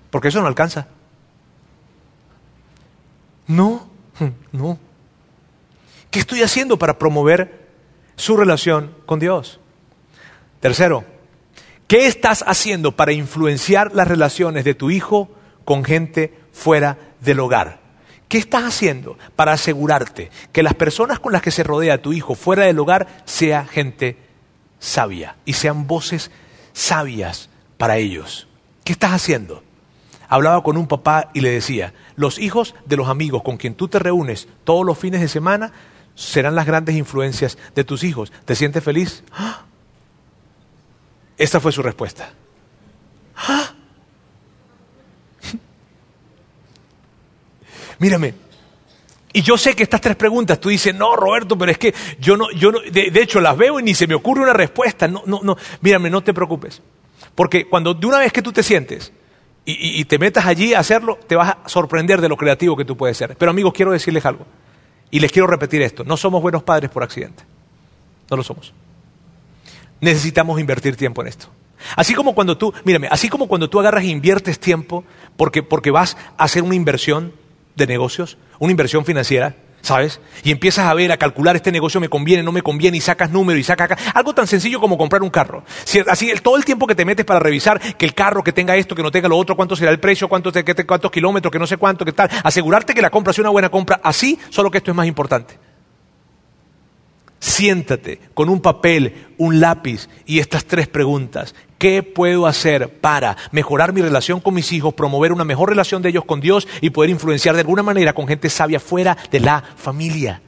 Porque 0.09 0.29
eso 0.29 0.41
no 0.41 0.47
alcanza. 0.47 0.87
No, 3.47 3.89
no. 4.51 4.77
¿Qué 6.11 6.19
estoy 6.19 6.41
haciendo 6.41 6.77
para 6.77 6.97
promover 6.97 7.67
su 8.15 8.35
relación 8.35 8.95
con 9.05 9.19
Dios? 9.19 9.59
Tercero, 10.59 11.05
¿qué 11.87 12.07
estás 12.07 12.43
haciendo 12.47 12.95
para 12.95 13.11
influenciar 13.11 13.93
las 13.93 14.07
relaciones 14.07 14.65
de 14.65 14.73
tu 14.73 14.91
hijo 14.91 15.29
con 15.65 15.83
gente 15.83 16.37
fuera 16.51 16.97
del 17.21 17.39
hogar? 17.39 17.79
¿Qué 18.27 18.37
estás 18.37 18.63
haciendo 18.63 19.17
para 19.35 19.53
asegurarte 19.53 20.29
que 20.51 20.61
las 20.61 20.75
personas 20.75 21.19
con 21.19 21.33
las 21.33 21.41
que 21.41 21.51
se 21.51 21.63
rodea 21.63 22.01
tu 22.01 22.13
hijo 22.13 22.35
fuera 22.35 22.65
del 22.65 22.77
hogar 22.77 23.07
sea 23.25 23.65
gente 23.65 24.17
sabia 24.79 25.35
y 25.45 25.53
sean 25.53 25.87
voces 25.87 26.29
sabias 26.73 27.49
para 27.77 27.97
ellos? 27.97 28.47
¿Qué 28.83 28.93
estás 28.93 29.13
haciendo? 29.13 29.63
Hablaba 30.27 30.61
con 30.61 30.77
un 30.77 30.87
papá 30.87 31.31
y 31.33 31.41
le 31.41 31.49
decía, 31.49 31.93
los 32.15 32.37
hijos 32.37 32.75
de 32.85 32.97
los 32.97 33.09
amigos 33.09 33.41
con 33.41 33.57
quien 33.57 33.73
tú 33.73 33.87
te 33.87 33.97
reúnes 33.97 34.47
todos 34.63 34.85
los 34.85 34.97
fines 34.97 35.21
de 35.21 35.27
semana 35.27 35.71
serán 36.13 36.53
las 36.53 36.67
grandes 36.67 36.95
influencias 36.95 37.57
de 37.73 37.83
tus 37.83 38.03
hijos. 38.03 38.31
¿Te 38.45 38.55
sientes 38.55 38.83
feliz? 38.83 39.23
¡Ah! 39.33 39.63
Esta 41.35 41.59
fue 41.59 41.71
su 41.71 41.81
respuesta. 41.81 42.31
¡Ah! 43.35 43.73
Mírame. 47.99 48.33
Y 49.31 49.41
yo 49.41 49.57
sé 49.57 49.75
que 49.75 49.83
estas 49.83 50.01
tres 50.01 50.15
preguntas, 50.15 50.59
tú 50.59 50.69
dices, 50.69 50.95
no, 50.95 51.15
Roberto, 51.15 51.57
pero 51.57 51.71
es 51.71 51.77
que 51.77 51.93
yo 52.19 52.35
no, 52.35 52.49
yo 52.51 52.71
no, 52.71 52.79
de, 52.79 53.11
hecho 53.21 53.39
las 53.39 53.55
veo 53.55 53.79
y 53.79 53.83
ni 53.83 53.93
se 53.93 54.07
me 54.07 54.15
ocurre 54.15 54.41
una 54.41 54.53
respuesta. 54.53 55.07
No, 55.07 55.21
no, 55.25 55.41
no. 55.43 55.55
Mírame, 55.81 56.09
no 56.09 56.21
te 56.21 56.33
preocupes. 56.33 56.81
Porque 57.35 57.67
cuando 57.67 57.93
de 57.93 58.07
una 58.07 58.19
vez 58.19 58.33
que 58.33 58.41
tú 58.41 58.51
te 58.51 58.63
sientes 58.63 59.13
y, 59.65 59.99
y 59.99 60.05
te 60.05 60.17
metas 60.17 60.45
allí 60.45 60.73
a 60.73 60.79
hacerlo, 60.79 61.19
te 61.27 61.35
vas 61.35 61.57
a 61.63 61.69
sorprender 61.69 62.21
de 62.21 62.29
lo 62.29 62.37
creativo 62.37 62.75
que 62.75 62.85
tú 62.85 62.97
puedes 62.97 63.17
ser. 63.17 63.35
Pero 63.37 63.51
amigos, 63.51 63.73
quiero 63.73 63.91
decirles 63.91 64.25
algo. 64.25 64.47
Y 65.11 65.19
les 65.19 65.31
quiero 65.31 65.47
repetir 65.47 65.81
esto. 65.81 66.03
No 66.03 66.17
somos 66.17 66.41
buenos 66.41 66.63
padres 66.63 66.89
por 66.89 67.03
accidente. 67.03 67.43
No 68.31 68.37
lo 68.37 68.43
somos. 68.43 68.73
Necesitamos 70.01 70.59
invertir 70.59 70.95
tiempo 70.95 71.21
en 71.21 71.27
esto. 71.27 71.47
Así 71.95 72.13
como 72.13 72.35
cuando 72.35 72.57
tú, 72.57 72.73
mírame, 72.83 73.07
así 73.09 73.29
como 73.29 73.47
cuando 73.47 73.69
tú 73.69 73.79
agarras 73.79 74.03
e 74.03 74.07
inviertes 74.07 74.59
tiempo 74.59 75.03
porque, 75.37 75.63
porque 75.63 75.91
vas 75.91 76.17
a 76.37 76.43
hacer 76.43 76.63
una 76.63 76.75
inversión, 76.75 77.33
de 77.79 77.87
negocios, 77.87 78.37
una 78.59 78.71
inversión 78.71 79.05
financiera, 79.05 79.55
¿sabes? 79.81 80.19
Y 80.43 80.51
empiezas 80.51 80.85
a 80.85 80.93
ver, 80.93 81.11
a 81.11 81.17
calcular, 81.17 81.55
este 81.55 81.71
negocio 81.71 81.99
me 81.99 82.09
conviene, 82.09 82.43
no 82.43 82.51
me 82.51 82.61
conviene, 82.61 82.97
y 82.97 83.01
sacas 83.01 83.31
número 83.31 83.57
y 83.57 83.63
sacas 83.63 83.91
acá. 83.91 84.11
Algo 84.13 84.33
tan 84.33 84.47
sencillo 84.47 84.79
como 84.79 84.97
comprar 84.97 85.23
un 85.23 85.29
carro. 85.29 85.63
así, 86.07 86.31
todo 86.43 86.57
el 86.57 86.65
tiempo 86.65 86.85
que 86.85 86.95
te 86.95 87.05
metes 87.05 87.25
para 87.25 87.39
revisar 87.39 87.79
que 87.95 88.05
el 88.05 88.13
carro, 88.13 88.43
que 88.43 88.53
tenga 88.53 88.75
esto, 88.75 88.95
que 88.95 89.03
no 89.03 89.11
tenga 89.11 89.27
lo 89.27 89.37
otro, 89.37 89.55
cuánto 89.55 89.75
será 89.75 89.91
el 89.91 89.99
precio, 89.99 90.27
cuántos, 90.27 90.53
cuántos 90.85 91.11
kilómetros, 91.11 91.51
que 91.51 91.59
no 91.59 91.67
sé 91.67 91.77
cuánto, 91.77 92.05
que 92.05 92.11
tal. 92.11 92.29
Asegurarte 92.43 92.93
que 92.93 93.01
la 93.01 93.09
compra 93.09 93.33
sea 93.33 93.43
una 93.43 93.51
buena 93.51 93.69
compra. 93.69 93.99
Así, 94.03 94.37
solo 94.49 94.69
que 94.69 94.79
esto 94.79 94.91
es 94.91 94.97
más 94.97 95.07
importante. 95.07 95.57
Siéntate 97.39 98.19
con 98.33 98.49
un 98.49 98.61
papel, 98.61 99.33
un 99.37 99.61
lápiz 99.61 100.09
y 100.25 100.39
estas 100.39 100.65
tres 100.65 100.87
preguntas. 100.87 101.55
¿Qué 101.79 102.03
puedo 102.03 102.45
hacer 102.45 102.99
para 102.99 103.37
mejorar 103.51 103.93
mi 103.93 104.01
relación 104.01 104.41
con 104.41 104.53
mis 104.53 104.73
hijos, 104.73 104.93
promover 104.93 105.31
una 105.31 105.45
mejor 105.45 105.69
relación 105.69 106.01
de 106.01 106.09
ellos 106.09 106.25
con 106.25 106.41
Dios 106.41 106.67
y 106.81 106.89
poder 106.89 107.09
influenciar 107.09 107.55
de 107.55 107.61
alguna 107.61 107.83
manera 107.83 108.11
con 108.11 108.27
gente 108.27 108.49
sabia 108.49 108.81
fuera 108.81 109.17
de 109.31 109.39
la 109.39 109.63
familia? 109.77 110.41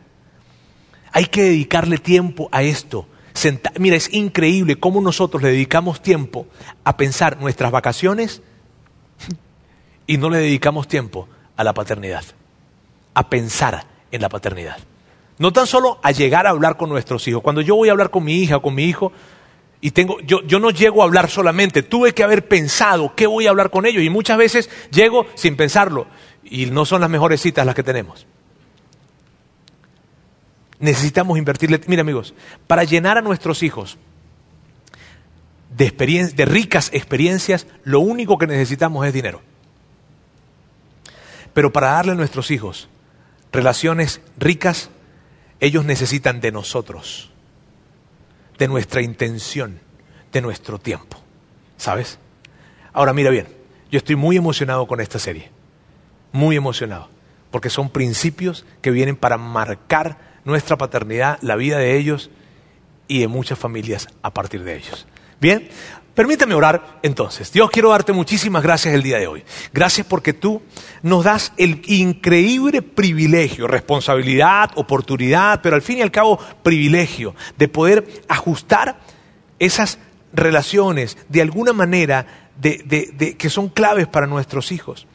Hay 1.14 1.28
que 1.28 1.44
dedicarle 1.44 1.98
tiempo 2.00 2.50
a 2.52 2.64
esto. 2.64 3.08
Mira, 3.80 3.96
es 3.96 4.14
increíble 4.14 4.76
cómo 4.76 5.00
nosotros 5.00 5.42
le 5.42 5.52
dedicamos 5.52 6.02
tiempo 6.02 6.48
a 6.84 6.98
pensar 6.98 7.40
nuestras 7.40 7.72
vacaciones 7.72 8.42
y 10.08 10.18
no 10.18 10.30
le 10.30 10.40
dedicamos 10.40 10.90
tiempo 10.90 11.30
a 11.56 11.64
la 11.64 11.74
paternidad, 11.74 12.26
a 13.14 13.30
pensar 13.30 13.86
en 14.12 14.22
la 14.22 14.28
paternidad. 14.28 14.80
No 15.38 15.54
tan 15.54 15.66
solo 15.66 15.98
a 16.04 16.12
llegar 16.12 16.46
a 16.46 16.50
hablar 16.50 16.76
con 16.76 16.90
nuestros 16.90 17.26
hijos. 17.30 17.42
Cuando 17.42 17.62
yo 17.62 17.78
voy 17.78 17.88
a 17.88 17.94
hablar 17.94 18.10
con 18.10 18.26
mi 18.26 18.36
hija 18.36 18.60
con 18.60 18.76
mi 18.76 18.84
hijo, 18.84 19.14
y 19.82 19.92
tengo, 19.92 20.20
yo, 20.22 20.44
yo 20.44 20.60
no 20.60 20.70
llego 20.70 21.02
a 21.02 21.06
hablar 21.06 21.28
solamente, 21.30 21.82
tuve 21.82 22.14
que 22.14 22.24
haber 22.24 22.48
pensado 22.48 23.16
qué 23.16 23.26
voy 23.26 23.48
a 23.48 23.50
hablar 23.50 23.72
con 23.72 23.88
ellos. 23.88 24.04
Y 24.04 24.12
muchas 24.12 24.38
veces 24.38 24.70
llego 24.92 25.26
sin 25.34 25.58
pensarlo. 25.58 26.06
Y 26.44 26.68
no 26.68 26.86
son 26.86 27.02
las 27.02 27.10
mejores 27.10 27.42
citas 27.42 27.66
las 27.66 27.74
que 27.74 27.82
tenemos. 27.82 28.28
Necesitamos 30.80 31.40
invertirle. 31.40 31.82
Mira, 31.88 32.02
amigos, 32.02 32.36
para 32.68 32.84
llenar 32.84 33.18
a 33.18 33.22
nuestros 33.22 33.64
hijos 33.64 33.98
de, 35.76 35.90
de 36.36 36.46
ricas 36.46 36.92
experiencias, 36.94 37.66
lo 37.84 38.02
único 38.02 38.38
que 38.38 38.46
necesitamos 38.46 39.08
es 39.08 39.14
dinero. 39.14 39.42
Pero 41.54 41.74
para 41.74 41.92
darle 41.92 42.12
a 42.12 42.16
nuestros 42.16 42.52
hijos 42.52 42.88
relaciones 43.52 44.22
ricas, 44.38 44.92
ellos 45.60 45.86
necesitan 45.86 46.40
de 46.40 46.52
nosotros, 46.52 47.31
de 48.62 48.68
nuestra 48.68 49.02
intención, 49.02 49.80
de 50.32 50.40
nuestro 50.40 50.78
tiempo. 50.78 51.18
¿Sabes? 51.78 52.20
Ahora 52.94 53.12
mira 53.12 53.32
bien, 53.32 53.48
yo 53.90 53.98
estoy 53.98 54.16
muy 54.16 54.38
emocionado 54.38 54.86
con 54.86 55.02
esta 55.02 55.18
serie, 55.18 55.50
muy 56.32 56.58
emocionado, 56.58 57.10
porque 57.50 57.72
son 57.72 57.90
principios 57.90 58.64
que 58.84 58.92
vienen 58.92 59.16
para 59.16 59.40
marcar 59.40 60.20
nuestra 60.46 60.78
paternidad, 60.78 61.40
la 61.42 61.56
vida 61.56 61.80
de 61.80 61.98
ellos 61.98 62.30
y 63.08 63.22
de 63.22 63.28
muchas 63.28 63.58
familias 63.58 64.08
a 64.22 64.32
partir 64.32 64.64
de 64.64 64.76
ellos. 64.76 65.08
Bien, 65.40 65.68
Permíteme 66.22 66.54
orar 66.54 67.00
entonces. 67.02 67.52
Dios, 67.52 67.72
quiero 67.72 67.90
darte 67.90 68.14
muchísimas 68.14 68.62
gracias 68.62 68.94
el 68.94 69.02
día 69.02 69.18
de 69.18 69.26
hoy. 69.26 69.44
Gracias 69.74 70.06
porque 70.06 70.34
tú 70.34 70.62
nos 71.02 71.24
das 71.24 71.52
el 71.58 71.82
increíble 71.88 72.84
privilegio, 72.84 73.66
responsabilidad, 73.66 74.70
oportunidad, 74.76 75.62
pero 75.64 75.76
al 75.76 75.82
fin 75.82 75.98
y 75.98 76.04
al 76.04 76.12
cabo 76.12 76.38
privilegio 76.62 77.34
de 77.58 77.68
poder 77.68 78.22
ajustar 78.28 79.00
esas 79.58 79.98
relaciones 80.32 81.18
de 81.28 81.42
alguna 81.42 81.74
manera 81.74 82.52
de, 82.56 83.36
que 83.36 83.50
son 83.50 83.70
claves 83.70 84.06
para 84.06 84.28
nuestros 84.28 84.72
hijos. 84.72 85.08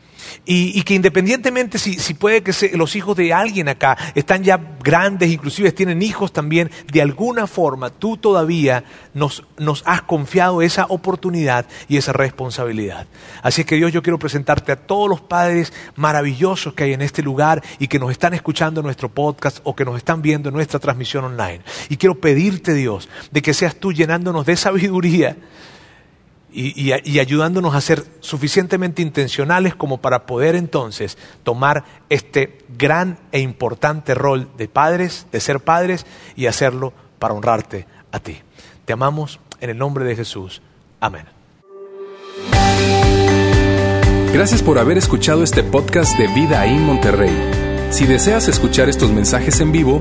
Y, 0.44 0.82
que 0.82 0.94
independientemente 0.94 1.78
si, 1.78 1.94
si 1.94 2.14
puede 2.14 2.42
que 2.42 2.52
los 2.76 2.94
hijos 2.94 3.16
de 3.16 3.32
alguien 3.32 3.68
acá 3.68 3.96
están 4.14 4.44
ya 4.44 4.60
grandes, 4.82 5.30
inclusive 5.30 5.72
tienen 5.72 6.02
hijos 6.02 6.32
también, 6.32 6.70
de 6.92 7.02
alguna 7.02 7.46
forma 7.46 7.90
tú 7.90 8.16
todavía 8.16 8.84
nos, 9.14 9.44
nos 9.58 9.82
has 9.86 10.02
confiado 10.02 10.62
esa 10.62 10.86
oportunidad 10.88 11.66
y 11.88 11.96
esa 11.96 12.12
responsabilidad. 12.12 13.06
Así 13.42 13.62
es 13.62 13.66
que 13.66 13.76
Dios, 13.76 13.92
yo 13.92 14.02
quiero 14.02 14.18
presentarte 14.18 14.72
a 14.72 14.76
todos 14.76 15.08
los 15.08 15.20
padres 15.20 15.72
maravillosos 15.96 16.74
que 16.74 16.84
hay 16.84 16.92
en 16.92 17.02
este 17.02 17.22
lugar 17.22 17.62
y 17.78 17.88
que 17.88 17.98
nos 17.98 18.10
están 18.10 18.34
escuchando 18.34 18.80
en 18.80 18.84
nuestro 18.84 19.08
podcast 19.08 19.58
o 19.64 19.74
que 19.74 19.84
nos 19.84 19.96
están 19.96 20.22
viendo 20.22 20.48
en 20.48 20.54
nuestra 20.54 20.78
transmisión 20.78 21.24
online. 21.24 21.60
Y 21.88 21.96
quiero 21.96 22.14
pedirte, 22.20 22.74
Dios, 22.74 23.08
de 23.30 23.42
que 23.42 23.54
seas 23.54 23.76
tú 23.76 23.92
llenándonos 23.92 24.46
de 24.46 24.56
sabiduría 24.56 25.36
y, 26.58 27.18
ayudándonos 27.20 27.74
a 27.74 27.80
ser 27.82 28.02
suficientemente 28.20 29.02
intencionales 29.02 29.74
como 29.74 29.98
para 29.98 30.24
poder 30.24 30.54
entonces 30.54 31.18
tomar 31.42 31.84
este 32.08 32.64
gran 32.78 33.18
e 33.30 33.40
importante 33.40 34.14
rol 34.14 34.48
de 34.56 34.66
padres, 34.66 35.26
de 35.30 35.40
ser 35.40 35.60
padres 35.60 36.06
y 36.34 36.46
hacerlo 36.46 36.94
para 37.18 37.34
honrarte 37.34 37.86
a 38.10 38.20
ti. 38.20 38.38
Te 38.86 38.94
amamos 38.94 39.38
en 39.60 39.68
el 39.68 39.76
nombre 39.76 40.06
de 40.06 40.16
Jesús. 40.16 40.62
Amén. 40.98 41.26
Gracias 44.32 44.62
por 44.62 44.78
haber 44.78 44.96
escuchado 44.96 45.42
este 45.42 45.62
podcast 45.62 46.16
de 46.16 46.26
Vida 46.28 46.64
en 46.64 46.82
Monterrey. 46.84 47.34
Si 47.90 48.06
deseas 48.06 48.48
escuchar 48.48 48.88
estos 48.88 49.10
mensajes 49.12 49.60
en 49.60 49.72
vivo, 49.72 50.00